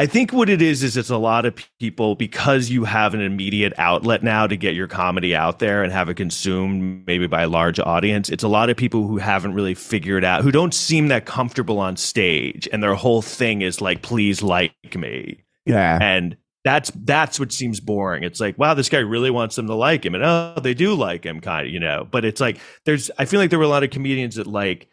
I 0.00 0.06
think 0.06 0.32
what 0.32 0.48
it 0.48 0.62
is 0.62 0.82
is 0.82 0.96
it's 0.96 1.10
a 1.10 1.18
lot 1.18 1.44
of 1.44 1.54
people 1.78 2.14
because 2.14 2.70
you 2.70 2.84
have 2.84 3.12
an 3.12 3.20
immediate 3.20 3.74
outlet 3.76 4.22
now 4.22 4.46
to 4.46 4.56
get 4.56 4.74
your 4.74 4.86
comedy 4.86 5.36
out 5.36 5.58
there 5.58 5.82
and 5.82 5.92
have 5.92 6.08
it 6.08 6.14
consumed 6.14 7.06
maybe 7.06 7.26
by 7.26 7.42
a 7.42 7.48
large 7.48 7.78
audience. 7.78 8.30
It's 8.30 8.42
a 8.42 8.48
lot 8.48 8.70
of 8.70 8.78
people 8.78 9.06
who 9.06 9.18
haven't 9.18 9.52
really 9.52 9.74
figured 9.74 10.24
out 10.24 10.42
who 10.42 10.50
don't 10.50 10.72
seem 10.72 11.08
that 11.08 11.26
comfortable 11.26 11.78
on 11.78 11.98
stage 11.98 12.66
and 12.72 12.82
their 12.82 12.94
whole 12.94 13.20
thing 13.20 13.60
is 13.60 13.82
like 13.82 14.00
please 14.00 14.42
like 14.42 14.72
me. 14.96 15.42
Yeah. 15.66 15.98
And 16.00 16.36
that's 16.64 16.90
that's 16.94 17.40
what 17.40 17.52
seems 17.52 17.80
boring. 17.80 18.22
It's 18.22 18.40
like, 18.40 18.58
wow, 18.58 18.74
this 18.74 18.88
guy 18.88 18.98
really 18.98 19.30
wants 19.30 19.56
them 19.56 19.66
to 19.66 19.74
like 19.74 20.04
him, 20.04 20.14
and 20.14 20.24
oh, 20.24 20.56
they 20.62 20.74
do 20.74 20.94
like 20.94 21.24
him, 21.24 21.40
kind 21.40 21.66
of, 21.66 21.72
you 21.72 21.80
know. 21.80 22.06
But 22.10 22.24
it's 22.24 22.40
like 22.40 22.58
there's, 22.84 23.10
I 23.18 23.24
feel 23.24 23.40
like 23.40 23.50
there 23.50 23.58
were 23.58 23.64
a 23.64 23.68
lot 23.68 23.82
of 23.84 23.90
comedians 23.90 24.34
that 24.36 24.46
like, 24.46 24.88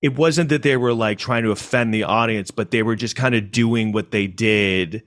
it 0.00 0.16
wasn't 0.16 0.48
that 0.50 0.62
they 0.62 0.76
were 0.76 0.94
like 0.94 1.18
trying 1.18 1.42
to 1.42 1.50
offend 1.50 1.92
the 1.92 2.04
audience, 2.04 2.50
but 2.52 2.70
they 2.70 2.82
were 2.84 2.94
just 2.94 3.16
kind 3.16 3.34
of 3.34 3.50
doing 3.50 3.90
what 3.90 4.12
they 4.12 4.28
did, 4.28 5.02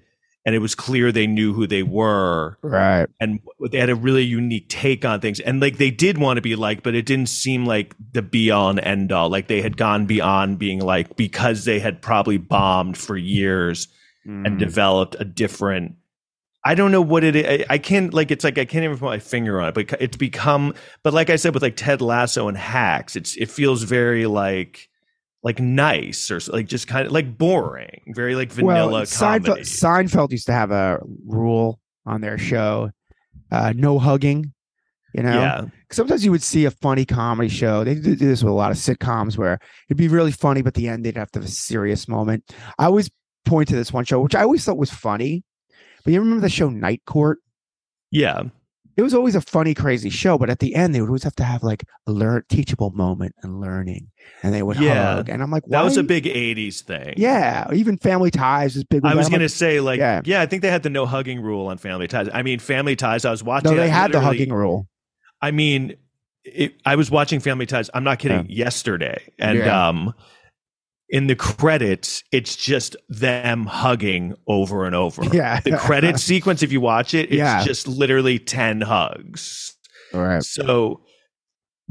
and 0.46 0.54
it 0.54 0.60
was 0.60 0.76
clear 0.76 1.14
they 1.14 1.28
knew 1.28 1.54
who 1.54 1.66
they 1.66 1.84
were, 1.84 2.58
right. 2.62 3.08
and 3.22 3.40
they 3.72 3.78
had 3.78 3.90
a 3.90 3.96
really 3.96 4.24
unique 4.24 4.68
take 4.68 5.06
on 5.06 5.22
things, 5.22 5.40
and 5.40 5.62
like 5.62 5.78
they 5.78 5.92
did 5.92 6.18
want 6.18 6.36
to 6.36 6.42
be 6.42 6.58
liked, 6.58 6.84
but 6.84 6.94
it 6.94 7.06
didn't 7.06 7.30
seem 7.30 7.66
like 7.66 7.96
the 8.12 8.22
be 8.22 8.52
all 8.52 8.70
and 8.70 8.82
end 8.82 9.14
all. 9.14 9.30
Like 9.30 9.48
they 9.48 9.62
had 9.62 9.78
gone 9.78 10.08
beyond 10.08 10.60
being 10.60 10.82
like 10.82 11.16
because 11.16 11.64
they 11.64 11.80
had 11.80 12.02
probably 12.02 12.38
bombed 12.38 12.98
for 12.98 13.16
years 13.16 13.88
and 14.24 14.46
Mm. 14.46 14.60
developed 14.60 15.16
a 15.20 15.26
different 15.26 15.96
I 16.64 16.76
don't 16.76 16.92
know 16.92 17.02
what 17.02 17.24
it 17.24 17.36
is. 17.36 17.46
I, 17.46 17.74
I 17.74 17.78
can't 17.78 18.14
like 18.14 18.32
it's 18.32 18.44
like 18.44 18.58
I 18.58 18.66
can't 18.66 18.84
even 18.84 18.98
put 18.98 19.06
my 19.06 19.20
finger 19.20 19.60
on 19.62 19.70
it, 19.70 19.74
but 19.74 20.02
it's 20.02 20.18
become 20.18 20.74
but 21.04 21.14
like 21.14 21.30
I 21.30 21.36
said 21.36 21.54
with 21.54 21.64
like 21.64 21.76
Ted 21.76 22.02
Lasso 22.02 22.48
and 22.48 22.58
Hacks, 22.58 23.16
it's 23.16 23.36
it 23.36 23.50
feels 23.50 23.84
very 23.84 24.26
like 24.28 24.88
like 25.44 25.60
nice 25.60 26.30
or 26.30 26.40
like 26.52 26.68
just 26.68 26.88
kind 26.88 27.08
of 27.08 27.12
like 27.12 27.38
boring, 27.38 28.14
very 28.16 28.36
like 28.36 28.52
vanilla 28.52 28.92
well, 28.92 29.02
Seinfeld. 29.04 29.62
Seinfeld 29.62 30.32
used 30.32 30.46
to 30.48 30.54
have 30.54 30.72
a 30.72 31.00
rule 31.26 31.80
on 32.06 32.22
their 32.22 32.38
show: 32.38 32.92
uh, 33.52 33.74
no 33.76 33.98
hugging. 33.98 34.54
You 35.14 35.24
know, 35.24 35.42
yeah. 35.42 35.66
sometimes 35.92 36.24
you 36.24 36.32
would 36.32 36.44
see 36.44 36.64
a 36.66 36.72
funny 36.72 37.04
comedy 37.04 37.50
show. 37.50 37.84
They 37.84 37.96
do 37.96 38.16
this 38.16 38.44
with 38.44 38.52
a 38.52 38.56
lot 38.56 38.72
of 38.72 38.78
sitcoms 38.78 39.38
where 39.38 39.60
it'd 39.90 39.98
be 39.98 40.08
really 40.08 40.32
funny, 40.32 40.62
but 40.62 40.70
at 40.70 40.74
the 40.76 40.88
end 40.88 41.04
they'd 41.04 41.18
have 41.18 41.32
to 41.32 41.40
have 41.40 41.48
a 41.48 41.52
serious 41.52 42.08
moment. 42.08 42.50
I 42.80 42.86
always 42.86 43.10
point 43.46 43.68
to 43.70 43.76
this 43.76 43.92
one 43.92 44.06
show, 44.06 44.22
which 44.22 44.36
I 44.36 44.44
always 44.44 44.64
thought 44.64 44.78
was 44.78 44.92
funny. 44.92 45.44
But 46.04 46.14
you 46.14 46.20
remember 46.20 46.42
the 46.42 46.50
show 46.50 46.70
Night 46.70 47.02
Court? 47.06 47.40
Yeah. 48.12 48.44
It 48.98 49.04
was 49.04 49.14
always 49.14 49.36
a 49.36 49.42
funny, 49.42 49.74
crazy 49.74 50.10
show, 50.10 50.38
but 50.38 50.50
at 50.50 50.60
the 50.60 50.76
end 50.76 50.94
they 50.94 51.00
would 51.00 51.08
always 51.08 51.24
have 51.24 51.36
to 51.38 51.44
have 51.46 51.64
like 51.64 51.86
a 52.08 52.12
learn 52.12 52.44
teachable 52.50 52.92
moment 52.92 53.34
and 53.42 53.62
learning, 53.62 54.12
and 54.44 54.54
they 54.54 54.62
would 54.62 54.78
Yeah. 54.80 55.16
hug. 55.16 55.30
And 55.30 55.42
I'm 55.42 55.50
like, 55.50 55.64
That 55.68 55.84
was 55.84 55.96
a 55.96 56.04
big 56.04 56.26
80s 56.26 56.82
thing. 56.82 57.14
yeah. 57.16 57.68
Even 57.74 57.98
Family 57.98 58.30
Ties 58.32 58.76
is 58.76 58.84
big. 58.84 59.06
I 59.06 59.16
was 59.16 59.30
going 59.30 59.42
like, 59.42 59.50
to 59.50 59.56
say 59.56 59.80
like 59.80 60.00
yeah. 60.00 60.22
Yeah. 60.26 60.42
I 60.42 60.46
think 60.46 60.62
they 60.62 60.70
had 60.70 60.84
the 60.84 60.90
no 60.90 61.06
hugging 61.06 61.42
rule 61.42 61.68
on 61.68 61.78
Family 61.78 62.08
Ties. 62.08 62.28
I 62.34 62.44
mean 62.44 62.60
Family 62.60 62.96
Ties 62.98 63.24
I 63.24 63.32
was 63.32 63.44
watching 63.44 63.72
no, 63.72 63.78
they 63.78 63.90
had 63.90 64.12
the 64.12 64.20
hugging 64.20 64.52
rule. 64.52 64.88
I 65.42 65.52
mean, 65.52 65.96
it, 66.44 66.74
I 66.86 66.96
was 66.98 67.10
watching 67.10 67.40
Family 67.40 67.66
Ties. 67.66 67.90
I'm 67.94 68.04
not 68.04 68.20
kidding. 68.20 68.46
Yesterday, 68.50 69.24
and 69.40 69.58
Yeah. 69.60 69.90
um, 69.90 70.14
in 71.12 71.28
the 71.28 71.36
credits, 71.36 72.24
it's 72.32 72.56
just 72.56 72.96
them 73.10 73.66
hugging 73.66 74.34
over 74.48 74.86
and 74.86 74.96
over. 74.96 75.24
Yeah. 75.34 75.60
The 75.60 75.78
credit 75.78 76.18
sequence, 76.32 76.64
if 76.64 76.72
you 76.72 76.82
watch 76.82 77.14
it, 77.14 77.26
it's 77.30 77.34
Yeah. 77.38 77.64
just 77.64 77.88
literally 77.88 78.40
ten 78.40 78.82
hugs. 78.82 79.76
All 80.14 80.22
right. 80.22 80.42
So, 80.44 81.02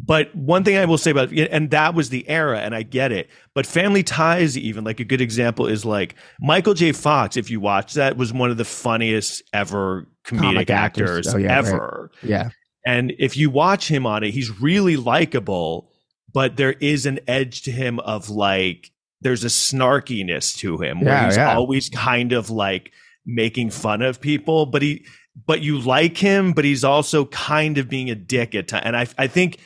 but 0.02 0.35
one 0.35 0.64
thing 0.64 0.78
I 0.78 0.87
will 0.87 0.96
say 0.98 1.11
about 1.11 1.30
and 1.33 1.70
that 1.70 1.94
was 1.94 2.09
the 2.09 2.26
era, 2.28 2.61
and 2.61 2.74
I 2.74 2.83
get 2.83 3.12
it. 3.12 3.28
But 3.54 3.66
Family 3.66 4.02
Ties, 4.02 4.56
even 4.56 4.83
like 4.85 4.98
a 5.00 5.04
good 5.04 5.20
example, 5.20 5.66
is 5.66 5.85
like 5.85 6.14
Michael 6.40 6.72
J. 6.74 6.92
Fox. 6.92 7.37
If 7.37 7.50
you 7.50 7.61
watch 7.61 7.94
that, 7.94 8.16
was 8.16 8.33
one 8.33 8.50
of 8.50 8.56
the 8.56 8.64
funniest 8.64 9.42
ever 9.52 10.06
comedic 10.24 10.70
actors. 10.70 11.33
Oh, 11.33 11.37
yeah, 11.37 11.48
right. 11.48 11.59
ever. 11.66 12.11
Yeah. 12.22 12.50
And 12.87 13.12
if 13.18 13.37
you 13.37 13.50
watch 13.50 13.88
him 13.88 14.06
on 14.06 14.24
it, 14.24 14.30
he's 14.33 14.59
really 14.61 14.96
likable, 14.96 15.90
but 16.33 16.56
there 16.56 16.72
is 16.72 17.04
an 17.04 17.20
edge 17.28 17.62
to 17.62 17.70
him 17.70 18.00
of 18.00 18.30
like, 18.30 18.90
there's 19.20 19.44
a 19.44 19.48
snarkiness 19.48 20.56
to 20.58 20.78
him 20.78 21.00
where 21.00 21.10
Yeah, 21.14 21.26
he's 21.26 21.36
yeah. 21.36 21.54
always 21.54 21.88
kind 21.90 22.32
of 22.32 22.50
like 22.50 22.92
making 23.26 23.70
fun 23.70 24.02
of 24.02 24.20
people, 24.20 24.66
but 24.66 24.82
he, 24.82 25.04
but 25.46 25.60
you 25.60 25.78
like 25.78 26.16
him, 26.16 26.52
but 26.52 26.64
he's 26.64 26.84
also 26.84 27.26
kind 27.26 27.78
of 27.78 27.88
being 27.88 28.10
a 28.10 28.14
dick 28.14 28.54
at 28.54 28.68
times. 28.68 28.82
And 28.86 28.96
I, 28.96 29.06
I 29.18 29.26
think 29.26 29.58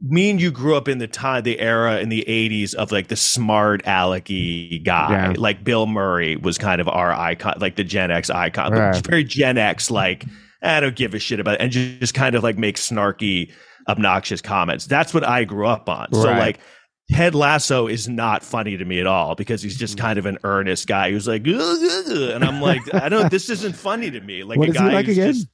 me 0.00 0.30
and 0.30 0.40
you 0.40 0.50
grew 0.52 0.76
up 0.76 0.86
in 0.86 0.98
the 0.98 1.08
time, 1.08 1.42
the 1.42 1.58
era 1.58 1.98
in 1.98 2.08
the 2.08 2.24
80s 2.28 2.74
of 2.74 2.92
like 2.92 3.08
the 3.08 3.16
smart 3.16 3.82
alecky 3.84 4.82
guy. 4.84 5.10
Yeah. 5.32 5.34
Like 5.36 5.64
Bill 5.64 5.86
Murray 5.86 6.36
was 6.36 6.56
kind 6.58 6.80
of 6.80 6.88
our 6.88 7.12
icon, 7.12 7.54
like 7.58 7.76
the 7.76 7.84
Gen 7.84 8.10
X 8.10 8.30
icon, 8.30 8.72
Right. 8.72 9.06
very 9.06 9.24
Gen 9.24 9.58
X, 9.58 9.90
like, 9.90 10.24
I 10.62 10.80
don't 10.80 10.94
give 10.96 11.14
a 11.14 11.18
shit 11.18 11.40
about 11.40 11.54
it, 11.54 11.60
and 11.60 11.72
just, 11.72 12.00
just 12.00 12.14
kind 12.14 12.34
of 12.34 12.42
like 12.42 12.58
make 12.58 12.76
snarky, 12.76 13.50
obnoxious 13.88 14.40
comments. 14.42 14.86
That's 14.86 15.14
what 15.14 15.24
I 15.24 15.44
grew 15.44 15.66
up 15.66 15.88
on. 15.88 16.12
So 16.12 16.24
like, 16.24 16.58
Ted 17.10 17.34
Lasso 17.34 17.86
is 17.86 18.08
not 18.08 18.44
funny 18.44 18.76
to 18.76 18.84
me 18.84 19.00
at 19.00 19.06
all 19.06 19.34
because 19.34 19.62
he's 19.62 19.76
just 19.76 19.96
mm-hmm. 19.96 20.06
kind 20.06 20.18
of 20.18 20.26
an 20.26 20.38
earnest 20.44 20.86
guy 20.86 21.10
who's 21.10 21.26
like, 21.26 21.46
"Ugh, 21.46 21.54
ugh, 21.54 22.04
ugh," 22.06 22.30
and 22.30 22.44
I'm 22.44 22.60
like, 22.60 22.82
I 22.94 23.08
don't. 23.08 23.30
This 23.30 23.48
isn't 23.48 23.74
funny 23.74 24.10
to 24.10 24.20
me. 24.20 24.42
Like 24.42 24.58
What 24.58 24.68
a 24.68 24.70
is 24.72 24.76
guy 24.76 24.92
like 24.92 25.06
who's 25.06 25.18
again? 25.18 25.32
just. 25.32 25.48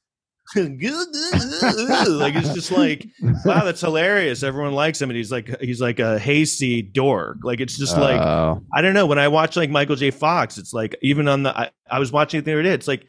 like 0.57 2.34
it's 2.34 2.52
just 2.52 2.70
like 2.70 3.07
wow 3.46 3.64
that's 3.64 3.80
hilarious 3.80 4.42
everyone 4.42 4.74
likes 4.74 5.00
him 5.00 5.09
and 5.09 5.16
he's 5.16 5.32
like 5.32 5.59
he's 5.59 5.80
like 5.80 5.98
a 6.00 6.18
hasty 6.18 6.82
dork 6.82 7.38
like 7.42 7.61
it's 7.61 7.78
just 7.78 7.96
like 7.96 8.20
Oh. 8.20 8.62
I 8.72 8.82
don't 8.82 8.92
know. 8.94 9.07
When 9.07 9.18
I 9.18 9.28
watch 9.28 9.57
like 9.57 9.70
Michael 9.70 9.96
J. 9.96 10.11
Fox, 10.11 10.59
it's 10.59 10.72
like 10.72 10.96
even 11.02 11.28
on 11.28 11.44
the 11.44 11.59
I, 11.59 11.70
I 11.90 11.98
was 11.98 12.12
watching 12.12 12.38
it 12.38 12.44
the 12.44 12.52
other 12.52 12.62
day. 12.62 12.72
It's 12.72 12.86
like 12.88 13.07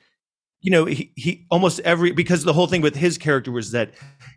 you 0.66 0.72
know 0.72 0.86
he 0.86 1.12
he 1.16 1.46
almost 1.52 1.80
every 1.82 2.12
because 2.12 2.44
the 2.44 2.52
whole 2.54 2.66
thing 2.66 2.82
with 2.82 2.96
his 2.96 3.18
character 3.20 3.52
was 3.52 3.70
that 3.72 3.92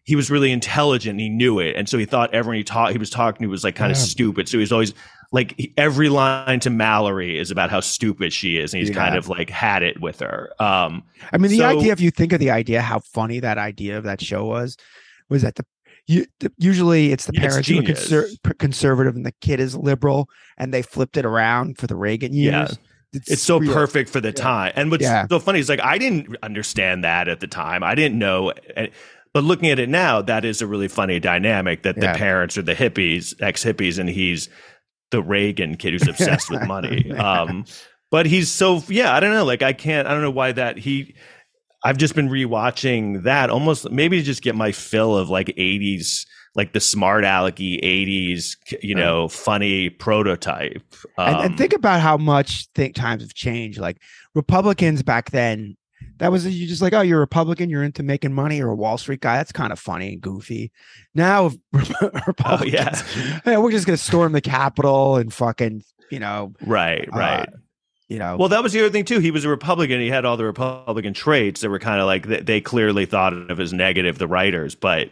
he 0.04 0.14
was 0.14 0.30
really 0.30 0.52
intelligent. 0.52 1.12
And 1.12 1.20
he 1.20 1.30
knew 1.30 1.58
it, 1.58 1.74
and 1.74 1.88
so 1.88 1.96
he 1.96 2.04
thought 2.04 2.32
everyone 2.34 2.56
he 2.58 2.64
taught 2.64 2.92
he 2.92 2.98
was 2.98 3.08
talking 3.10 3.44
to 3.44 3.48
was 3.48 3.64
like 3.64 3.74
kind 3.76 3.90
of 3.90 3.96
Yeah. 3.96 4.04
stupid. 4.04 4.48
So 4.48 4.58
he's 4.58 4.70
always 4.72 4.92
like 5.32 5.54
he- 5.56 5.72
every 5.78 6.08
line 6.10 6.60
to 6.60 6.70
Mallory 6.70 7.38
is 7.38 7.50
about 7.50 7.70
how 7.70 7.80
stupid 7.80 8.32
she 8.32 8.58
is, 8.58 8.74
and 8.74 8.82
he's 8.82 8.94
kind 8.94 9.16
of 9.16 9.28
like 9.30 9.48
had 9.48 9.82
it 9.82 10.00
with 10.02 10.20
her. 10.20 10.50
Um, 10.60 11.02
I 11.32 11.38
mean, 11.38 11.50
the 11.50 11.58
So- 11.58 11.78
idea, 11.78 11.92
if 11.92 12.00
you 12.00 12.10
think 12.10 12.32
of 12.34 12.40
the 12.40 12.50
idea, 12.50 12.82
how 12.82 12.98
funny 13.00 13.40
that 13.40 13.56
idea 13.56 13.96
of 13.96 14.04
that 14.04 14.20
show 14.20 14.44
was, 14.44 14.76
was 15.30 15.42
that 15.42 15.54
the, 15.56 15.64
you, 16.06 16.24
usually 16.58 17.12
it's 17.12 17.26
the 17.26 17.32
Yeah, 17.34 17.44
it's 17.44 17.54
parents 17.54 17.68
who 17.68 17.78
are 17.78 17.82
conser- 17.82 18.58
conservative 18.58 19.16
and 19.16 19.26
the 19.26 19.34
kid 19.40 19.60
is 19.60 19.74
liberal, 19.76 20.28
and 20.58 20.72
they 20.74 20.80
flipped 20.82 21.16
it 21.18 21.24
around 21.26 21.76
for 21.78 21.86
the 21.86 21.96
Reagan 21.96 22.32
Yeah. 22.34 22.68
Years. 23.12 23.24
it's 23.28 23.42
so 23.42 23.58
real. 23.58 23.72
perfect 23.72 24.10
for 24.10 24.20
the 24.20 24.32
time. 24.32 24.72
And 24.76 24.90
what's 24.90 25.02
Yeah. 25.02 25.26
so 25.28 25.38
funny 25.38 25.60
is 25.60 25.68
like 25.68 25.80
I 25.80 25.98
didn't 25.98 26.36
understand 26.42 27.04
that 27.04 27.28
at 27.28 27.40
the 27.40 27.46
time. 27.46 27.82
I 27.82 27.94
didn't 27.94 28.18
know. 28.18 28.52
But 29.34 29.44
looking 29.44 29.68
at 29.70 29.78
it 29.78 29.88
now, 29.88 30.22
that 30.22 30.44
is 30.44 30.62
a 30.62 30.66
really 30.66 30.88
funny 30.88 31.20
dynamic 31.20 31.82
that 31.82 31.96
Yeah. 31.96 32.12
the 32.12 32.18
parents 32.18 32.56
are 32.58 32.62
the 32.62 32.74
hippies, 32.74 33.34
ex 33.40 33.62
hippies, 33.64 33.98
and 33.98 34.08
he's 34.08 34.48
the 35.10 35.22
Reagan 35.22 35.76
kid 35.76 35.92
who's 35.92 36.08
obsessed 36.08 36.50
with 36.50 36.66
money. 36.66 37.10
Um, 37.18 37.64
but 38.10 38.24
he's 38.26 38.50
so 38.50 38.82
yeah, 38.88 39.14
I 39.14 39.20
don't 39.20 39.32
know. 39.32 39.44
Like 39.44 39.62
I 39.62 39.72
can't. 39.74 40.08
I 40.08 40.12
don't 40.12 40.22
know 40.22 40.30
why 40.30 40.52
that 40.52 40.78
he. 40.78 41.14
I've 41.84 41.98
just 41.98 42.14
been 42.14 42.28
rewatching 42.28 43.22
that 43.24 43.50
almost 43.50 43.90
maybe 43.90 44.18
to 44.18 44.24
just 44.24 44.42
get 44.42 44.54
my 44.56 44.72
fill 44.72 45.16
of 45.16 45.28
like 45.28 45.48
'80s, 45.48 46.26
like 46.58 46.74
the 46.74 46.80
smart 46.80 47.24
alecky 47.24 47.82
'80s, 47.82 48.56
you 48.82 48.94
know, 48.94 49.28
funny 49.28 49.88
prototype. 49.88 50.82
and, 51.16 51.36
Um, 51.36 51.44
and 51.46 51.56
think 51.58 51.72
about 51.72 52.00
how 52.00 52.16
much 52.18 52.66
think 52.74 52.94
times 52.94 53.22
have 53.22 53.32
changed. 53.32 53.78
Like 53.78 53.96
Republicans 54.34 55.02
back 55.02 55.30
then, 55.30 55.76
that 56.18 56.30
was 56.30 56.46
you 56.46 56.66
just 56.66 56.82
like, 56.82 56.92
oh, 56.92 57.00
you're 57.00 57.18
a 57.18 57.20
Republican, 57.20 57.70
you're 57.70 57.82
into 57.84 58.02
making 58.02 58.32
money, 58.34 58.60
or 58.60 58.68
a 58.68 58.74
Wall 58.74 58.98
Street 58.98 59.20
guy. 59.20 59.36
That's 59.36 59.52
kind 59.52 59.72
of 59.72 59.78
funny 59.78 60.12
and 60.12 60.20
goofy. 60.20 60.70
Now, 61.14 61.50
Republicans, 61.72 63.02
Oh, 63.46 63.50
yeah. 63.50 63.58
we're 63.58 63.70
just 63.70 63.86
gonna 63.86 63.96
storm 63.96 64.32
the 64.32 64.40
Capitol 64.40 65.16
and 65.16 65.32
fucking, 65.32 65.82
you 66.10 66.18
know, 66.18 66.52
right, 66.66 67.08
right. 67.14 67.48
uh, 67.48 67.56
you 68.08 68.18
know, 68.18 68.36
Well, 68.36 68.48
that 68.48 68.62
was 68.62 68.72
the 68.72 68.80
other 68.80 68.90
thing 68.90 69.04
too. 69.04 69.18
He 69.20 69.30
was 69.30 69.44
a 69.44 69.48
Republican. 69.48 70.00
He 70.00 70.08
had 70.08 70.24
all 70.24 70.36
the 70.36 70.44
Republican 70.44 71.14
traits 71.14 71.60
that 71.60 71.70
were 71.70 71.78
kind 71.78 72.00
of 72.00 72.06
like 72.06 72.26
they, 72.26 72.40
they 72.40 72.60
clearly 72.60 73.04
thought 73.06 73.32
of 73.32 73.60
as 73.60 73.72
negative. 73.72 74.18
The 74.18 74.26
writers, 74.26 74.74
but 74.74 75.10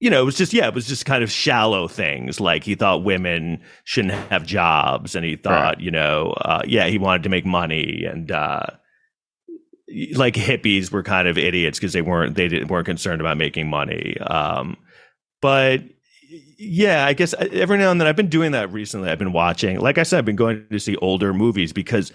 you 0.00 0.10
know, 0.10 0.20
it 0.20 0.24
was 0.24 0.36
just 0.36 0.52
yeah, 0.52 0.66
it 0.66 0.74
was 0.74 0.86
just 0.86 1.06
kind 1.06 1.22
of 1.22 1.30
shallow 1.30 1.88
things. 1.88 2.40
Like 2.40 2.64
he 2.64 2.74
thought 2.74 3.04
women 3.04 3.62
shouldn't 3.84 4.14
have 4.30 4.44
jobs, 4.46 5.14
and 5.14 5.24
he 5.24 5.36
thought 5.36 5.80
you 5.80 5.90
know, 5.90 6.34
uh, 6.42 6.62
yeah, 6.66 6.86
he 6.86 6.98
wanted 6.98 7.22
to 7.22 7.28
make 7.28 7.46
money, 7.46 8.04
and 8.04 8.30
uh, 8.30 8.66
like 10.14 10.34
hippies 10.34 10.90
were 10.90 11.02
kind 11.02 11.28
of 11.28 11.38
idiots 11.38 11.78
because 11.78 11.92
they 11.92 12.02
weren't 12.02 12.34
they 12.34 12.48
didn't, 12.48 12.68
weren't 12.68 12.86
concerned 12.86 13.20
about 13.20 13.36
making 13.36 13.68
money. 13.68 14.18
Um, 14.20 14.76
but 15.40 15.82
yeah, 16.58 17.06
I 17.06 17.12
guess 17.12 17.34
uh, 17.34 17.48
every 17.52 17.78
now 17.78 17.90
and 17.90 18.00
then 18.00 18.08
I've 18.08 18.16
been 18.16 18.28
doing 18.28 18.52
that 18.52 18.72
recently. 18.72 19.10
I've 19.10 19.18
been 19.18 19.32
watching, 19.32 19.78
like 19.78 19.98
I 19.98 20.02
said, 20.02 20.18
I've 20.18 20.24
been 20.24 20.36
going 20.36 20.66
to 20.70 20.78
see 20.80 20.96
older 20.96 21.32
movies 21.32 21.72
because 21.72 22.12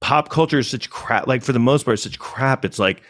pop 0.00 0.28
culture 0.28 0.58
is 0.58 0.68
such 0.68 0.90
crap. 0.90 1.26
Like 1.26 1.42
for 1.42 1.52
the 1.52 1.58
most 1.58 1.84
part, 1.84 1.94
it's 1.94 2.02
such 2.02 2.18
crap. 2.18 2.64
It's 2.64 2.78
like 2.78 3.02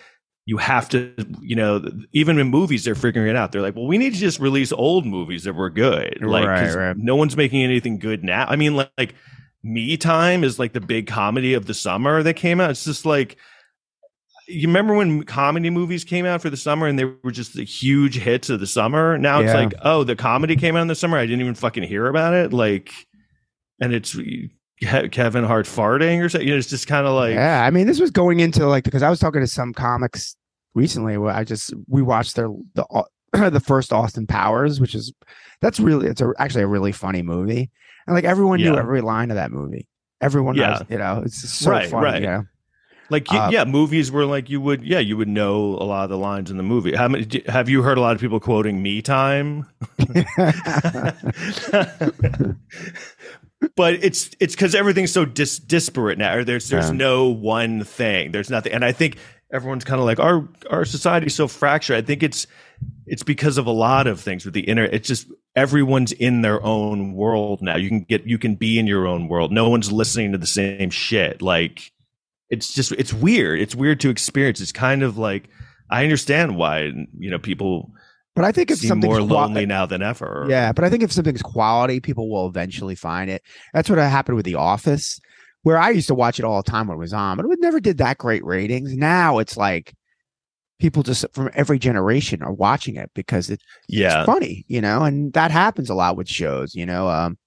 you 0.47 0.59
have 0.59 0.89
to, 0.91 1.13
you 1.41 1.57
know, 1.57 1.83
even 2.13 2.39
in 2.39 2.49
movies, 2.49 2.85
they're 2.85 2.95
figuring 2.95 3.29
it 3.31 3.37
out. 3.37 3.53
They're 3.53 3.63
like, 3.63 3.75
well, 3.77 3.87
we 3.87 3.97
need 3.97 4.13
to 4.13 4.19
just 4.19 4.39
release 4.39 4.73
old 4.73 5.07
movies 5.07 5.45
that 5.45 5.55
were 5.55 5.71
good. 5.71 6.19
Like, 6.21 6.47
Right, 6.47 6.75
right. 6.75 6.97
no 6.97 7.17
one's 7.17 7.37
making 7.37 7.63
anything 7.63 7.99
good 7.99 8.23
now. 8.23 8.47
I 8.49 8.57
mean, 8.57 8.77
like, 8.77 8.91
like 8.99 9.15
Me 9.63 9.97
Time 9.97 10.45
is 10.45 10.59
like 10.59 10.75
the 10.75 10.81
big 10.83 11.07
comedy 11.07 11.55
of 11.55 11.65
the 11.67 11.73
summer 11.75 12.23
that 12.23 12.35
came 12.35 12.61
out. 12.61 12.71
It's 12.71 12.85
just 12.85 13.07
like, 13.07 13.39
you 14.47 14.69
remember 14.69 14.93
when 14.93 15.23
comedy 15.23 15.71
movies 15.71 16.05
came 16.05 16.27
out 16.27 16.43
for 16.43 16.51
the 16.51 16.57
summer 16.59 16.87
and 16.87 16.99
they 16.99 17.05
were 17.07 17.31
just 17.33 17.55
the 17.55 17.65
huge 17.65 18.19
hits 18.19 18.51
of 18.51 18.61
the 18.61 18.67
summer? 18.67 19.17
Now 19.17 19.41
it's 19.41 19.49
Yeah. 19.49 19.61
like, 19.61 19.75
oh, 19.81 20.05
the 20.05 20.15
comedy 20.17 20.57
came 20.57 20.77
out 20.77 20.83
in 20.83 20.89
the 20.89 20.95
summer. 20.95 21.17
I 21.17 21.25
didn't 21.25 21.41
even 21.41 21.55
fucking 21.55 21.85
hear 21.85 22.07
about 22.07 22.35
it. 22.35 22.53
Like, 22.53 22.93
and 23.81 23.95
it's 23.95 24.15
Kevin 24.81 25.45
Hart 25.45 25.67
farting 25.67 26.23
or 26.25 26.29
something. 26.29 26.47
You 26.47 26.55
know, 26.55 26.59
it's 26.59 26.69
just 26.69 26.87
kind 26.87 27.07
of 27.07 27.15
like, 27.15 27.35
yeah. 27.35 27.65
I 27.65 27.71
mean, 27.71 27.87
this 27.87 28.01
was 28.01 28.11
going 28.11 28.41
into 28.41 28.67
like 28.67 28.85
because 28.85 29.03
I 29.03 29.11
was 29.11 29.19
talking 29.21 29.41
to 29.41 29.47
some 29.47 29.73
comics 29.73 30.37
recently 30.75 31.17
where 31.17 31.35
I 31.35 31.45
just 31.45 31.73
we 31.89 32.03
watched 32.03 32.37
their 32.37 32.49
the 32.75 32.85
the 33.51 33.61
first 33.61 33.93
Austin 33.93 34.27
Powers, 34.27 34.81
which 34.81 34.95
is 34.95 35.13
that's 35.61 35.81
really 35.81 36.09
it's 36.09 36.21
a, 36.21 36.33
actually 36.39 36.65
a 36.65 36.69
really 36.69 36.93
funny 36.93 37.23
movie, 37.23 37.71
and 38.07 38.15
like 38.15 38.25
everyone 38.25 38.61
knew 38.61 38.77
every 38.77 39.01
line 39.01 39.31
of 39.31 39.37
that 39.37 39.51
movie. 39.53 39.87
Everyone 40.21 40.55
Yeah. 40.55 40.71
knows, 40.71 40.83
you 40.89 40.99
know, 40.99 41.23
it's 41.25 41.49
so 41.51 41.71
Right, 41.71 41.91
funny. 41.91 42.05
right. 42.05 42.23
You 42.23 42.29
know? 42.29 42.45
like 43.11 43.27
Uh, 43.31 43.51
yeah, 43.53 43.65
movies 43.65 44.11
were 44.11 44.25
like 44.25 44.49
you 44.49 44.61
would, 44.61 44.83
yeah, 44.85 44.99
you 44.99 45.17
would 45.17 45.29
know 45.29 45.75
a 45.75 45.85
lot 45.85 46.05
of 46.05 46.11
the 46.11 46.17
lines 46.19 46.51
in 46.51 46.57
the 46.57 46.63
movie. 46.63 46.95
How 46.95 47.09
many? 47.09 47.43
Have 47.49 47.69
you 47.69 47.83
heard 47.83 47.99
a 47.99 48.01
lot 48.01 48.15
of 48.15 48.21
people 48.21 48.41
quoting 48.41 48.83
"Me 48.83 49.03
Time"? 49.03 49.67
but 53.77 53.95
it's 53.95 54.31
it's 54.41 54.55
because 54.55 54.75
everything's 54.75 55.13
so 55.13 55.25
dis- 55.25 55.59
disparate 55.59 56.19
now. 56.19 56.43
There's 56.45 56.69
there's 56.69 56.91
Yeah. 56.91 56.97
no 56.97 57.29
one 57.29 57.85
thing. 57.85 58.33
There's 58.33 58.51
nothing, 58.51 58.73
and 58.73 58.85
I 58.85 58.93
think 58.93 59.17
everyone's 59.53 59.85
kind 59.85 60.01
of 60.01 60.07
like 60.07 60.19
our 60.21 60.49
our 60.71 60.85
society's 60.85 61.35
so 61.35 61.49
fractured. 61.49 61.97
I 61.97 62.03
think 62.03 62.23
it's 62.23 62.47
it's 63.07 63.23
because 63.23 63.59
of 63.59 63.67
a 63.67 63.71
lot 63.71 64.07
of 64.07 64.21
things 64.21 64.45
with 64.45 64.55
the 64.55 64.63
internet. 64.63 64.95
It's 64.95 65.09
just 65.09 65.27
everyone's 65.57 66.13
in 66.13 66.43
their 66.43 66.63
own 66.65 67.15
world 67.15 67.63
now. 67.63 67.77
You 67.77 67.89
can 67.89 68.01
get 68.03 68.27
you 68.27 68.39
can 68.39 68.55
be 68.57 68.79
in 68.79 68.87
your 68.87 69.07
own 69.07 69.29
world. 69.29 69.53
No 69.53 69.69
one's 69.69 69.93
listening 69.93 70.33
to 70.33 70.39
the 70.39 70.47
same 70.47 70.91
shit. 70.91 71.41
Like 71.43 71.93
it's 72.51 72.75
just 72.75 72.93
it's 72.93 73.13
weird. 73.13 73.61
It's 73.61 73.75
weird 73.75 74.01
to 74.01 74.11
experience. 74.11 74.61
It's 74.61 74.73
kind 74.73 75.03
of 75.03 75.17
like 75.19 75.49
I 75.91 76.03
understand 76.03 76.57
why 76.57 76.93
you 77.19 77.31
know 77.31 77.39
people 77.39 77.93
but 78.35 78.45
I 78.45 78.53
think 78.53 78.71
if 78.71 78.79
seem 78.79 78.89
something's 78.89 79.11
more 79.11 79.23
lonely 79.23 79.67
now 79.67 79.87
than 79.87 80.03
ever. 80.03 80.47
Yeah, 80.49 80.73
but 80.73 80.85
I 80.85 80.91
think 80.91 81.03
if 81.03 81.13
something's 81.13 81.43
quality, 81.43 82.01
people 82.01 82.29
will 82.31 82.49
eventually 82.49 82.95
find 82.95 83.31
it. 83.31 83.43
That's 83.73 83.89
what 83.89 83.99
happened 83.99 84.37
with 84.37 84.45
The 84.45 84.57
Office, 84.57 85.21
where 85.63 85.79
I 85.79 85.91
used 85.91 86.09
to 86.09 86.15
watch 86.15 86.39
it 86.39 86.45
all 86.45 86.63
the 86.63 86.71
time 86.71 86.89
when 86.89 86.97
it 86.97 87.01
was 87.01 87.13
on, 87.13 87.37
but 87.37 87.47
it 87.47 87.59
never 87.61 87.81
did 87.81 87.99
that 87.99 88.19
great 88.19 88.45
ratings. 88.45 88.95
Now 88.95 89.39
it's 89.39 89.57
like 89.57 89.95
people 90.81 91.03
just 91.03 91.25
from 91.33 91.51
every 91.55 91.79
generation 91.79 92.43
are 92.43 92.53
watching 92.53 92.97
it 92.97 93.11
because 93.15 93.51
it, 93.51 93.61
yeah, 93.89 94.21
it's 94.21 94.27
funny, 94.27 94.65
you 94.69 94.81
know, 94.81 95.03
and 95.03 95.33
that 95.35 95.51
happens 95.51 95.89
a 95.89 95.95
lot 95.95 96.17
with 96.17 96.29
shows, 96.29 96.75
you 96.75 96.87
know. 96.87 97.09
Um, 97.09 97.39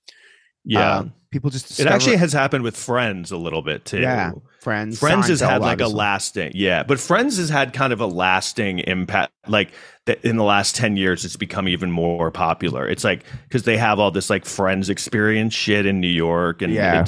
yeah. 0.64 0.98
um, 0.98 1.14
people 1.32 1.50
just 1.50 1.80
it 1.80 1.88
actually 1.88 2.18
has 2.18 2.34
happened 2.34 2.64
with 2.64 2.76
Friends 2.76 3.32
a 3.32 3.38
little 3.38 3.62
bit 3.62 3.86
too. 3.86 4.00
Yeah, 4.00 4.32
Friends. 4.68 5.00
Friends 5.00 5.30
has 5.30 5.40
had 5.40 5.62
like 5.62 5.80
a 5.80 5.88
lasting, 5.88 6.52
yeah, 6.54 6.84
but 6.84 7.00
Friends 7.00 7.38
has 7.38 7.50
had 7.50 7.72
kind 7.72 7.94
of 7.94 8.02
a 8.02 8.06
lasting 8.06 8.80
impact. 8.80 9.32
Like 9.48 9.72
that 10.08 10.26
in 10.26 10.36
the 10.36 10.44
last 10.44 10.76
10 10.76 10.98
years, 10.98 11.24
it's 11.24 11.38
become 11.38 11.70
even 11.70 11.90
more 11.90 12.32
popular. 12.32 12.86
It's 12.86 13.06
like 13.06 13.24
because 13.48 13.64
they 13.64 13.78
have 13.78 13.98
all 13.98 14.12
this 14.12 14.30
like 14.30 14.44
Friends 14.44 14.90
experience 14.90 15.54
shit 15.54 15.86
in 15.86 16.02
New 16.02 16.10
York. 16.10 16.62
And 16.62 16.74
Yeah. 16.74 17.06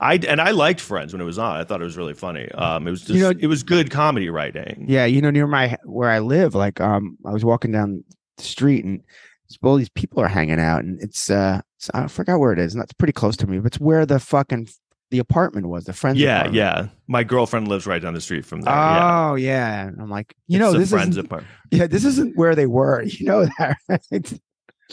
I, 0.00 0.14
and 0.28 0.40
I 0.40 0.52
liked 0.52 0.80
Friends 0.80 1.12
when 1.12 1.20
it 1.20 1.24
was 1.24 1.36
on. 1.36 1.56
I 1.56 1.64
thought 1.64 1.80
it 1.80 1.84
was 1.84 1.96
really 1.96 2.14
funny. 2.14 2.48
Um, 2.52 2.86
it 2.86 2.92
was 2.92 3.00
just, 3.00 3.14
You 3.14 3.22
know- 3.24 3.38
it 3.40 3.48
was 3.48 3.64
good 3.64 3.90
comedy 3.90 4.30
writing. 4.30 4.84
Yeah, 4.88 5.04
you 5.04 5.20
know, 5.20 5.30
near 5.30 5.48
my 5.48 5.76
where 5.84 6.10
I 6.10 6.20
live, 6.20 6.54
like 6.54 6.80
um, 6.80 7.18
I 7.26 7.32
was 7.32 7.44
walking 7.44 7.72
down 7.72 8.04
the 8.36 8.44
street 8.44 8.84
and 8.84 9.00
all 9.64 9.76
these 9.76 9.88
people 9.90 10.20
are 10.20 10.28
hanging 10.28 10.60
out, 10.60 10.84
and 10.84 11.00
it's 11.02 11.28
uh, 11.30 11.60
it's, 11.76 11.90
I 11.92 12.06
forgot 12.06 12.38
where 12.38 12.52
it 12.52 12.58
is, 12.58 12.72
and 12.74 12.80
that's 12.80 12.92
pretty 12.92 13.12
close 13.12 13.36
to 13.38 13.46
me, 13.48 13.58
but 13.58 13.66
it's 13.68 13.80
where 13.80 14.06
the 14.06 14.18
fucking 14.20 14.68
the 15.10 15.18
apartment 15.18 15.68
was, 15.68 15.84
the 15.84 15.92
friends. 15.92 16.18
Yeah, 16.18 16.40
apartment. 16.40 16.54
yeah. 16.56 16.86
My 17.06 17.22
girlfriend 17.24 17.68
lives 17.68 17.86
right 17.86 18.00
down 18.02 18.14
the 18.14 18.20
street 18.20 18.44
from 18.44 18.62
there. 18.62 18.72
Oh 18.74 19.34
yeah, 19.36 19.88
And 19.88 20.00
I'm 20.00 20.10
like, 20.10 20.34
you 20.48 20.58
know, 20.58 20.68
It's 20.68 20.74
a 20.76 20.78
this 20.78 20.90
friends 20.90 21.16
apartment. 21.16 21.52
yeah, 21.70 21.86
this 21.86 22.04
isn't 22.04 22.36
where 22.36 22.54
they 22.54 22.66
were. 22.66 23.02
You 23.06 23.26
know 23.26 23.46
that, 23.58 23.76
right? 23.88 24.32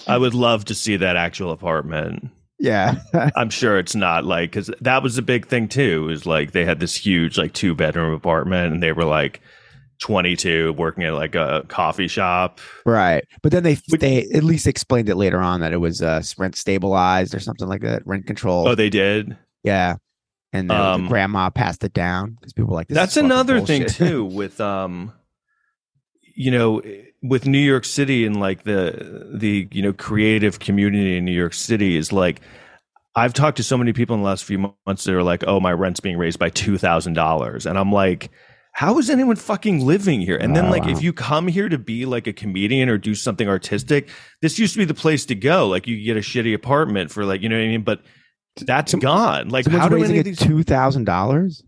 I 0.08 0.18
would 0.18 0.34
love 0.34 0.66
to 0.66 0.76
see 0.76 0.96
that 0.98 1.16
actual 1.16 1.52
apartment. 1.52 2.30
yeah, 2.60 2.96
I'm 3.36 3.50
sure 3.50 3.78
it's 3.80 3.96
not 3.96 4.24
like 4.26 4.52
because 4.52 4.70
that 4.82 5.02
was 5.04 5.18
a 5.18 5.22
big 5.22 5.48
thing 5.48 5.68
too. 5.68 6.10
Is 6.10 6.26
like 6.26 6.52
they 6.52 6.66
had 6.66 6.80
this 6.80 6.96
huge 6.96 7.38
like 7.38 7.54
two 7.54 7.74
bedroom 7.76 8.14
apartment 8.14 8.74
and 8.74 8.84
they 8.84 8.92
were 8.92 9.06
like 9.06 9.42
22 10.00 10.74
working 10.74 11.04
at 11.04 11.14
like 11.14 11.36
a 11.36 11.64
coffee 11.68 12.08
shop. 12.08 12.60
right. 12.86 13.24
But 13.44 13.52
then 13.52 13.64
they 13.64 13.78
they 14.00 14.24
at 14.34 14.44
least 14.44 14.68
explained 14.68 15.10
it 15.10 15.16
later 15.16 15.40
on 15.40 15.62
that 15.62 15.74
it 15.74 15.78
was 15.78 16.02
uh 16.02 16.22
rent 16.38 16.56
stabilized 16.56 17.36
or 17.36 17.40
something 17.40 17.68
like 17.68 17.82
that, 17.82 18.06
rent 18.06 18.26
control. 18.28 18.68
Oh, 18.68 18.76
they 18.76 18.90
did. 18.90 19.38
Yeah, 19.64 19.98
and 20.54 20.70
then 20.72 20.78
the 20.78 20.84
Um, 20.84 21.08
grandma 21.08 21.50
passed 21.50 21.84
it 21.84 21.94
down 21.94 22.32
because 22.40 22.54
people 22.54 22.74
like 22.74 22.88
this 22.88 22.96
That's 22.96 23.18
another 23.18 23.60
thing 23.62 23.86
too 23.86 24.26
with 24.26 24.60
um, 24.62 25.14
you 26.22 26.52
know, 26.52 26.82
with 27.22 27.46
New 27.46 27.60
York 27.60 27.86
City 27.86 28.26
and 28.26 28.40
like 28.40 28.64
the 28.64 29.30
the 29.34 29.68
you 29.72 29.82
know 29.82 29.94
creative 29.94 30.60
community 30.60 31.18
in 31.18 31.26
New 31.26 31.32
York 31.32 31.54
City 31.54 31.98
is 31.98 32.12
like 32.12 32.42
I've 33.16 33.34
talked 33.34 33.58
to 33.58 33.64
so 33.64 33.78
many 33.78 33.94
people 33.94 34.16
in 34.16 34.22
the 34.22 34.28
last 34.28 34.46
few 34.46 34.74
months 34.88 35.04
that 35.06 35.14
are 35.16 35.24
like, 35.24 35.44
"Oh, 35.48 35.60
my 35.60 35.74
rent's 35.74 36.00
being 36.00 36.18
raised 36.18 36.40
by 36.40 36.50
two 36.50 36.78
thousand 36.78 37.14
dollars," 37.14 37.66
and 37.66 37.78
I'm 37.78 37.92
like, 37.92 38.32
"How 38.74 38.98
is 39.00 39.10
anyone 39.10 39.36
fucking 39.36 39.86
living 39.86 40.22
here?" 40.22 40.38
And 40.38 40.56
then 40.56 40.68
Oh, 40.68 40.70
like, 40.70 40.86
wow. 40.86 40.92
if 40.92 41.02
you 41.04 41.14
come 41.14 41.48
here 41.48 41.70
to 41.70 41.78
be 41.78 42.06
like 42.06 42.28
a 42.28 42.34
comedian 42.34 42.90
or 42.90 42.98
do 42.98 43.16
something 43.16 43.50
artistic, 43.50 44.10
this 44.42 44.60
used 44.60 44.74
to 44.74 44.80
be 44.80 44.86
the 44.86 44.94
place 44.94 45.26
to 45.28 45.36
go. 45.36 45.68
Like, 45.68 45.88
you 45.88 46.04
get 46.04 46.18
a 46.18 46.22
shitty 46.22 46.54
apartment 46.54 47.12
for 47.12 47.26
like, 47.26 47.42
you 47.42 47.50
know 47.50 47.58
what 47.58 47.66
I 47.66 47.68
mean? 47.68 47.84
But 47.84 48.02
that's 48.58 48.92
Some- 48.92 49.00
gone. 49.00 49.50
Like, 49.50 49.68
how 49.68 49.88
do 49.90 49.96
raising 49.96 50.12
any 50.12 50.20
it 50.20 50.20
of 50.20 50.26
these? 50.26 50.40
two 50.40 50.64
thousand 50.64 51.06
dollars. 51.06 51.64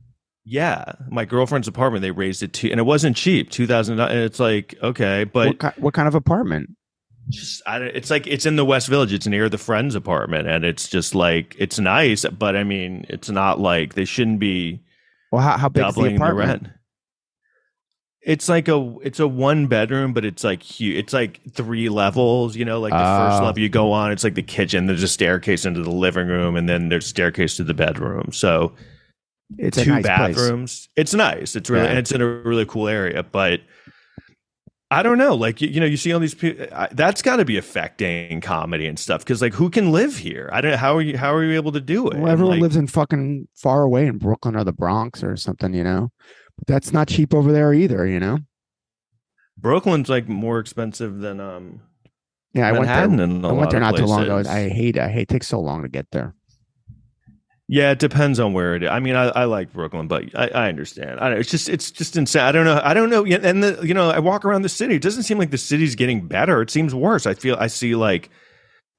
Yeah, 0.46 0.84
my 1.10 1.24
girlfriend's 1.24 1.70
apartment, 1.70 2.02
they 2.02 2.12
raised 2.12 2.44
it 2.44 2.52
to, 2.54 2.70
and 2.70 2.78
it 2.80 2.84
wasn't 2.84 3.16
cheap, 3.16 3.50
two 3.50 3.66
thousand. 3.66 4.00
And 4.00 4.20
it's 4.20 4.40
like, 4.42 4.76
okay, 4.84 5.24
but 5.24 5.48
What, 5.48 5.60
ki- 5.76 5.82
what 5.82 5.94
kind 5.94 6.08
of 6.08 6.16
apartment? 6.16 6.70
just 7.30 7.62
I 7.66 7.78
it's 7.78 8.10
like 8.10 8.28
it's 8.28 8.46
in 8.46 8.58
the 8.58 8.66
West 8.66 8.90
Village. 8.90 9.14
It's 9.14 9.26
near 9.26 9.48
the 9.48 9.58
friend's 9.58 9.96
apartment, 9.96 10.46
and 10.50 10.66
it's 10.66 10.90
just 10.90 11.16
like 11.16 11.56
it's 11.58 11.80
nice, 11.80 12.26
but 12.26 12.58
I 12.58 12.66
mean, 12.66 13.06
it's 13.08 13.30
not 13.30 13.62
like 13.62 13.94
they 13.94 14.04
shouldn't 14.04 14.40
be 14.42 14.82
Well, 15.32 15.42
how, 15.42 15.58
how 15.58 15.70
big 15.70 15.86
is 15.86 15.96
the 15.96 16.02
doubling 16.02 16.16
the, 16.18 16.22
apartment? 16.26 16.64
rent. 16.64 16.74
It's 18.26 18.47
like 18.47 18.67
a 18.69 18.95
it's 19.03 19.19
a 19.19 19.28
one 19.28 19.67
bedroom, 19.67 20.13
but 20.13 20.24
it's 20.24 20.43
like 20.43 20.63
huge. 20.63 20.95
It's 20.97 21.11
like 21.13 21.41
three 21.51 21.89
levels. 21.89 22.55
You 22.55 22.63
know, 22.65 22.80
like 22.80 22.93
the 22.93 22.97
first 22.97 23.41
Oh. 23.41 23.45
level 23.45 23.59
you 23.61 23.69
go 23.69 23.91
on, 23.91 24.11
it's 24.11 24.24
like 24.24 24.36
the 24.36 24.41
kitchen. 24.43 24.86
There's 24.86 25.03
a 25.03 25.07
staircase 25.09 25.65
into 25.65 25.82
the 25.82 25.91
living 25.91 26.28
room, 26.28 26.55
and 26.55 26.69
then 26.69 26.88
there's 26.89 27.05
a 27.05 27.09
staircase 27.09 27.57
to 27.57 27.63
the 27.65 27.74
bedroom. 27.74 28.32
So 28.32 28.74
It's 29.57 29.78
a 29.78 29.84
two 29.84 29.91
nice 29.91 30.05
place. 30.05 30.36
bathrooms. 30.36 30.89
It's 30.95 31.13
nice. 31.13 31.55
It's 31.57 31.69
really 31.69 31.84
Yeah. 31.84 31.89
and 31.89 31.99
it's 31.99 32.11
in 32.13 32.21
a 32.21 32.28
really 32.28 32.65
cool 32.65 32.88
area, 32.88 33.24
but. 33.24 33.59
I 34.91 35.01
don't 35.01 35.17
know. 35.17 35.34
Like 35.34 35.59
you, 35.59 35.69
you 35.69 35.80
know, 35.80 35.88
you 35.88 35.97
see 35.97 36.13
all 36.13 36.19
these 36.19 36.36
people. 36.36 36.67
That's 36.91 37.24
got 37.24 37.38
to 37.38 37.45
be 37.45 37.57
affecting 37.57 38.41
comedy 38.41 38.86
and 38.86 38.99
stuff. 38.99 39.21
Because 39.21 39.41
like, 39.41 39.53
who 39.55 39.71
can 39.71 39.91
live 39.91 40.15
here? 40.17 40.51
I 40.53 40.61
don't. 40.61 40.78
How 40.78 40.95
are 40.95 41.01
you? 41.01 41.17
How 41.17 41.34
are 41.34 41.43
you 41.43 41.55
able 41.55 41.71
to 41.71 41.82
do 41.82 42.07
it? 42.09 42.19
Well, 42.19 42.32
everyone 42.32 42.57
Like, 42.57 42.61
lives 42.61 42.76
in 42.76 42.86
fucking 42.86 43.47
far 43.55 43.82
away 43.82 44.05
in 44.05 44.19
Brooklyn 44.19 44.55
or 44.55 44.63
the 44.63 44.71
Bronx 44.71 45.24
or 45.24 45.36
something, 45.36 45.74
you 45.74 45.84
know. 45.84 46.11
That's 46.68 46.93
not 46.93 47.08
cheap 47.08 47.34
over 47.34 47.51
there 47.51 47.74
either, 47.74 48.06
you 48.06 48.20
know. 48.20 48.39
Brooklyn's 49.58 50.10
like 50.10 50.28
more 50.28 50.60
expensive 50.60 51.20
than 51.20 51.39
um 51.39 51.82
Yeah, 52.54 52.68
I 52.68 52.72
went 52.72 52.86
there. 52.86 53.08
Manhattan. 53.08 53.20
in 53.20 53.45
a 53.45 53.49
I 53.49 53.51
went 53.51 53.72
there 53.72 53.80
not 53.80 53.95
too 53.95 54.06
long 54.06 54.24
ago. 54.24 54.43
I 54.49 54.70
hate. 54.70 54.97
I 54.97 55.10
hate. 55.10 55.24
It 55.24 55.30
takes 55.30 55.47
so 55.47 55.60
long 55.60 55.84
to 55.84 55.89
get 55.89 56.08
there. 56.12 56.36
Yeah, 57.70 57.91
it 57.91 57.99
depends 57.99 58.39
on 58.39 58.51
where 58.54 58.76
it 58.76 58.84
is. 58.84 58.89
I 58.89 58.99
mean, 58.99 59.16
I, 59.16 59.30
I 59.30 59.45
like 59.45 59.72
Brooklyn, 59.72 60.08
but 60.08 60.26
I, 60.36 60.47
I 60.49 60.70
understand. 60.70 61.20
I, 61.20 61.32
it's 61.34 61.49
just 61.49 61.70
it's 61.70 61.91
just 61.91 62.18
insane. 62.18 62.43
I 62.43 62.51
don't 62.51 62.66
know. 62.66 62.80
I 62.84 62.93
don't 62.93 63.10
know. 63.10 63.26
And 63.26 63.64
the, 63.64 63.80
you 63.84 63.93
know, 63.93 64.10
I 64.10 64.20
walk 64.20 64.43
around 64.43 64.64
the 64.64 64.70
city. 64.70 64.95
It 64.95 65.01
doesn't 65.01 65.24
seem 65.24 65.38
like 65.38 65.49
the 65.51 65.58
city's 65.58 65.95
getting 65.95 66.28
better. 66.28 66.62
It 66.62 66.70
seems 66.70 66.93
worse. 66.93 67.26
I 67.26 67.34
feel 67.34 67.56
I 67.58 67.68
see 67.68 67.95
like 67.95 68.30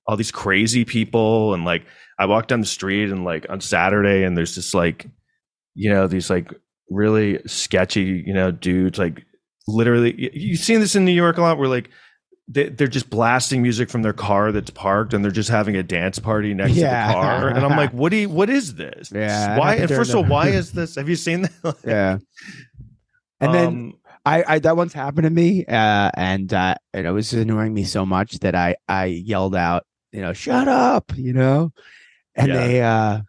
all 0.07 0.17
these 0.17 0.33
crazy 0.33 0.85
people, 0.85 1.53
and 1.53 1.65
like 1.65 1.85
I 2.19 2.27
walk 2.27 2.49
down 2.49 2.61
the 2.61 2.67
street 2.67 3.11
and 3.11 3.25
like 3.25 3.47
on 3.51 3.61
Saturday, 3.61 4.25
and 4.25 4.37
there's 4.37 4.55
just 4.55 4.75
like 4.75 5.07
you 5.75 5.91
know 5.91 6.07
these 6.07 6.31
like 6.31 6.53
really 6.91 7.41
sketchy 7.47 8.23
you 8.27 8.33
know 8.35 8.51
dudes 8.51 8.99
like 8.99 9.25
literally. 9.67 10.15
you- 10.21 10.31
You've 10.33 10.61
seen 10.61 10.81
this 10.81 10.95
in 10.97 11.05
New 11.05 11.13
York 11.13 11.39
a 11.39 11.43
lot, 11.43 11.59
where 11.59 11.69
like. 11.69 11.91
They, 12.47 12.69
they're 12.69 12.89
just 12.89 13.09
blasting 13.09 13.63
music 13.63 13.89
from 13.89 14.03
their 14.03 14.13
car 14.13 14.53
that's 14.53 14.69
parked, 14.69 15.15
and 15.15 15.25
they're 15.25 15.33
just 15.33 15.49
having 15.49 15.77
a 15.77 15.83
dance 15.83 16.19
party 16.19 16.53
next 16.53 16.75
Yeah. 16.75 17.07
to 17.07 17.09
the 17.09 17.15
car. 17.15 17.49
And 17.49 17.65
I'm 17.65 17.71
like, 17.75 17.91
"What 17.95 18.11
do 18.11 18.19
you? 18.19 18.29
What 18.29 18.51
is 18.51 18.75
this? 18.75 19.11
Yeah, 19.11 19.59
why? 19.59 19.77
And 19.77 19.89
first 19.89 20.11
of 20.11 20.17
all, 20.17 20.25
why 20.27 20.49
is 20.61 20.73
this? 20.73 20.97
Have 20.97 21.09
you 21.09 21.17
seen 21.17 21.49
that? 21.63 21.77
Yeah. 21.87 22.19
And 23.41 23.55
then 23.55 23.67
Um, 23.67 23.93
I, 24.27 24.45
I 24.47 24.59
that 24.59 24.77
once 24.77 24.93
happened 24.93 25.25
to 25.25 25.31
me, 25.31 25.65
uh, 25.65 26.11
and 26.15 26.53
uh, 26.53 26.75
and 26.93 27.07
it 27.07 27.11
was 27.13 27.33
annoying 27.33 27.73
me 27.73 27.85
so 27.85 28.05
much 28.05 28.39
that 28.41 28.55
I 28.55 28.77
I 28.89 29.07
yelled 29.07 29.57
out, 29.57 29.85
you 30.13 30.21
know, 30.21 30.35
shut 30.35 30.69
up, 30.69 31.13
you 31.17 31.33
know, 31.33 31.73
and 32.35 32.49
Yeah. 32.49 32.57
they 32.67 32.83
uh 32.83 33.21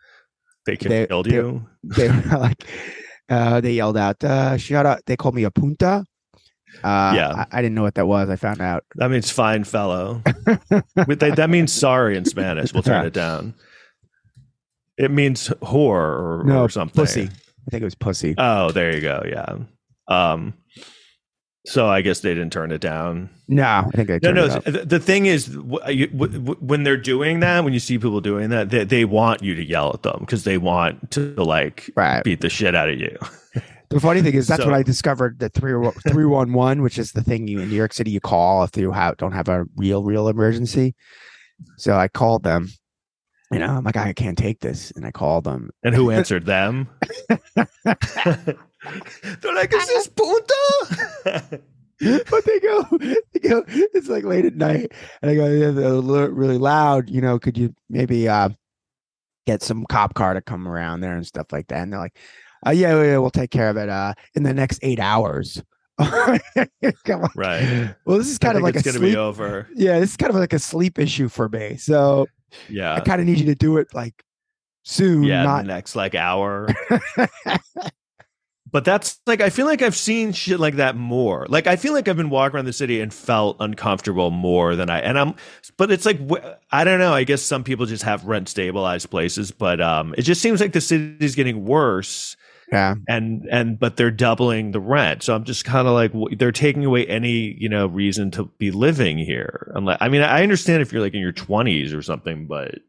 they 0.66 0.76
they- 0.76 1.08
killed 1.08 1.28
they- 1.28 1.36
you. 1.36 1.66
they 1.84 2.10
were 2.10 2.38
like, 2.38 2.66
uh, 3.30 3.62
they 3.62 3.74
yelled 3.74 3.98
out, 3.98 4.24
uh, 4.24 4.58
shut 4.58 4.86
up. 4.86 5.00
They 5.06 5.16
called 5.18 5.36
me 5.36 5.44
a 5.44 5.52
punta. 5.52 6.06
Uh, 6.84 7.14
Yeah. 7.16 7.46
I, 7.52 7.60
I 7.60 7.62
didn't 7.62 7.76
know 7.76 7.84
what 7.84 7.96
that 7.96 8.08
was. 8.08 8.30
I 8.30 8.36
found 8.36 8.62
out. 8.62 8.84
That 8.96 9.10
means 9.10 9.32
fine 9.32 9.64
fellow. 9.64 10.22
That, 10.96 11.48
means 11.50 11.72
sorry 11.72 12.18
in 12.18 12.26
Spanish. 12.26 12.74
We'll 12.74 12.84
turn 12.84 13.06
it 13.06 13.14
down. 13.14 13.54
It 14.98 15.12
means 15.12 15.50
whore 15.62 15.96
or, 16.40 16.44
No, 16.46 16.64
or 16.64 16.70
something. 16.70 16.96
pussy. 17.02 17.24
I 17.24 17.72
think 17.72 17.82
it 17.82 17.86
was 17.86 17.96
pussy. 17.96 18.36
Oh, 18.38 18.72
there 18.72 18.94
you 18.94 19.02
go. 19.02 19.24
Yeah. 19.28 19.58
Um. 20.08 20.54
So 21.66 21.88
I 21.88 22.02
guess 22.02 22.20
they 22.20 22.34
didn't 22.34 22.52
turn 22.54 22.72
it 22.72 22.80
down. 22.82 23.30
no, 23.48 23.64
I 23.64 23.90
think 23.92 24.08
they 24.08 24.20
No, 24.22 24.32
no. 24.32 24.48
The, 24.48 24.86
the 24.86 25.00
thing 25.00 25.26
is, 25.26 25.48
wh- 25.48 25.90
you- 25.90 26.08
wh- 26.10 26.34
wh- 26.36 26.62
when 26.64 26.84
they're 26.84 26.96
doing 26.96 27.40
that, 27.40 27.64
when 27.64 27.74
you 27.74 27.80
see 27.80 27.98
people 27.98 28.22
doing 28.22 28.50
that, 28.52 28.70
they, 28.70 28.84
they 28.84 29.04
want 29.06 29.42
you 29.42 29.56
to 29.56 29.64
yell 29.64 29.92
at 29.94 30.04
them 30.04 30.18
because 30.20 30.44
they 30.44 30.58
want 30.60 31.10
to 31.12 31.34
like 31.36 31.90
Right. 31.96 32.24
beat 32.24 32.42
the 32.42 32.50
shit 32.50 32.76
out 32.76 32.90
of 32.90 33.00
you. 33.00 33.18
The 33.90 34.00
funny 34.00 34.24
thing 34.24 34.34
is 34.34 34.48
that's 34.48 34.64
So- 34.64 34.68
what 34.68 34.76
I 34.76 34.82
discovered 34.82 35.38
the 35.38 35.48
three 35.50 35.74
three 36.10 36.26
one 36.26 36.54
one, 36.54 36.82
which 36.82 36.98
is 36.98 37.12
the 37.12 37.22
thing 37.24 37.48
you 37.48 37.60
in 37.60 37.70
New 37.70 37.76
York 37.76 37.94
City 37.94 38.10
you 38.10 38.20
call 38.20 38.64
if 38.64 38.76
you 38.76 38.92
have, 38.92 39.16
don't 39.18 39.32
have 39.32 39.48
a 39.48 39.66
real 39.78 40.04
real 40.04 40.28
emergency. 40.28 40.96
So 41.78 41.96
I 41.96 42.08
called 42.08 42.42
them. 42.44 42.70
You 43.52 43.60
know, 43.60 43.68
I'm 43.68 43.84
like, 43.84 43.96
I 43.96 44.12
can't 44.14 44.38
take 44.40 44.60
this, 44.60 44.90
and 44.96 45.06
I 45.06 45.12
called 45.12 45.44
them. 45.44 45.70
And 45.84 45.94
who 45.94 46.10
answered 46.20 46.48
them? 46.48 46.90
They're 49.42 49.56
like, 49.56 49.74
"Is 49.74 49.88
this 49.88 50.08
punta?" 50.16 51.62
but 52.30 52.46
they 52.46 52.60
go, 52.60 52.84
they 53.34 53.40
go. 53.40 53.64
It's 53.68 54.08
like 54.10 54.24
late 54.24 54.46
at 54.46 54.56
night, 54.56 54.92
and 55.22 55.32
I 55.32 55.36
go, 55.36 55.48
"Yeah, 55.48 56.28
really 56.32 56.58
loud. 56.58 57.10
You 57.10 57.22
know, 57.22 57.40
could 57.40 57.58
you 57.58 57.74
maybe 57.90 58.28
uh 58.28 58.50
get 59.46 59.62
some 59.64 59.86
cop 59.86 60.14
car 60.16 60.34
to 60.34 60.42
come 60.42 60.68
around 60.68 61.02
there 61.02 61.16
and 61.16 61.26
stuff 61.26 61.48
like 61.52 61.68
that?" 61.68 61.80
And 61.84 61.94
they're 61.94 62.00
like, 62.00 62.18
uh, 62.68 62.72
"Yeah, 62.72 63.02
yeah, 63.02 63.18
we'll 63.18 63.30
take 63.32 63.52
care 63.52 63.70
of 63.70 63.78
it 63.78 63.90
uh 63.90 64.14
in 64.36 64.44
the 64.44 64.54
next 64.54 64.80
eight 64.82 65.00
hours." 65.00 65.62
Come 65.98 67.22
on. 67.24 67.30
right. 67.38 67.96
Well, 68.06 68.18
this 68.18 68.28
is 68.28 68.38
kind 68.38 68.58
of 68.58 68.64
like 68.64 68.76
a 68.76 68.80
it's 68.80 68.86
gonna 68.86 68.98
sleep. 69.00 69.14
be 69.14 69.18
over. 69.18 69.70
yeah, 69.76 69.98
this 70.00 70.10
is 70.12 70.18
kind 70.18 70.30
of 70.30 70.36
like 70.36 70.52
a 70.52 70.60
sleep 70.60 71.00
issue 71.00 71.30
for 71.30 71.48
me. 71.48 71.78
So 71.78 72.28
yeah, 72.68 72.96
I 72.96 73.00
kind 73.00 73.22
of 73.22 73.28
need 73.28 73.40
you 73.40 73.46
to 73.46 73.56
do 73.56 73.78
it 73.78 73.88
like 73.94 74.14
soon, 74.84 75.24
Yeah. 75.24 75.44
not 75.44 75.62
the 75.62 75.68
next 75.70 75.96
like 75.96 76.14
hour. 76.14 76.68
But 78.76 78.84
that's 78.84 79.22
like 79.26 79.40
I 79.40 79.50
feel 79.52 79.68
like 79.68 79.82
I've 79.82 79.96
seen 79.96 80.34
shit 80.34 80.60
like 80.60 80.76
that 80.76 80.98
more. 80.98 81.46
Like 81.48 81.66
I 81.66 81.78
feel 81.78 81.94
like 81.94 82.10
I've 82.10 82.18
been 82.18 82.30
walking 82.30 82.58
around 82.58 82.66
the 82.66 82.74
city 82.74 83.00
and 83.00 83.14
felt 83.14 83.56
uncomfortable 83.62 84.32
more 84.32 84.76
than 84.76 84.90
I 84.90 85.00
and 85.00 85.18
I'm 85.18 85.36
but 85.78 85.92
it's 85.92 86.06
like 86.06 86.20
I 86.74 86.84
don't 86.84 87.00
know, 87.00 87.14
I 87.14 87.24
guess 87.24 87.42
some 87.42 87.64
people 87.64 87.86
just 87.86 88.04
have 88.04 88.26
rent 88.26 88.50
stabilized 88.50 89.10
places, 89.10 89.52
but 89.52 89.80
um 89.80 90.14
it 90.18 90.24
just 90.24 90.42
seems 90.42 90.60
like 90.60 90.74
the 90.74 90.82
city's 90.82 91.36
getting 91.36 91.64
worse 91.64 92.36
yeah. 92.70 92.96
and 93.08 93.48
and 93.50 93.80
but 93.80 93.96
they're 93.96 94.12
doubling 94.12 94.72
the 94.72 94.82
rent. 94.82 95.24
So 95.24 95.34
I'm 95.34 95.46
just 95.46 95.64
kind 95.64 95.88
of 95.88 95.94
like 95.94 96.38
they're 96.38 96.52
taking 96.52 96.84
away 96.84 97.08
any, 97.08 97.56
you 97.58 97.70
know, 97.70 97.88
reason 97.88 98.30
to 98.32 98.44
be 98.58 98.72
living 98.72 99.18
here. 99.18 99.72
Unless 99.74 100.00
I 100.02 100.10
mean, 100.10 100.22
I 100.22 100.44
understand 100.44 100.82
if 100.82 100.92
you're 100.92 101.02
like 101.02 101.14
in 101.14 101.22
your 101.22 101.32
20s 101.32 101.98
or 101.98 102.02
something, 102.02 102.46
but 102.46 102.80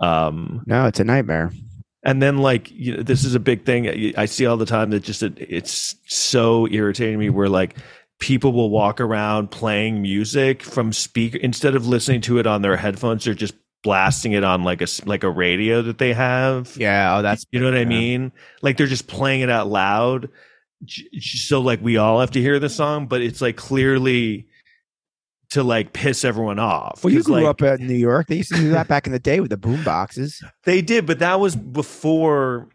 um 0.00 0.64
No, 0.66 0.86
it's 0.86 0.98
a 0.98 1.04
nightmare. 1.04 1.52
And 2.06 2.22
then 2.22 2.38
like 2.38 2.70
you 2.70 2.96
know, 2.96 3.02
this 3.02 3.24
is 3.24 3.34
a 3.34 3.40
big 3.40 3.66
thing. 3.66 4.14
I 4.16 4.26
see 4.26 4.46
all 4.46 4.56
the 4.56 4.64
time 4.64 4.90
that 4.90 5.00
just 5.00 5.22
it's 5.22 5.96
so 6.06 6.68
irritating 6.68 7.18
me 7.18 7.30
where 7.30 7.48
like 7.48 7.76
people 8.20 8.52
will 8.52 8.70
walk 8.70 9.00
around 9.00 9.50
playing 9.50 10.00
music 10.00 10.62
from 10.62 10.92
speaker 10.92 11.36
instead 11.38 11.74
of 11.74 11.86
listening 11.88 12.20
to 12.22 12.38
it 12.38 12.46
on 12.46 12.62
their 12.62 12.76
headphones 12.76 13.24
they're 13.24 13.34
just 13.34 13.54
blasting 13.82 14.32
it 14.32 14.44
on 14.44 14.62
like 14.62 14.80
a 14.80 14.86
like 15.04 15.24
a 15.24 15.30
radio 15.30 15.82
that 15.82 15.98
they 15.98 16.12
have. 16.12 16.76
Yeah. 16.76 17.18
Oh, 17.18 17.22
that's 17.22 17.44
you 17.50 17.58
know 17.58 17.66
what 17.66 17.76
I 17.76 17.84
mean? 17.84 18.30
Like 18.62 18.76
they're 18.76 18.86
just 18.86 19.08
playing 19.08 19.40
it 19.40 19.50
out 19.50 19.66
loud. 19.66 20.30
So 21.20 21.60
like 21.60 21.82
we 21.82 21.96
all 21.96 22.20
have 22.20 22.30
to 22.32 22.40
hear 22.40 22.60
the 22.60 22.68
song 22.68 23.08
but 23.08 23.20
it's 23.20 23.40
like 23.40 23.56
clearly 23.56 24.46
to 25.50 25.62
like 25.62 25.92
piss 25.92 26.24
everyone 26.24 26.58
off 26.58 27.04
Well, 27.04 27.12
you 27.12 27.22
grew 27.22 27.36
like, 27.36 27.46
up 27.46 27.62
in 27.62 27.86
New 27.86 27.94
York. 27.94 28.26
They 28.26 28.36
used 28.36 28.52
to 28.52 28.58
do 28.60 28.70
that 28.70 28.88
back 28.88 29.06
in 29.06 29.12
the 29.12 29.18
day 29.18 29.40
with 29.40 29.50
the 29.50 29.56
boom 29.56 29.82
boxes. 29.84 30.42
They 30.64 30.82
did, 30.82 31.06
but 31.06 31.18
that 31.20 31.38
was 31.40 31.54
before. 31.56 32.68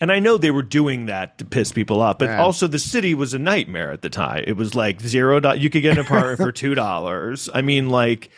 And 0.00 0.10
I 0.10 0.18
know 0.18 0.36
they 0.36 0.50
were 0.50 0.62
doing 0.64 1.06
that 1.06 1.38
to 1.38 1.44
piss 1.44 1.70
people 1.72 2.00
off, 2.02 2.18
but 2.18 2.26
Yeah. 2.28 2.42
also 2.42 2.66
the 2.66 2.78
city 2.78 3.14
was 3.14 3.34
a 3.34 3.38
nightmare 3.38 3.92
at 3.92 4.02
the 4.02 4.10
time. 4.10 4.44
It 4.46 4.56
was 4.56 4.74
like 4.74 5.00
zero. 5.00 5.38
do- 5.40 5.56
You 5.56 5.70
could 5.70 5.82
get 5.82 5.96
an 5.96 6.00
apartment 6.04 6.38
for 6.38 6.50
two 6.52 6.74
dollars. 6.74 7.48
I 7.54 7.62
mean, 7.62 7.88
like, 7.88 8.30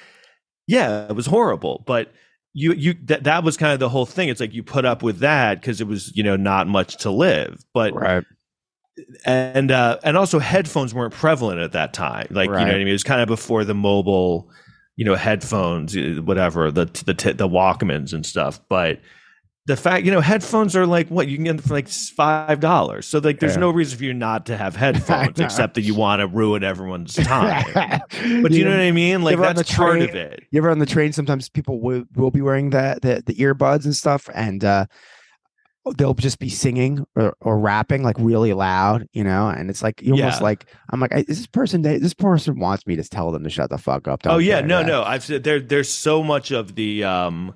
yeah, 0.66 1.08
it 1.08 1.16
was 1.16 1.26
horrible. 1.26 1.82
But 1.86 2.12
you, 2.52 2.72
you 2.74 2.94
that 3.06 3.24
that 3.24 3.42
was 3.44 3.56
kind 3.56 3.72
of 3.72 3.80
the 3.80 3.88
whole 3.88 4.06
thing. 4.06 4.28
It's 4.28 4.40
like 4.40 4.52
you 4.54 4.62
put 4.62 4.84
up 4.84 5.02
with 5.02 5.18
that 5.20 5.60
because 5.60 5.80
it 5.80 5.88
was 5.88 6.14
you 6.16 6.22
know 6.22 6.36
not 6.36 6.68
much 6.68 6.98
to 6.98 7.10
live. 7.10 7.64
But 7.72 7.94
Right. 7.94 8.24
And 9.24 9.70
uh 9.70 9.98
and 10.04 10.16
also 10.16 10.38
headphones 10.38 10.94
weren't 10.94 11.12
prevalent 11.14 11.60
at 11.60 11.72
that 11.72 11.92
time. 11.92 12.26
Like 12.30 12.48
you 12.48 12.54
know 12.54 12.60
what 12.60 12.74
i 12.74 12.78
mean? 12.78 12.88
It 12.88 12.92
was 12.92 13.04
kind 13.04 13.20
of 13.20 13.28
before 13.28 13.64
the 13.64 13.74
mobile 13.74 14.50
you 14.96 15.04
know 15.04 15.14
headphones 15.16 15.96
uh, 15.96 16.20
whatever 16.24 16.70
the 16.70 16.84
the 16.84 17.14
the 17.32 17.48
walkmans 17.48 18.12
and 18.12 18.24
stuff. 18.24 18.60
But 18.68 19.00
the 19.66 19.76
fact 19.76 20.04
you 20.04 20.12
know 20.12 20.20
headphones 20.20 20.76
are 20.76 20.86
like 20.86 21.08
what 21.08 21.26
you 21.26 21.36
can 21.36 21.44
get 21.46 21.56
them 21.56 21.66
for 21.66 21.74
like 21.74 21.88
five 21.88 22.60
dollars. 22.60 23.06
So 23.06 23.18
like 23.18 23.40
there's 23.40 23.54
Yeah. 23.54 23.60
no 23.60 23.70
reason 23.70 23.98
for 23.98 24.04
you 24.04 24.14
not 24.14 24.46
to 24.46 24.56
have 24.56 24.76
headphones 24.84 25.40
except 25.40 25.74
that 25.74 25.82
you 25.82 25.94
want 25.94 26.20
to 26.20 26.28
ruin 26.28 26.62
everyone's 26.62 27.14
time. 27.34 27.64
But 27.74 28.52
do 28.52 28.58
you 28.58 28.64
know 28.64 28.70
what 28.70 28.80
i 28.80 28.92
mean? 28.92 29.22
like 29.22 29.38
that's 29.38 29.68
the 29.68 29.74
part 29.76 30.02
of 30.02 30.14
it. 30.14 30.44
You 30.52 30.60
ever 30.60 30.70
on 30.70 30.78
the 30.78 30.86
train? 30.86 31.12
Sometimes 31.12 31.48
people 31.48 31.80
will, 31.80 32.04
will 32.14 32.30
be 32.30 32.42
wearing 32.42 32.70
the, 32.70 32.98
the 33.02 33.22
the 33.26 33.34
earbuds 33.42 33.86
and 33.86 33.96
stuff, 33.96 34.28
and 34.34 34.62
uh, 34.64 34.86
they'll 35.98 36.14
just 36.14 36.38
be 36.38 36.48
singing 36.48 37.04
or, 37.14 37.36
or 37.40 37.58
rapping 37.58 38.02
like 38.02 38.16
really 38.18 38.52
loud, 38.54 39.06
you 39.12 39.22
know. 39.22 39.48
And 39.48 39.68
it's 39.68 39.82
like 39.82 40.00
you 40.02 40.14
almost 40.14 40.40
Yeah. 40.40 40.44
like 40.44 40.66
I'm 40.90 41.00
like, 41.00 41.12
is 41.12 41.26
this 41.26 41.46
person? 41.46 41.82
This 41.82 42.14
person 42.14 42.58
wants 42.58 42.86
me 42.86 42.96
to 42.96 43.04
tell 43.04 43.30
them 43.32 43.44
to 43.44 43.50
shut 43.50 43.70
the 43.70 43.78
fuck 43.78 44.08
up. 44.08 44.22
oh 44.24 44.38
yeah 44.38 44.60
no 44.60 44.82
no 44.82 45.02
i've 45.02 45.22
said 45.24 45.44
there 45.44 45.60
there's 45.60 45.90
so 45.90 46.22
much 46.22 46.50
of 46.50 46.74
the 46.74 47.04
um 47.04 47.54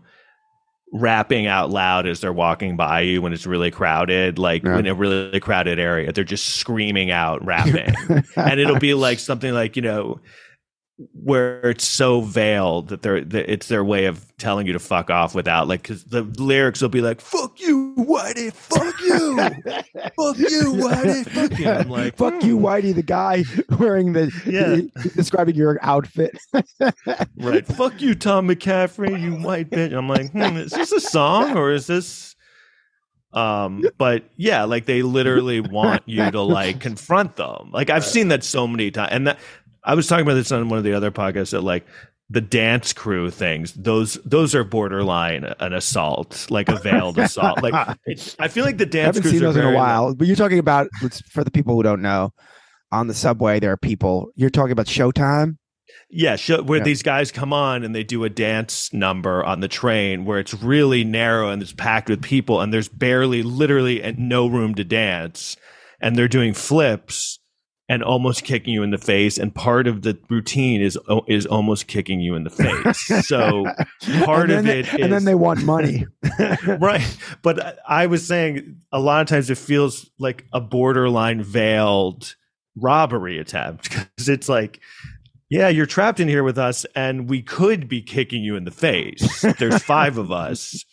rapping 0.92 1.46
out 1.46 1.68
loud 1.70 2.06
as 2.06 2.20
they're 2.20 2.32
walking 2.32 2.74
by 2.76 3.02
you 3.02 3.20
when 3.20 3.34
it's 3.34 3.46
really 3.46 3.70
crowded 3.70 4.38
like 4.38 4.62
Yeah. 4.64 4.78
in 4.78 4.86
a 4.86 4.94
really 4.94 5.38
crowded 5.38 5.78
area 5.78 6.12
they're 6.12 6.24
just 6.24 6.56
screaming 6.56 7.10
out 7.10 7.44
rapping 7.46 7.94
and 8.36 8.58
it'll 8.58 8.78
be 8.78 8.94
like 8.94 9.18
something 9.30 9.52
like 9.52 9.76
you 9.76 9.82
know 9.82 10.18
where 11.12 11.70
it's 11.70 11.86
so 11.86 12.22
veiled 12.22 12.88
that 12.88 13.02
they're 13.02 13.22
that 13.22 13.50
it's 13.50 13.68
their 13.68 13.84
way 13.84 14.06
of 14.06 14.36
telling 14.36 14.66
you 14.66 14.72
to 14.72 14.80
fuck 14.80 15.10
off 15.10 15.32
without 15.32 15.68
like 15.68 15.82
because 15.82 16.04
the 16.04 16.22
lyrics 16.22 16.82
will 16.82 16.88
be 16.88 17.00
like 17.00 17.20
"fuck 17.20 17.60
you, 17.60 17.94
Whitey, 17.96 18.52
fuck 18.52 19.00
you, 19.00 19.36
fuck 19.36 20.38
you, 20.38 20.72
Whitey, 20.74 21.24
fuck 21.30 21.58
you." 21.58 21.68
I'm 21.68 21.88
like, 21.88 22.16
fuck 22.16 22.42
you, 22.42 22.58
hmm. 22.58 22.64
Whitey, 22.64 22.94
the 22.94 23.04
guy 23.04 23.44
wearing 23.78 24.12
the 24.12 24.32
Yeah. 24.44 25.02
describing 25.14 25.54
your 25.54 25.78
outfit. 25.82 26.36
right? 27.36 27.66
Fuck 27.66 28.00
you, 28.00 28.16
Tom 28.16 28.48
McCaffrey, 28.48 29.20
you 29.20 29.36
white 29.36 29.70
bitch. 29.70 29.92
I'm 29.92 30.08
like, 30.08 30.32
hmm, 30.32 30.56
is 30.56 30.72
this 30.72 30.90
a 30.90 31.00
song 31.00 31.56
or 31.56 31.70
is 31.70 31.86
this? 31.86 32.34
Um, 33.32 33.84
but 33.98 34.24
yeah, 34.36 34.64
like 34.64 34.86
they 34.86 35.02
literally 35.02 35.60
want 35.60 36.02
you 36.06 36.28
to 36.28 36.40
like 36.40 36.80
confront 36.80 37.36
them. 37.36 37.70
Like 37.72 37.88
I've 37.88 38.04
seen 38.04 38.28
that 38.28 38.42
so 38.42 38.66
many 38.66 38.90
times, 38.90 39.10
and 39.12 39.26
that 39.28 39.38
I 39.88 39.94
was 39.94 40.06
talking 40.06 40.24
about 40.24 40.34
this 40.34 40.52
on 40.52 40.68
one 40.68 40.78
of 40.78 40.84
the 40.84 40.92
other 40.92 41.10
podcasts 41.10 41.50
that 41.50 41.62
like 41.62 41.84
the 42.30 42.40
dance 42.42 42.92
crew 42.92 43.30
things 43.30 43.72
those 43.72 44.14
those 44.22 44.54
are 44.54 44.62
borderline 44.62 45.44
an 45.60 45.72
assault 45.72 46.46
like 46.50 46.68
a 46.68 46.76
veiled 46.76 47.18
assault 47.26 47.62
like 47.62 47.72
i 48.38 48.48
feel 48.48 48.66
like 48.66 48.76
the 48.76 48.84
dance 48.84 49.16
I 49.16 49.20
haven't 49.20 49.32
seen 49.32 49.40
those 49.40 49.56
in 49.56 49.64
a 49.64 49.72
while. 49.72 50.14
But 50.14 50.26
you're 50.26 50.36
talking 50.36 50.58
about 50.58 50.88
for 51.32 51.42
the 51.42 51.50
people 51.50 51.74
who 51.74 51.82
don't 51.82 52.02
know, 52.02 52.34
on 52.92 53.06
the 53.06 53.14
subway 53.14 53.60
there 53.60 53.72
are 53.72 53.76
people. 53.78 54.30
You're 54.34 54.50
talking 54.50 54.72
about 54.72 54.86
Showtime. 54.86 55.56
Yeah, 56.10 56.36
show, 56.36 56.62
where 56.62 56.78
Yeah. 56.78 56.84
these 56.84 57.02
guys 57.02 57.32
come 57.32 57.54
on 57.54 57.82
and 57.82 57.94
they 57.94 58.04
do 58.04 58.24
a 58.24 58.28
dance 58.30 58.92
number 58.92 59.42
on 59.42 59.60
the 59.60 59.68
train 59.68 60.26
where 60.26 60.38
it's 60.38 60.52
really 60.54 61.04
narrow 61.04 61.48
and 61.50 61.62
it's 61.62 61.72
packed 61.72 62.10
with 62.10 62.22
people 62.22 62.60
and 62.60 62.72
there's 62.74 62.88
barely, 62.88 63.42
literally, 63.42 64.02
and 64.02 64.18
no 64.18 64.46
room 64.46 64.74
to 64.74 64.84
dance, 64.84 65.56
and 65.98 66.14
they're 66.16 66.28
doing 66.28 66.52
flips 66.52 67.38
and 67.88 68.02
almost 68.02 68.44
kicking 68.44 68.74
you 68.74 68.82
in 68.82 68.90
the 68.90 68.98
face. 68.98 69.38
And 69.38 69.54
part 69.54 69.86
of 69.86 70.02
the 70.02 70.18
routine 70.28 70.82
is 70.82 70.98
oh, 71.08 71.24
is 71.26 71.46
almost 71.46 71.86
kicking 71.86 72.20
you 72.20 72.34
in 72.34 72.44
the 72.44 72.50
face. 72.50 73.26
So 73.26 73.64
part 74.24 74.50
of 74.50 74.66
it 74.66 74.86
they, 74.86 75.02
and 75.02 75.12
then 75.12 75.24
they 75.24 75.34
want 75.34 75.64
money. 75.64 76.06
right. 76.66 77.16
But 77.42 77.64
I- 77.64 77.74
I 77.88 78.06
was 78.06 78.26
saying 78.26 78.76
a 78.92 79.00
lot 79.00 79.22
of 79.22 79.26
times 79.26 79.50
it 79.50 79.58
feels 79.58 80.10
like 80.18 80.44
a 80.52 80.60
borderline 80.60 81.42
veiled 81.42 82.34
robbery 82.76 83.38
attempt 83.38 83.90
because 83.90 84.28
it's 84.28 84.48
like, 84.48 84.80
yeah, 85.50 85.68
you're 85.68 85.86
trapped 85.86 86.20
in 86.20 86.28
here 86.28 86.44
with 86.44 86.58
us, 86.58 86.84
and 86.94 87.28
we 87.28 87.40
could 87.42 87.88
be 87.88 88.02
kicking 88.02 88.44
you 88.44 88.54
in 88.54 88.64
the 88.64 88.70
face. 88.70 89.40
There's 89.58 89.82
five 89.82 90.18
of 90.18 90.30
us, 90.30 90.84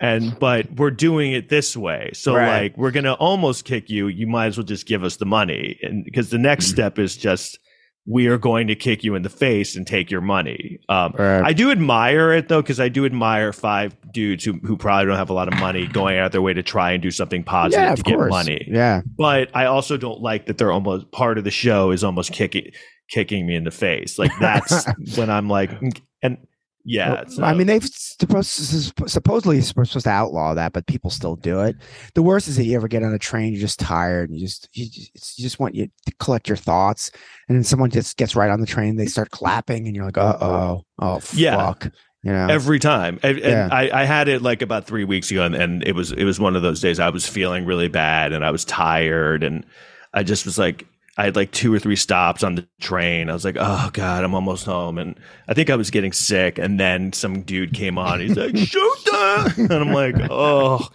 and 0.00 0.36
but 0.38 0.70
we're 0.76 0.90
doing 0.90 1.32
it 1.32 1.48
this 1.48 1.76
way. 1.76 2.10
So 2.14 2.34
Right. 2.34 2.62
like, 2.62 2.76
we're 2.78 2.90
gonna 2.90 3.14
almost 3.14 3.64
kick 3.64 3.90
you. 3.90 4.08
You 4.08 4.26
might 4.26 4.46
as 4.46 4.56
well 4.56 4.64
just 4.64 4.86
give 4.86 5.04
us 5.04 5.16
the 5.16 5.26
money, 5.26 5.78
and 5.82 6.04
because 6.04 6.30
the 6.30 6.38
next 6.38 6.66
Mm-hmm. 6.66 6.74
step 6.74 6.98
is 6.98 7.16
just 7.16 7.58
we 8.06 8.26
are 8.26 8.36
going 8.36 8.66
to 8.66 8.74
kick 8.74 9.02
you 9.02 9.14
in 9.14 9.22
the 9.22 9.30
face 9.30 9.76
and 9.76 9.86
take 9.86 10.10
your 10.10 10.20
money. 10.20 10.78
Um, 10.90 11.14
Right. 11.18 11.42
I 11.42 11.54
do 11.54 11.70
admire 11.70 12.32
it 12.34 12.48
though, 12.48 12.60
because 12.60 12.78
I 12.78 12.90
do 12.90 13.06
admire 13.06 13.50
five 13.50 13.96
dudes 14.12 14.44
who, 14.44 14.52
who 14.62 14.76
probably 14.76 15.06
don't 15.06 15.16
have 15.16 15.30
a 15.30 15.32
lot 15.32 15.48
of 15.48 15.58
money 15.58 15.86
going 15.86 16.18
out 16.18 16.30
their 16.32 16.42
way 16.42 16.52
to 16.52 16.62
try 16.62 16.92
and 16.92 17.02
do 17.02 17.10
something 17.10 17.42
positive 17.42 17.82
yeah, 17.82 17.94
to 17.94 18.02
get 18.02 18.16
course. 18.16 18.28
money. 18.30 18.62
Yeah, 18.70 19.00
But 19.16 19.48
I 19.54 19.64
also 19.64 19.96
don't 19.96 20.20
like 20.20 20.44
that 20.46 20.58
they're 20.58 20.70
almost 20.70 21.10
part 21.12 21.38
of 21.38 21.44
the 21.44 21.50
show 21.50 21.92
is 21.92 22.04
almost 22.04 22.30
kicking 22.32 22.72
kicking 23.08 23.46
me 23.46 23.54
in 23.54 23.64
the 23.64 23.70
face. 23.70 24.18
Like 24.18 24.32
that's 24.38 24.84
when 25.16 25.30
I'm 25.30 25.48
like, 25.48 25.70
"Mm," 25.70 25.98
and 26.22 26.36
yeah. 26.84 27.12
Well, 27.12 27.24
so- 27.28 27.42
I 27.44 27.54
mean, 27.54 27.66
they've 27.66 27.84
supposedly 27.84 29.60
supposed 29.60 29.92
to 30.04 30.08
outlaw 30.10 30.54
that, 30.54 30.72
but 30.72 30.86
people 30.86 31.10
still 31.10 31.36
do 31.36 31.60
it. 31.60 31.76
The 32.14 32.22
worst 32.22 32.48
is 32.48 32.56
that 32.56 32.64
you 32.64 32.76
ever 32.76 32.88
get 32.88 33.02
on 33.02 33.12
a 33.14 33.18
train, 33.18 33.52
you're 33.52 33.60
just 33.60 33.80
tired, 33.80 34.30
and 34.30 34.38
you 34.38 34.46
just 34.46 34.68
you 34.72 34.86
just, 34.86 35.38
you 35.38 35.42
just 35.42 35.58
want 35.58 35.74
you 35.74 35.86
to 36.06 36.12
collect 36.18 36.48
your 36.48 36.56
thoughts, 36.56 37.10
and 37.48 37.56
then 37.56 37.64
someone 37.64 37.90
just 37.90 38.16
gets 38.16 38.36
right 38.36 38.50
on 38.50 38.60
the 38.60 38.66
train, 38.66 38.96
they 38.96 39.06
start 39.06 39.30
clapping, 39.30 39.86
and 39.86 39.96
you're 39.96 40.04
like, 40.04 40.18
uh 40.18 40.36
oh, 40.40 40.84
oh 40.98 41.20
Yeah. 41.34 41.56
fuck, 41.56 41.84
you 42.22 42.32
know. 42.32 42.46
every 42.48 42.78
time 42.78 43.18
and, 43.22 43.38
and 43.38 43.44
Yeah. 43.50 43.68
I, 43.70 44.02
I 44.02 44.04
had 44.04 44.28
it 44.28 44.42
like 44.42 44.62
about 44.62 44.86
three 44.86 45.04
weeks 45.04 45.30
ago 45.30 45.44
and, 45.44 45.54
and 45.54 45.82
it 45.86 45.94
was 45.94 46.10
it 46.12 46.24
was 46.24 46.40
one 46.40 46.56
of 46.56 46.62
those 46.62 46.80
days 46.80 46.98
i 46.98 47.10
was 47.10 47.28
feeling 47.28 47.66
really 47.66 47.88
bad 47.88 48.32
and 48.32 48.42
i 48.46 48.50
was 48.50 48.64
tired 48.64 49.42
and 49.44 49.66
i 50.14 50.22
just 50.22 50.46
was 50.46 50.56
like 50.56 50.86
i 51.16 51.24
had 51.24 51.36
like 51.36 51.50
two 51.52 51.72
or 51.72 51.78
three 51.78 51.96
stops 51.96 52.42
on 52.42 52.54
the 52.54 52.66
train. 52.80 53.30
I 53.30 53.32
was 53.32 53.44
like 53.44 53.56
oh 53.58 53.90
god 53.92 54.24
i'm 54.24 54.34
almost 54.34 54.64
home. 54.64 54.98
And 54.98 55.18
i 55.48 55.54
think 55.54 55.70
i 55.70 55.76
was 55.76 55.90
getting 55.90 56.12
sick 56.12 56.58
and 56.58 56.78
then 56.78 57.12
some 57.12 57.42
dude 57.42 57.72
came 57.74 57.98
on. 57.98 58.20
He's 58.20 58.36
like 58.36 58.54
showtime 58.54 59.58
and 59.70 59.72
i'm 59.72 59.92
like 59.92 60.16
oh. 60.30 60.88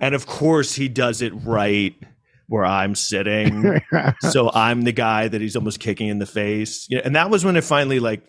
And 0.00 0.14
of 0.14 0.26
course 0.26 0.74
he 0.74 0.88
does 0.88 1.22
it 1.22 1.32
right 1.44 1.94
where 2.48 2.64
i'm 2.64 2.94
sitting. 2.94 3.80
So 4.20 4.50
I'm 4.52 4.82
the 4.82 4.92
guy 4.92 5.28
that 5.28 5.40
he's 5.40 5.56
almost 5.56 5.80
kicking 5.80 6.08
in 6.08 6.18
the 6.18 6.26
face. 6.26 6.88
And 7.04 7.16
that 7.16 7.30
was 7.30 7.44
when 7.44 7.56
it 7.56 7.64
finally 7.64 8.00
like 8.00 8.22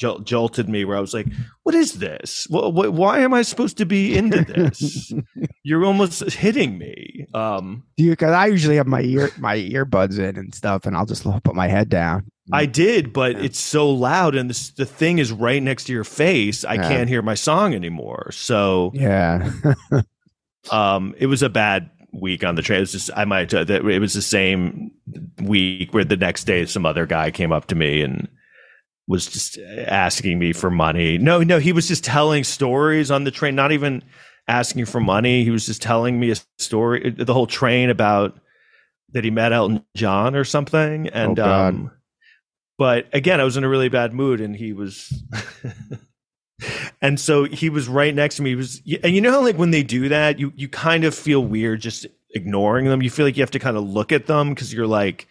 jol- 0.00 0.20
jolted 0.20 0.68
me, 0.68 0.84
where 0.84 0.96
I 0.96 1.00
was 1.00 1.12
like, 1.14 1.26
"What 1.64 1.74
is 1.74 1.94
this? 1.98 2.46
Wh- 2.50 2.70
wh- 2.72 2.92
why 2.92 3.20
am 3.20 3.34
I 3.34 3.42
supposed 3.42 3.76
to 3.78 3.84
be 3.86 4.16
into 4.16 4.42
this? 4.44 5.12
You're 5.62 5.84
almost 5.84 6.22
hitting 6.32 6.78
me." 6.78 7.26
Um, 7.34 7.84
Do 7.96 8.04
you? 8.04 8.10
Because 8.12 8.32
I 8.32 8.46
usually 8.46 8.76
have 8.76 8.86
my 8.86 9.02
ear 9.02 9.30
my 9.38 9.56
earbuds 9.56 10.18
in 10.18 10.36
and 10.36 10.54
stuff, 10.54 10.86
and 10.86 10.96
I'll 10.96 11.06
just 11.06 11.24
put 11.44 11.54
my 11.54 11.68
head 11.68 11.88
down. 11.90 12.24
I 12.52 12.66
did, 12.66 13.12
but 13.12 13.36
Yeah. 13.36 13.44
it's 13.44 13.60
so 13.60 13.88
loud, 13.90 14.34
and 14.34 14.50
this, 14.50 14.70
the 14.70 14.86
thing 14.86 15.18
is 15.18 15.30
right 15.30 15.62
next 15.62 15.84
to 15.84 15.92
your 15.92 16.02
face. 16.04 16.64
I 16.64 16.74
Yeah. 16.74 16.88
can't 16.88 17.08
hear 17.08 17.22
my 17.22 17.34
song 17.34 17.74
anymore. 17.74 18.30
So 18.32 18.90
yeah, 18.94 19.52
um, 20.70 21.14
it 21.18 21.26
was 21.26 21.42
a 21.42 21.48
bad 21.48 21.90
week 22.12 22.42
on 22.42 22.56
the 22.56 22.62
train. 22.62 22.78
It 22.78 22.80
was 22.80 22.92
just 22.92 23.10
I 23.16 23.24
might 23.24 23.54
uh, 23.54 23.64
it 23.68 24.00
was 24.00 24.14
the 24.14 24.22
same 24.22 24.90
week 25.42 25.94
where 25.94 26.04
the 26.04 26.16
next 26.16 26.44
day 26.44 26.66
some 26.66 26.84
other 26.86 27.06
guy 27.06 27.30
came 27.30 27.52
up 27.52 27.66
to 27.66 27.74
me 27.76 28.02
and 28.02 28.28
was 29.10 29.26
just 29.26 29.58
asking 29.58 30.38
me 30.38 30.52
for 30.52 30.70
money. 30.70 31.18
No, 31.18 31.42
no, 31.42 31.58
he 31.58 31.72
was 31.72 31.88
just 31.88 32.04
telling 32.04 32.44
stories 32.44 33.10
on 33.10 33.24
the 33.24 33.30
train, 33.30 33.54
not 33.56 33.72
even 33.72 34.02
asking 34.46 34.86
for 34.86 35.00
money. 35.00 35.44
He 35.44 35.50
was 35.50 35.66
just 35.66 35.82
telling 35.82 36.18
me 36.20 36.30
a 36.30 36.36
story 36.58 37.10
the 37.10 37.34
whole 37.34 37.46
train 37.46 37.90
about 37.90 38.38
that 39.12 39.24
he 39.24 39.30
met 39.30 39.52
Elton 39.52 39.84
John 39.96 40.36
or 40.36 40.44
something 40.44 41.08
and 41.08 41.38
Oh, 41.38 41.44
um 41.44 41.90
but 42.78 43.08
again, 43.12 43.40
I 43.40 43.44
was 43.44 43.58
in 43.58 43.64
a 43.64 43.68
really 43.68 43.90
bad 43.90 44.14
mood 44.14 44.40
and 44.40 44.56
he 44.56 44.72
was 44.72 45.12
And 47.02 47.18
so 47.18 47.44
he 47.44 47.70
was 47.70 47.88
right 47.88 48.14
next 48.14 48.36
to 48.36 48.42
me. 48.42 48.50
He 48.50 48.56
was, 48.56 48.82
and 49.02 49.14
you 49.14 49.20
know 49.20 49.32
how 49.32 49.42
like 49.42 49.56
when 49.56 49.70
they 49.70 49.82
do 49.82 50.08
that, 50.10 50.38
you 50.38 50.52
you 50.54 50.68
kind 50.68 51.04
of 51.04 51.14
feel 51.14 51.44
weird 51.44 51.80
just 51.80 52.06
ignoring 52.34 52.86
them. 52.86 53.02
You 53.02 53.10
feel 53.10 53.26
like 53.26 53.36
you 53.36 53.42
have 53.42 53.50
to 53.52 53.58
kind 53.58 53.76
of 53.76 53.88
look 53.88 54.12
at 54.12 54.26
them 54.26 54.50
because 54.50 54.72
you're 54.72 54.86
like, 54.86 55.26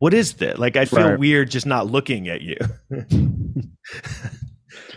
what 0.00 0.12
is 0.12 0.34
this? 0.34 0.58
Like 0.58 0.76
I 0.76 0.84
feel 0.84 1.10
Right. 1.10 1.18
weird 1.18 1.50
just 1.50 1.66
not 1.66 1.86
looking 1.86 2.28
at 2.28 2.42
you. 2.42 2.56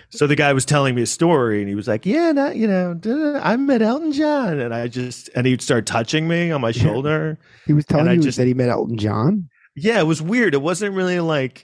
so 0.10 0.28
the 0.28 0.36
guy 0.36 0.54
was 0.54 0.66
telling 0.66 0.96
me 0.96 1.02
a 1.04 1.06
story, 1.06 1.60
and 1.60 1.70
he 1.70 1.76
was 1.76 1.88
like, 1.88 2.06
"Yeah, 2.06 2.32
not, 2.32 2.56
you 2.56 2.68
know, 2.68 3.00
I 3.42 3.56
met 3.58 3.82
Elton 3.82 4.12
John," 4.12 4.60
and 4.60 4.74
I 4.74 4.88
just 4.88 5.30
and 5.36 5.46
he'd 5.48 5.62
start 5.62 5.86
touching 5.86 6.28
me 6.28 6.52
on 6.52 6.62
my 6.62 6.72
shoulder. 6.72 7.38
he 7.68 7.74
was 7.74 7.86
telling 7.86 8.16
you 8.16 8.22
just- 8.24 8.38
that 8.38 8.48
he 8.48 8.54
met 8.56 8.70
Elton 8.70 8.98
John. 8.98 9.50
yeah, 9.76 10.00
it 10.00 10.08
was 10.08 10.22
weird. 10.22 10.54
It 10.56 10.62
wasn't 10.62 10.96
really 10.96 11.20
like. 11.20 11.64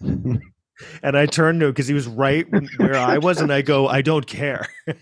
And 1.02 1.18
I 1.18 1.26
turned 1.26 1.58
to 1.58 1.66
him 1.66 1.72
because 1.72 1.88
he 1.88 1.94
was 1.94 2.06
right 2.06 2.46
where 2.76 2.94
I 2.94 3.18
was, 3.18 3.40
and 3.40 3.52
I 3.52 3.62
go, 3.62 3.88
I 3.88 4.00
don't 4.00 4.24
care. 4.24 4.68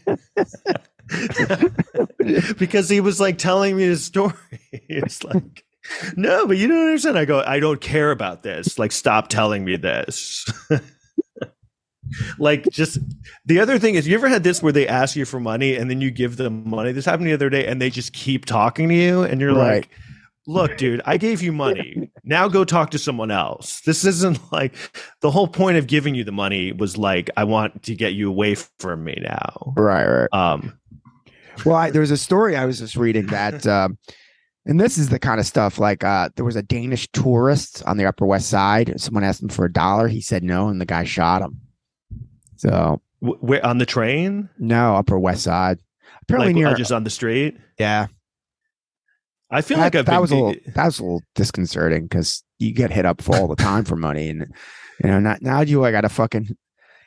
because 2.56 2.88
he 2.88 3.00
was 3.00 3.20
like 3.20 3.36
telling 3.36 3.76
me 3.76 3.82
his 3.82 4.02
story. 4.02 4.32
It's 4.72 5.22
like, 5.22 5.65
no, 6.16 6.46
but 6.46 6.56
you 6.56 6.68
don't 6.68 6.86
understand. 6.86 7.18
I 7.18 7.24
go, 7.24 7.40
I 7.46 7.60
don't 7.60 7.80
care 7.80 8.10
about 8.10 8.42
this. 8.42 8.78
Like, 8.78 8.92
stop 8.92 9.28
telling 9.28 9.64
me 9.64 9.76
this. 9.76 10.46
like, 12.38 12.64
just 12.70 12.98
the 13.44 13.58
other 13.60 13.78
thing 13.78 13.94
is, 13.96 14.06
you 14.06 14.14
ever 14.14 14.28
had 14.28 14.44
this 14.44 14.62
where 14.62 14.72
they 14.72 14.86
ask 14.86 15.16
you 15.16 15.24
for 15.24 15.40
money 15.40 15.74
and 15.74 15.90
then 15.90 16.00
you 16.00 16.10
give 16.10 16.36
them 16.36 16.68
money? 16.68 16.92
This 16.92 17.04
happened 17.04 17.26
the 17.28 17.32
other 17.32 17.50
day, 17.50 17.66
and 17.66 17.80
they 17.80 17.90
just 17.90 18.12
keep 18.12 18.44
talking 18.44 18.88
to 18.88 18.94
you, 18.94 19.22
and 19.22 19.40
you're 19.40 19.54
Right. 19.54 19.74
like, 19.76 19.90
look, 20.46 20.76
dude, 20.76 21.02
I 21.04 21.16
gave 21.16 21.42
you 21.42 21.52
money. 21.52 22.10
Now 22.22 22.46
go 22.48 22.64
talk 22.64 22.92
to 22.92 22.98
someone 22.98 23.30
else. 23.32 23.80
This 23.80 24.04
isn't 24.04 24.38
like 24.52 24.74
the 25.20 25.30
whole 25.30 25.48
point 25.48 25.76
of 25.78 25.86
giving 25.88 26.14
you 26.14 26.22
the 26.24 26.32
money 26.32 26.72
was 26.72 26.96
like, 26.96 27.30
I 27.36 27.44
want 27.44 27.82
to 27.84 27.94
get 27.94 28.14
you 28.14 28.28
away 28.28 28.54
from 28.54 29.02
me 29.02 29.18
now. 29.22 29.72
Right, 29.76 30.06
right. 30.06 30.28
Um, 30.32 30.78
Well, 31.64 31.74
I, 31.74 31.90
there 31.90 32.02
was 32.02 32.10
a 32.12 32.16
story 32.16 32.54
I 32.54 32.64
was 32.66 32.78
just 32.78 32.96
reading 32.96 33.26
that, 33.28 33.66
um, 33.76 33.98
and 34.66 34.80
this 34.80 34.98
is 34.98 35.08
the 35.08 35.18
kind 35.18 35.40
of 35.40 35.46
stuff 35.46 35.78
like 35.78 36.04
uh, 36.04 36.28
there 36.36 36.44
was 36.44 36.56
a 36.56 36.62
Danish 36.62 37.08
tourist 37.12 37.82
on 37.86 37.96
the 37.96 38.04
Upper 38.06 38.26
West 38.26 38.48
Side. 38.50 39.00
Someone 39.00 39.24
asked 39.24 39.42
him 39.42 39.48
for 39.48 39.64
a 39.64 39.72
dollar. 39.72 40.08
He 40.08 40.20
said 40.20 40.42
no, 40.42 40.68
and 40.68 40.80
the 40.80 40.86
guy 40.86 41.04
shot 41.04 41.42
him. 41.42 41.60
So 42.56 43.00
Where 43.20 43.64
on 43.64 43.78
the 43.78 43.86
train? 43.86 44.48
no, 44.58 44.96
Upper 44.96 45.18
West 45.18 45.42
Side. 45.44 45.78
Apparently 46.22 46.52
Like 46.52 46.56
near. 46.56 46.66
uh, 46.68 46.74
just 46.74 46.92
on 46.92 47.04
the 47.04 47.10
street? 47.10 47.56
yeah, 47.78 48.08
I 49.50 49.62
feel 49.62 49.76
that, 49.78 49.84
like 49.84 49.94
I've 49.94 50.06
that 50.06 50.12
been 50.12 50.20
was 50.20 50.30
a 50.32 50.36
little 50.36 50.54
that 50.74 50.84
was 50.84 50.98
a 50.98 51.02
little 51.02 51.22
disconcerting 51.34 52.04
because 52.04 52.42
you 52.58 52.72
get 52.72 52.90
hit 52.90 53.06
up 53.06 53.22
for 53.22 53.36
all 53.36 53.46
the 53.48 53.54
time 53.56 53.84
for 53.84 53.94
money, 53.96 54.28
and 54.28 54.52
you 55.02 55.08
know 55.10 55.20
not, 55.20 55.42
now 55.42 55.60
you 55.60 55.84
I 55.84 55.92
got 55.92 56.00
to 56.02 56.08
fucking. 56.08 56.56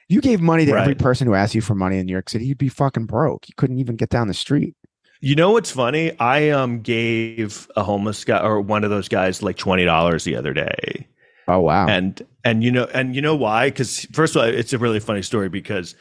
You 0.07 0.21
gave 0.21 0.41
money 0.41 0.65
to 0.65 0.71
every 0.71 0.95
person 0.95 1.27
who 1.27 1.35
asked 1.35 1.53
you 1.53 1.61
for 1.61 1.75
money 1.75 1.99
in 1.99 2.07
New 2.07 2.13
York 2.13 2.29
City, 2.29 2.45
you'd 2.47 2.57
be 2.57 2.67
fucking 2.67 3.05
broke. 3.05 3.47
You 3.47 3.53
couldn't 3.57 3.77
even 3.77 3.95
get 3.95 4.09
down 4.09 4.27
the 4.27 4.33
street. 4.33 4.73
You 5.21 5.35
know 5.35 5.51
what's 5.51 5.71
funny? 5.71 6.17
I 6.19 6.49
um 6.49 6.81
gave 6.81 7.69
a 7.75 7.83
homeless 7.83 8.23
guy 8.23 8.39
or 8.41 8.61
one 8.61 8.83
of 8.83 8.89
those 8.89 9.09
guys 9.09 9.43
like 9.43 9.57
twenty 9.57 9.85
dollars 9.85 10.23
the 10.23 10.35
other 10.35 10.53
day. 10.53 11.07
Oh 11.47 11.59
wow! 11.59 11.87
and 11.87 12.25
and 12.45 12.63
you 12.63 12.71
know 12.71 12.85
and 12.93 13.15
you 13.15 13.21
know 13.21 13.35
why 13.35 13.69
because 13.69 14.05
first 14.13 14.35
of 14.35 14.41
all 14.43 14.47
it's 14.47 14.71
a 14.71 14.77
really 14.77 14.99
funny 14.99 15.21
story 15.23 15.49
because 15.49 15.95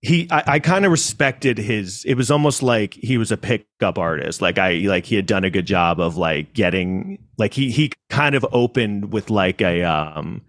he 0.00 0.26
i, 0.30 0.42
I 0.54 0.58
kind 0.58 0.84
of 0.84 0.90
respected 0.92 1.58
his 1.58 2.04
it 2.04 2.14
was 2.14 2.30
almost 2.30 2.62
like 2.62 2.94
he 2.94 3.18
was 3.18 3.30
a 3.32 3.36
pickup 3.36 3.98
artist 3.98 4.40
like 4.40 4.56
i 4.58 4.74
like 4.74 5.04
he 5.04 5.16
had 5.16 5.26
done 5.26 5.44
a 5.44 5.50
good 5.50 5.66
job 5.66 6.00
of 6.00 6.16
like 6.16 6.54
getting 6.54 7.18
like 7.36 7.52
he 7.52 7.70
he 7.70 7.92
kind 8.08 8.34
of 8.34 8.46
opened 8.52 9.12
with 9.12 9.28
like 9.28 9.60
a 9.60 9.82
um 9.84 10.40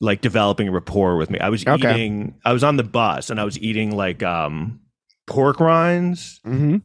like 0.00 0.20
developing 0.20 0.68
a 0.68 0.72
rapport 0.72 1.16
with 1.16 1.30
me 1.30 1.38
i 1.38 1.48
was 1.48 1.66
Okay. 1.66 1.92
eating 1.92 2.34
i 2.44 2.52
was 2.52 2.64
on 2.64 2.76
the 2.76 2.82
bus 2.82 3.28
and 3.30 3.38
i 3.40 3.44
was 3.44 3.58
eating 3.60 3.94
like 3.94 4.22
um 4.22 4.80
pork 5.26 5.60
rinds 5.60 6.40
hmm 6.44 6.78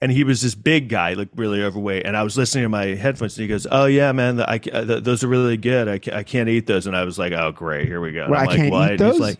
and 0.00 0.12
he 0.12 0.22
was 0.22 0.42
this 0.42 0.54
big 0.54 0.88
guy, 0.88 1.14
like 1.14 1.28
really 1.34 1.60
overweight. 1.62 2.06
And 2.06 2.16
I 2.16 2.22
was 2.22 2.36
listening 2.38 2.62
to 2.64 2.68
my 2.68 2.86
headphones, 2.94 3.36
and 3.36 3.42
he 3.42 3.48
goes, 3.48 3.66
"Oh 3.68 3.86
yeah, 3.86 4.12
man, 4.12 4.36
the, 4.36 4.48
I, 4.48 4.60
uh, 4.72 4.84
the, 4.84 5.00
those 5.00 5.24
are 5.24 5.26
really 5.28 5.56
good. 5.56 5.88
I, 5.88 6.16
I 6.16 6.22
can't 6.22 6.48
eat 6.48 6.66
those." 6.68 6.86
And 6.86 6.96
I 6.96 7.02
was 7.02 7.18
like, 7.18 7.32
"Oh 7.32 7.50
great, 7.50 7.88
here 7.88 8.00
we 8.00 8.12
go." 8.12 8.28
Well, 8.30 8.38
I'm 8.38 8.44
I 8.44 8.46
like, 8.46 8.56
can't 8.58 8.70
"What?" 8.70 8.92
eat 8.92 8.98
those? 8.98 9.18
like, 9.18 9.38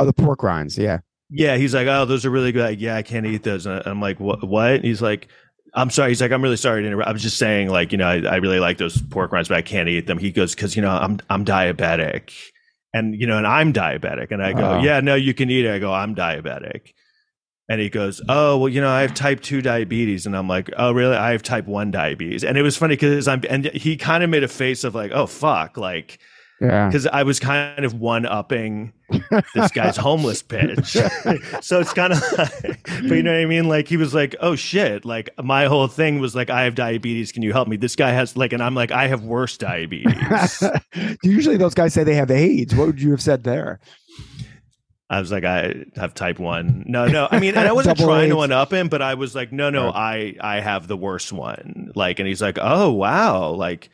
Oh, 0.00 0.04
the 0.04 0.12
pork 0.12 0.42
rinds. 0.42 0.76
Yeah. 0.76 0.98
"Yeah." 1.30 1.56
He's 1.58 1.74
like, 1.74 1.86
"Oh, 1.86 2.06
those 2.06 2.24
are 2.24 2.30
really 2.30 2.50
good." 2.50 2.64
Like, 2.64 2.80
yeah, 2.80 2.96
I 2.96 3.02
can't 3.02 3.24
eat 3.24 3.44
those. 3.44 3.66
And 3.66 3.82
I'm 3.86 4.00
like, 4.00 4.18
"What?" 4.18 4.42
What? 4.42 4.82
He's 4.82 5.00
like, 5.00 5.28
"I'm 5.74 5.90
sorry." 5.90 6.08
He's 6.10 6.20
like, 6.20 6.32
"I'm 6.32 6.42
really 6.42 6.56
sorry 6.56 6.82
to 6.82 6.88
interrupt. 6.88 7.08
I 7.08 7.12
was 7.12 7.22
just 7.22 7.38
saying, 7.38 7.68
like, 7.68 7.92
you 7.92 7.98
know, 7.98 8.08
I, 8.08 8.20
I 8.22 8.36
really 8.38 8.58
like 8.58 8.78
those 8.78 9.00
pork 9.00 9.30
rinds, 9.30 9.48
but 9.48 9.58
I 9.58 9.62
can't 9.62 9.88
eat 9.88 10.08
them." 10.08 10.18
He 10.18 10.32
goes, 10.32 10.56
"Because 10.56 10.74
you 10.74 10.82
know, 10.82 10.90
I'm 10.90 11.20
I'm 11.30 11.44
diabetic." 11.44 12.32
And 12.92 13.14
you 13.14 13.28
know, 13.28 13.38
and 13.38 13.46
I'm 13.46 13.72
diabetic, 13.72 14.32
and 14.32 14.42
I 14.42 14.54
go, 14.54 14.78
Oh. 14.78 14.82
"Yeah, 14.82 14.98
no, 14.98 15.14
you 15.14 15.34
can 15.34 15.50
eat 15.50 15.66
it." 15.66 15.70
I 15.72 15.78
go, 15.78 15.92
"I'm 15.92 16.16
diabetic," 16.16 16.93
And 17.68 17.80
he 17.80 17.88
goes, 17.88 18.20
"Oh, 18.28 18.58
well, 18.58 18.68
you 18.68 18.80
know, 18.80 18.90
I 18.90 19.00
have 19.02 19.14
type 19.14 19.40
2 19.40 19.62
diabetes." 19.62 20.26
And 20.26 20.36
I'm 20.36 20.48
like, 20.48 20.68
"Oh, 20.76 20.92
really? 20.92 21.16
I 21.16 21.32
have 21.32 21.42
type 21.42 21.66
1 21.66 21.90
diabetes." 21.90 22.44
And 22.44 22.58
it 22.58 22.62
was 22.62 22.76
funny 22.76 22.96
cuz 22.96 23.26
I'm 23.26 23.40
and 23.48 23.66
he 23.66 23.96
kind 23.96 24.22
of 24.22 24.28
made 24.30 24.42
a 24.44 24.48
face 24.48 24.84
of 24.84 24.94
like, 24.94 25.12
"Oh, 25.14 25.26
fuck." 25.26 25.78
Like 25.78 26.18
Yeah. 26.60 26.90
cuz 26.90 27.06
I 27.06 27.22
was 27.22 27.40
kind 27.40 27.84
of 27.86 27.94
one-upping 27.94 28.92
this 29.54 29.70
guy's 29.72 29.96
homeless 29.96 30.42
pitch. 30.42 30.86
so 31.62 31.80
it's 31.80 31.92
kind 31.94 32.12
of 32.12 32.22
like, 32.38 32.82
but 32.84 33.10
you 33.16 33.22
know 33.22 33.32
what 33.32 33.40
I 33.40 33.46
mean? 33.46 33.66
Like 33.68 33.88
he 33.88 33.96
was 33.96 34.12
like, 34.14 34.36
"Oh 34.40 34.56
shit." 34.56 35.06
Like 35.06 35.30
my 35.42 35.64
whole 35.64 35.88
thing 35.88 36.18
was 36.20 36.34
like, 36.34 36.50
"I 36.50 36.64
have 36.64 36.74
diabetes, 36.74 37.32
can 37.32 37.42
you 37.42 37.52
help 37.52 37.66
me?" 37.68 37.76
This 37.78 37.96
guy 37.96 38.10
has 38.10 38.36
like 38.36 38.52
and 38.52 38.62
I'm 38.62 38.74
like, 38.74 38.92
"I 38.92 39.08
have 39.08 39.22
worse 39.24 39.56
diabetes." 39.56 40.62
Usually 41.22 41.56
those 41.56 41.72
guys 41.74 41.94
say 41.94 42.04
they 42.04 42.14
have 42.14 42.30
AIDS. 42.30 42.74
What 42.74 42.88
would 42.88 43.00
you 43.00 43.10
have 43.12 43.22
said 43.22 43.44
there? 43.44 43.80
I 45.10 45.20
was 45.20 45.30
like, 45.30 45.44
I 45.44 45.84
have 45.96 46.14
type 46.14 46.38
one. 46.38 46.84
No, 46.86 47.06
no. 47.06 47.28
I 47.30 47.38
mean, 47.38 47.54
and 47.56 47.68
I 47.68 47.72
wasn't 47.80 47.98
trying 47.98 48.30
to 48.30 48.36
one 48.36 48.52
up 48.52 48.72
him, 48.72 48.88
but 48.88 49.02
I 49.02 49.14
was 49.14 49.34
like, 49.34 49.52
no, 49.52 49.70
no, 49.70 49.90
I 49.90 50.34
I 50.40 50.60
have 50.60 50.88
the 50.88 50.96
worst 50.96 51.32
one. 51.32 51.92
Like, 51.94 52.18
and 52.18 52.26
he's 52.28 52.42
like, 52.42 52.58
oh 52.60 52.90
wow, 52.92 53.50
like 53.50 53.90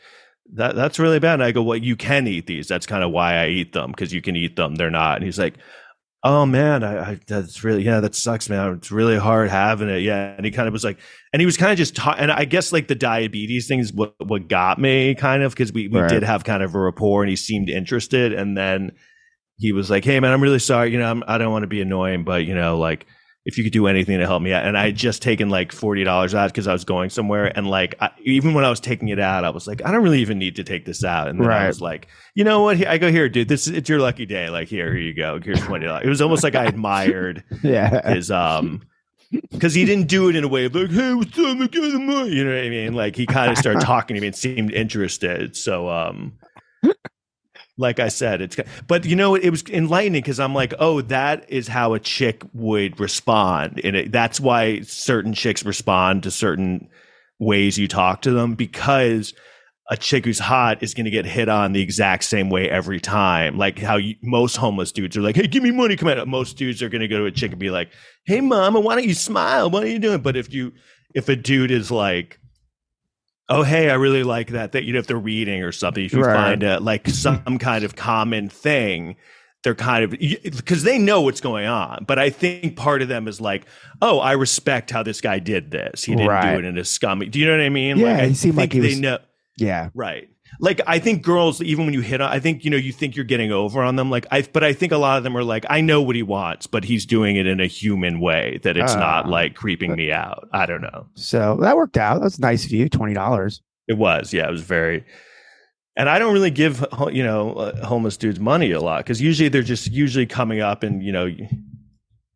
that 0.54 0.76
that's 0.76 0.98
really 0.98 1.18
bad. 1.18 1.34
And 1.34 1.42
I 1.42 1.52
go, 1.52 1.62
well, 1.62 1.76
you 1.76 1.96
can 1.96 2.26
eat 2.26 2.46
these. 2.46 2.68
That's 2.68 2.86
kind 2.86 3.02
of 3.04 3.11
why 3.11 3.34
I 3.34 3.48
eat 3.48 3.72
them 3.72 3.90
because 3.90 4.12
you 4.12 4.22
can 4.22 4.36
eat 4.36 4.56
them. 4.56 4.76
They're 4.76 4.90
not. 4.90 5.16
And 5.16 5.24
he's 5.24 5.38
like, 5.38 5.54
oh 6.22 6.46
man, 6.46 6.84
I, 6.84 7.11
I 7.12 7.20
that's 7.26 7.64
really 7.64 7.82
yeah, 7.82 8.00
that 8.00 8.14
sucks, 8.14 8.48
man. 8.48 8.74
It's 8.74 8.92
really 8.92 9.16
hard 9.18 9.50
having 9.50 9.88
it. 9.88 10.02
Yeah, 10.02 10.34
and 10.36 10.44
he 10.44 10.52
kind 10.52 10.68
of 10.68 10.72
was 10.72 10.84
like, 10.84 10.98
and 11.32 11.40
he 11.40 11.46
was 11.46 11.56
kind 11.56 11.72
of 11.72 11.78
just 11.78 11.96
ta- 11.96 12.16
and 12.18 12.30
I 12.30 12.44
guess 12.44 12.72
like 12.72 12.86
the 12.88 12.94
diabetes 12.94 13.66
thing 13.66 13.80
is 13.80 13.92
what 13.92 14.14
what 14.24 14.48
got 14.48 14.78
me 14.78 15.14
kind 15.16 15.42
of 15.42 15.52
because 15.52 15.72
we 15.72 15.88
we 15.88 15.98
Right. 16.00 16.08
did 16.08 16.22
have 16.22 16.44
kind 16.44 16.62
of 16.62 16.74
a 16.74 16.78
rapport, 16.78 17.22
and 17.22 17.30
he 17.30 17.36
seemed 17.36 17.68
interested, 17.68 18.32
and 18.32 18.56
then 18.56 18.92
he 19.61 19.72
was 19.72 19.90
like, 19.90 20.04
"Hey 20.04 20.18
man, 20.20 20.32
I'm 20.32 20.42
really 20.42 20.58
sorry. 20.58 20.90
You 20.92 20.98
know, 20.98 21.11
I'm, 21.11 21.22
I 21.28 21.38
don't 21.38 21.52
want 21.52 21.62
to 21.62 21.68
be 21.68 21.80
annoying, 21.80 22.24
but 22.24 22.44
you 22.46 22.54
know, 22.54 22.78
like 22.78 23.06
if 23.46 23.56
you 23.56 23.64
could 23.64 23.72
do 23.72 23.86
anything 23.86 24.18
to 24.18 24.26
help 24.26 24.42
me 24.42 24.52
out." 24.52 24.64
And 24.64 24.76
I 24.76 24.86
had 24.86 24.96
just 24.96 25.22
taken 25.22 25.48
like 25.50 25.70
forty 25.72 26.02
dollars 26.04 26.34
out 26.34 26.50
because 26.50 26.66
I 26.66 26.72
was 26.72 26.84
going 26.84 27.11
somewhere, 27.11 27.56
and 27.56 27.68
like 27.68 27.94
I, 28.00 28.11
even 28.24 28.54
when 28.54 28.64
I 28.64 28.70
was 28.70 28.80
taking 28.80 29.08
it 29.08 29.18
out, 29.20 29.44
I 29.44 29.50
was 29.50 29.66
like, 29.66 29.84
"I 29.84 29.92
don't 29.92 30.02
really 30.02 30.20
even 30.20 30.38
need 30.38 30.56
to 30.56 30.64
take 30.64 30.84
this 30.86 31.04
out." 31.04 31.28
And 31.28 31.40
then 31.40 31.48
I 31.50 31.66
was 31.66 31.80
like, 31.80 32.08
"You 32.34 32.44
know 32.44 32.62
what? 32.62 32.86
I 32.86 32.98
go 32.98 33.11
here, 33.11 33.28
dude. 33.28 33.48
This 33.48 33.66
is 33.66 33.74
it's 33.76 33.88
your 33.88 34.00
lucky 34.00 34.26
day. 34.26 34.50
Like 34.50 34.68
here, 34.68 34.92
here 34.92 35.02
you 35.02 35.14
go. 35.14 35.38
Here's 35.42 35.61
twenty 35.61 35.86
dollars." 35.86 36.04
It 36.06 36.08
was 36.08 36.20
almost 36.22 36.42
like 36.42 36.54
I 36.54 36.64
admired 36.64 37.44
Yeah. 37.62 38.12
his 38.12 38.30
um. 38.30 38.82
Because 39.52 39.74
he 39.74 39.84
didn't 39.84 40.08
do 40.08 40.28
it 40.28 40.34
in 40.34 40.42
a 40.42 40.48
way 40.48 40.64
of 40.64 40.74
like, 40.74 40.90
"Hey, 40.90 41.14
what's 41.14 41.38
up? 41.38 41.56
Me 41.56 41.66
the 41.68 41.98
money." 42.00 42.30
You 42.30 42.44
know 42.44 42.52
what 42.52 42.64
I 42.64 42.68
mean? 42.68 42.94
Like 42.94 43.14
he 43.14 43.26
kind 43.26 43.52
of 43.52 43.58
started 43.58 43.80
talking 43.84 44.16
to 44.16 44.20
me 44.20 44.26
and 44.26 44.34
seemed 44.34 44.72
interested. 44.72 45.54
So, 45.56 45.88
um, 45.88 46.32
like 47.80 47.98
I 47.98 48.08
said, 48.08 48.42
it's 48.42 48.56
but 48.86 49.04
you 49.04 49.16
know 49.16 49.34
it 49.34 49.50
was 49.50 49.64
enlightening 49.68 50.20
because 50.20 50.38
I'm 50.38 50.54
like, 50.54 50.74
oh, 50.78 51.00
that 51.02 51.48
is 51.50 51.66
how 51.66 51.94
a 51.94 52.00
chick 52.00 52.42
would 52.52 53.00
respond, 53.00 53.80
and 53.82 53.96
it, 53.96 54.12
that's 54.12 54.38
why 54.38 54.82
certain 54.82 55.32
chicks 55.32 55.64
respond 55.64 56.22
to 56.24 56.30
certain 56.30 56.88
ways 57.38 57.78
you 57.78 57.88
talk 57.88 58.22
to 58.22 58.32
them 58.32 58.54
because 58.54 59.32
a 59.90 59.96
chick 59.96 60.24
who's 60.24 60.38
hot 60.38 60.82
is 60.82 60.94
going 60.94 61.06
to 61.06 61.10
get 61.10 61.24
hit 61.24 61.48
on 61.48 61.72
the 61.72 61.82
exact 61.82 62.22
same 62.22 62.48
way 62.48 62.70
every 62.70 63.00
time. 63.00 63.58
Like 63.58 63.78
how 63.78 63.96
you, 63.96 64.14
most 64.22 64.56
homeless 64.56 64.92
dudes 64.92 65.16
are 65.16 65.20
like, 65.20 65.34
hey, 65.34 65.48
give 65.48 65.64
me 65.64 65.72
money, 65.72 65.96
come 65.96 66.08
out. 66.08 66.28
Most 66.28 66.56
dudes 66.56 66.80
are 66.80 66.88
going 66.88 67.00
to 67.00 67.08
go 67.08 67.18
to 67.18 67.24
a 67.24 67.32
chick 67.32 67.50
and 67.50 67.58
be 67.58 67.70
like, 67.70 67.90
hey, 68.24 68.40
mama, 68.40 68.78
why 68.78 68.94
don't 68.94 69.08
you 69.08 69.14
smile? 69.14 69.68
What 69.68 69.82
are 69.82 69.88
you 69.88 69.98
doing? 69.98 70.20
But 70.20 70.36
if 70.36 70.54
you 70.54 70.72
if 71.12 71.28
a 71.28 71.34
dude 71.34 71.72
is 71.72 71.90
like 71.90 72.38
oh 73.51 73.62
hey 73.62 73.90
i 73.90 73.94
really 73.94 74.22
like 74.22 74.48
that 74.48 74.72
that 74.72 74.84
you 74.84 74.92
know 74.92 74.98
if 74.98 75.07
they're 75.07 75.16
reading 75.18 75.62
or 75.62 75.72
something 75.72 76.05
if 76.05 76.12
you 76.12 76.22
Right. 76.22 76.34
find 76.34 76.62
a, 76.62 76.80
like 76.80 77.07
some 77.09 77.59
kind 77.59 77.84
of 77.84 77.96
common 77.96 78.48
thing 78.48 79.16
they're 79.62 79.74
kind 79.74 80.05
of 80.05 80.11
because 80.18 80.84
they 80.84 80.96
know 80.98 81.20
what's 81.20 81.42
going 81.42 81.66
on 81.66 82.05
but 82.07 82.18
i 82.18 82.30
think 82.30 82.76
part 82.76 83.03
of 83.03 83.09
them 83.09 83.28
is 83.28 83.40
like 83.42 83.66
oh 84.01 84.18
i 84.20 84.32
respect 84.32 84.90
how 84.90 85.03
this 85.03 85.20
guy 85.20 85.38
did 85.38 85.70
this 85.70 86.05
he 86.05 86.14
didn't 86.14 86.28
Right. 86.28 86.53
do 86.55 86.59
it 86.61 86.64
in 86.64 86.78
a 86.78 86.84
scummy 86.84 87.26
do 87.26 87.38
you 87.38 87.44
know 87.46 87.53
what 87.53 87.61
i 87.61 87.68
mean 87.68 87.98
Yeah, 87.98 88.07
like, 88.12 88.16
I 88.22 88.26
he 88.28 88.34
seemed 88.34 88.57
like 88.57 88.72
he 88.72 88.78
they 88.80 88.88
was- 88.88 89.01
know 89.01 89.18
Yeah. 89.59 89.90
right 89.94 90.29
like 90.61 90.80
i 90.86 90.98
think 90.98 91.22
girls 91.22 91.61
even 91.62 91.84
when 91.84 91.94
you 91.94 92.00
hit 92.00 92.20
on 92.20 92.30
i 92.30 92.38
think 92.38 92.64
you 92.64 92.70
know 92.70 92.76
you 92.76 92.92
think 92.92 93.16
you're 93.16 93.24
getting 93.24 93.50
over 93.50 93.82
on 93.82 93.96
them 93.96 94.11
like 94.11 94.26
i 94.30 94.42
but 94.52 94.62
i 94.62 94.72
think 94.72 94.92
a 94.92 94.96
lot 94.98 95.16
of 95.18 95.24
them 95.24 95.36
are 95.36 95.42
like 95.44 95.64
i 95.70 95.80
know 95.80 96.00
what 96.02 96.14
he 96.16 96.22
wants 96.22 96.66
but 96.66 96.84
he's 96.84 97.06
doing 97.06 97.36
it 97.36 97.46
in 97.46 97.61
a 97.61 97.66
human 97.66 98.20
way 98.20 98.58
that 98.62 98.76
it's 98.76 98.94
not 98.94 99.26
Ah. 99.26 99.28
like 99.28 99.54
creeping 99.54 99.94
me 99.96 100.12
out 100.12 100.48
i 100.52 100.66
don't 100.66 100.82
know 100.82 101.06
So 101.14 101.56
that 101.62 101.76
worked 101.76 101.96
out. 101.96 102.20
That's 102.20 102.38
nice 102.38 102.64
of 102.64 102.72
you. 102.72 102.88
Twenty 102.88 103.14
dollars. 103.14 103.62
It 103.88 103.98
was, 103.98 104.32
yeah, 104.32 104.46
it 104.48 104.52
was 104.52 104.62
very. 104.62 105.04
And 105.96 106.08
I 106.08 106.18
don't 106.20 106.32
really 106.32 106.50
give 106.52 106.84
you 107.12 107.24
know 107.24 107.52
uh, 107.54 107.84
homeless 107.86 108.16
dudes 108.16 108.38
money 108.38 108.70
a 108.70 108.80
lot 108.80 108.98
because 109.04 109.20
usually 109.20 109.48
they're 109.48 109.62
just 109.62 109.90
usually 109.90 110.26
coming 110.26 110.61
up 110.61 110.82
and 110.82 111.02
you 111.02 111.11
know, 111.12 111.28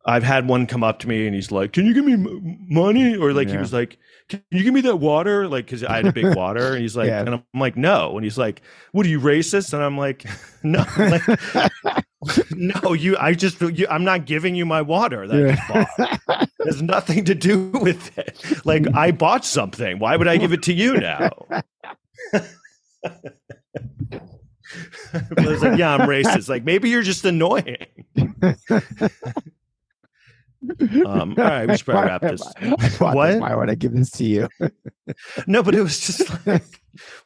I've 0.05 0.23
had 0.23 0.47
one 0.47 0.67
come 0.67 0.83
up 0.83 0.99
to 0.99 1.07
me 1.07 1.25
and 1.25 1.33
he's 1.35 1.51
like, 1.51 1.73
"Can 1.73 1.85
you 1.85 1.93
give 1.93 2.05
me 2.05 2.13
m- 2.13 2.57
money?" 2.69 3.15
Or 3.15 3.33
like 3.33 3.49
he 3.49 3.57
was 3.57 3.73
like, 3.73 3.97
"Can 4.29 4.43
you 4.51 4.63
give 4.63 4.73
me 4.73 4.81
that 4.81 4.97
water?" 4.97 5.47
Like 5.47 5.65
because 5.65 5.83
I 5.83 5.95
had 5.97 6.05
a 6.05 6.11
big 6.13 6.35
water 6.35 6.73
and 6.73 6.81
he's 6.81 6.95
like, 6.95 7.07
Yeah. 7.07 7.21
and 7.21 7.29
I'm 7.29 7.43
like, 7.55 7.75
"No," 7.75 8.15
and 8.15 8.23
he's 8.23 8.37
like, 8.37 8.61
"What 8.91 9.05
are 9.05 9.09
you 9.09 9.19
racist?" 9.19 9.73
And 9.73 9.81
I'm 9.83 9.97
like, 9.97 10.25
"No, 10.63 10.85
like, 10.97 11.23
no, 12.55 12.93
you. 12.93 13.17
I 13.17 13.33
just 13.33 13.59
you, 13.61 13.87
I'm 13.89 14.03
not 14.03 14.25
giving 14.25 14.53
you 14.55 14.65
my 14.65 14.81
water 14.83 15.27
that 15.27 15.35
I 15.35 15.55
just 15.55 15.67
bought." 16.27 16.49
has 16.65 16.81
nothing 16.81 17.23
to 17.25 17.35
do 17.35 17.69
with 17.69 18.17
it. 18.17 18.65
Like 18.65 18.85
I 18.95 19.11
bought 19.11 19.45
something. 19.45 19.99
Why 19.99 20.15
would 20.17 20.27
I 20.27 20.37
give 20.37 20.51
it 20.53 20.63
to 20.63 20.73
you 20.73 20.97
now? 20.97 21.29
I 25.13 25.45
was 25.45 25.61
like, 25.61 25.77
yeah, 25.77 25.93
I'm 25.93 26.07
racist. 26.09 26.49
Like 26.49 26.63
maybe 26.63 26.89
you're 26.89 27.03
just 27.03 27.23
annoying. 27.25 27.85
Um, 31.05 31.35
all 31.37 31.43
right, 31.43 31.67
we 31.67 31.77
should 31.77 31.85
probably 31.85 32.09
wrap 32.09 32.21
this. 32.21 32.41
What? 32.99 33.15
What? 33.15 33.39
Why 33.39 33.55
would 33.55 33.69
I 33.69 33.75
give 33.75 33.93
this 33.93 34.11
to 34.11 34.23
you? 34.25 34.47
No, 35.47 35.61
but 35.61 35.75
it 35.75 35.81
was 35.81 35.99
just 35.99 36.47
like, 36.47 36.63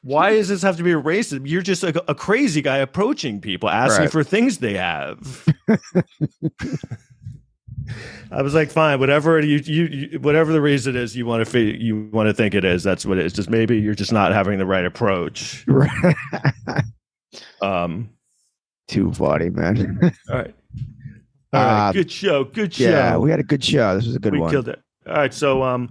why 0.01 0.31
does 0.31 0.49
this 0.49 0.61
have 0.63 0.75
to 0.77 0.83
be 0.83 0.91
a 0.91 1.01
racist? 1.01 1.41
You're 1.45 1.61
just 1.61 1.83
a, 1.83 2.03
a 2.11 2.15
crazy 2.15 2.61
guy 2.61 2.77
approaching 2.77 3.39
people, 3.39 3.69
asking 3.69 4.01
Right. 4.05 4.11
for 4.11 4.23
things 4.23 4.57
they 4.57 4.73
have. 4.73 5.45
I 8.31 8.41
was 8.41 8.53
like, 8.53 8.69
fine, 8.69 8.99
whatever 8.99 9.39
you, 9.39 9.59
you, 9.65 9.83
you 9.85 10.19
whatever 10.19 10.51
the 10.51 10.61
reason 10.61 10.95
is 10.95 11.15
you 11.15 11.25
want 11.25 11.47
to 11.47 11.59
you 11.59 12.09
want 12.11 12.27
to 12.27 12.33
think 12.33 12.53
it 12.53 12.63
is. 12.65 12.83
That's 12.83 13.05
what 13.05 13.17
it 13.17 13.25
is. 13.25 13.33
Just 13.33 13.49
maybe 13.49 13.77
you're 13.79 13.95
just 13.95 14.11
not 14.11 14.31
having 14.33 14.59
the 14.59 14.65
right 14.65 14.85
approach. 14.85 15.65
Um, 17.61 18.09
Too 18.87 19.11
funny, 19.13 19.49
man. 19.49 20.11
all 20.29 20.35
right. 20.35 20.53
All 21.53 21.61
right, 21.63 21.89
Uh, 21.89 21.91
good 21.91 22.11
show. 22.11 22.43
Good 22.43 22.73
show. 22.73 22.89
Yeah, 22.89 23.17
we 23.17 23.31
had 23.31 23.39
a 23.39 23.43
good 23.43 23.63
show. 23.63 23.95
This 23.95 24.05
was 24.05 24.15
a 24.15 24.19
good 24.19 24.33
we 24.33 24.39
one. 24.39 24.51
killed 24.51 24.69
it. 24.69 24.79
All 25.07 25.13
right, 25.15 25.33
so 25.33 25.63
um, 25.63 25.89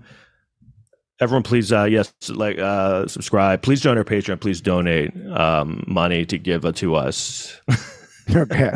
everyone, 1.20 1.42
please, 1.42 1.72
uh, 1.72 1.84
yes, 1.84 2.12
like 2.28 2.58
uh, 2.58 3.06
subscribe. 3.08 3.62
Please 3.62 3.80
join 3.80 3.98
our 3.98 4.04
Patreon. 4.04 4.40
Please 4.40 4.60
donate 4.60 5.12
um 5.32 5.82
money 5.86 6.24
to 6.26 6.38
give 6.38 6.64
uh, 6.64 6.72
to 6.72 6.94
us. 6.94 7.60
okay. 8.34 8.72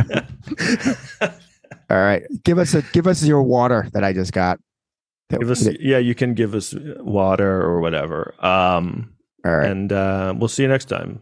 All 1.90 1.98
right. 1.98 2.22
Give 2.44 2.58
us 2.58 2.74
a 2.74 2.82
give 2.92 3.06
us 3.06 3.22
your 3.22 3.42
water 3.42 3.88
that 3.92 4.02
I 4.02 4.12
just 4.12 4.32
got. 4.32 4.58
That- 5.28 5.40
give 5.40 5.50
us, 5.50 5.68
yeah, 5.80 5.98
you 5.98 6.14
can 6.14 6.34
give 6.34 6.54
us 6.54 6.74
water 6.98 7.62
or 7.62 7.80
whatever. 7.80 8.34
Um, 8.44 9.14
all 9.44 9.56
right. 9.56 9.70
and 9.70 9.92
uh, 9.92 10.34
we'll 10.36 10.48
see 10.48 10.62
you 10.62 10.68
next 10.68 10.86
time. 10.86 11.20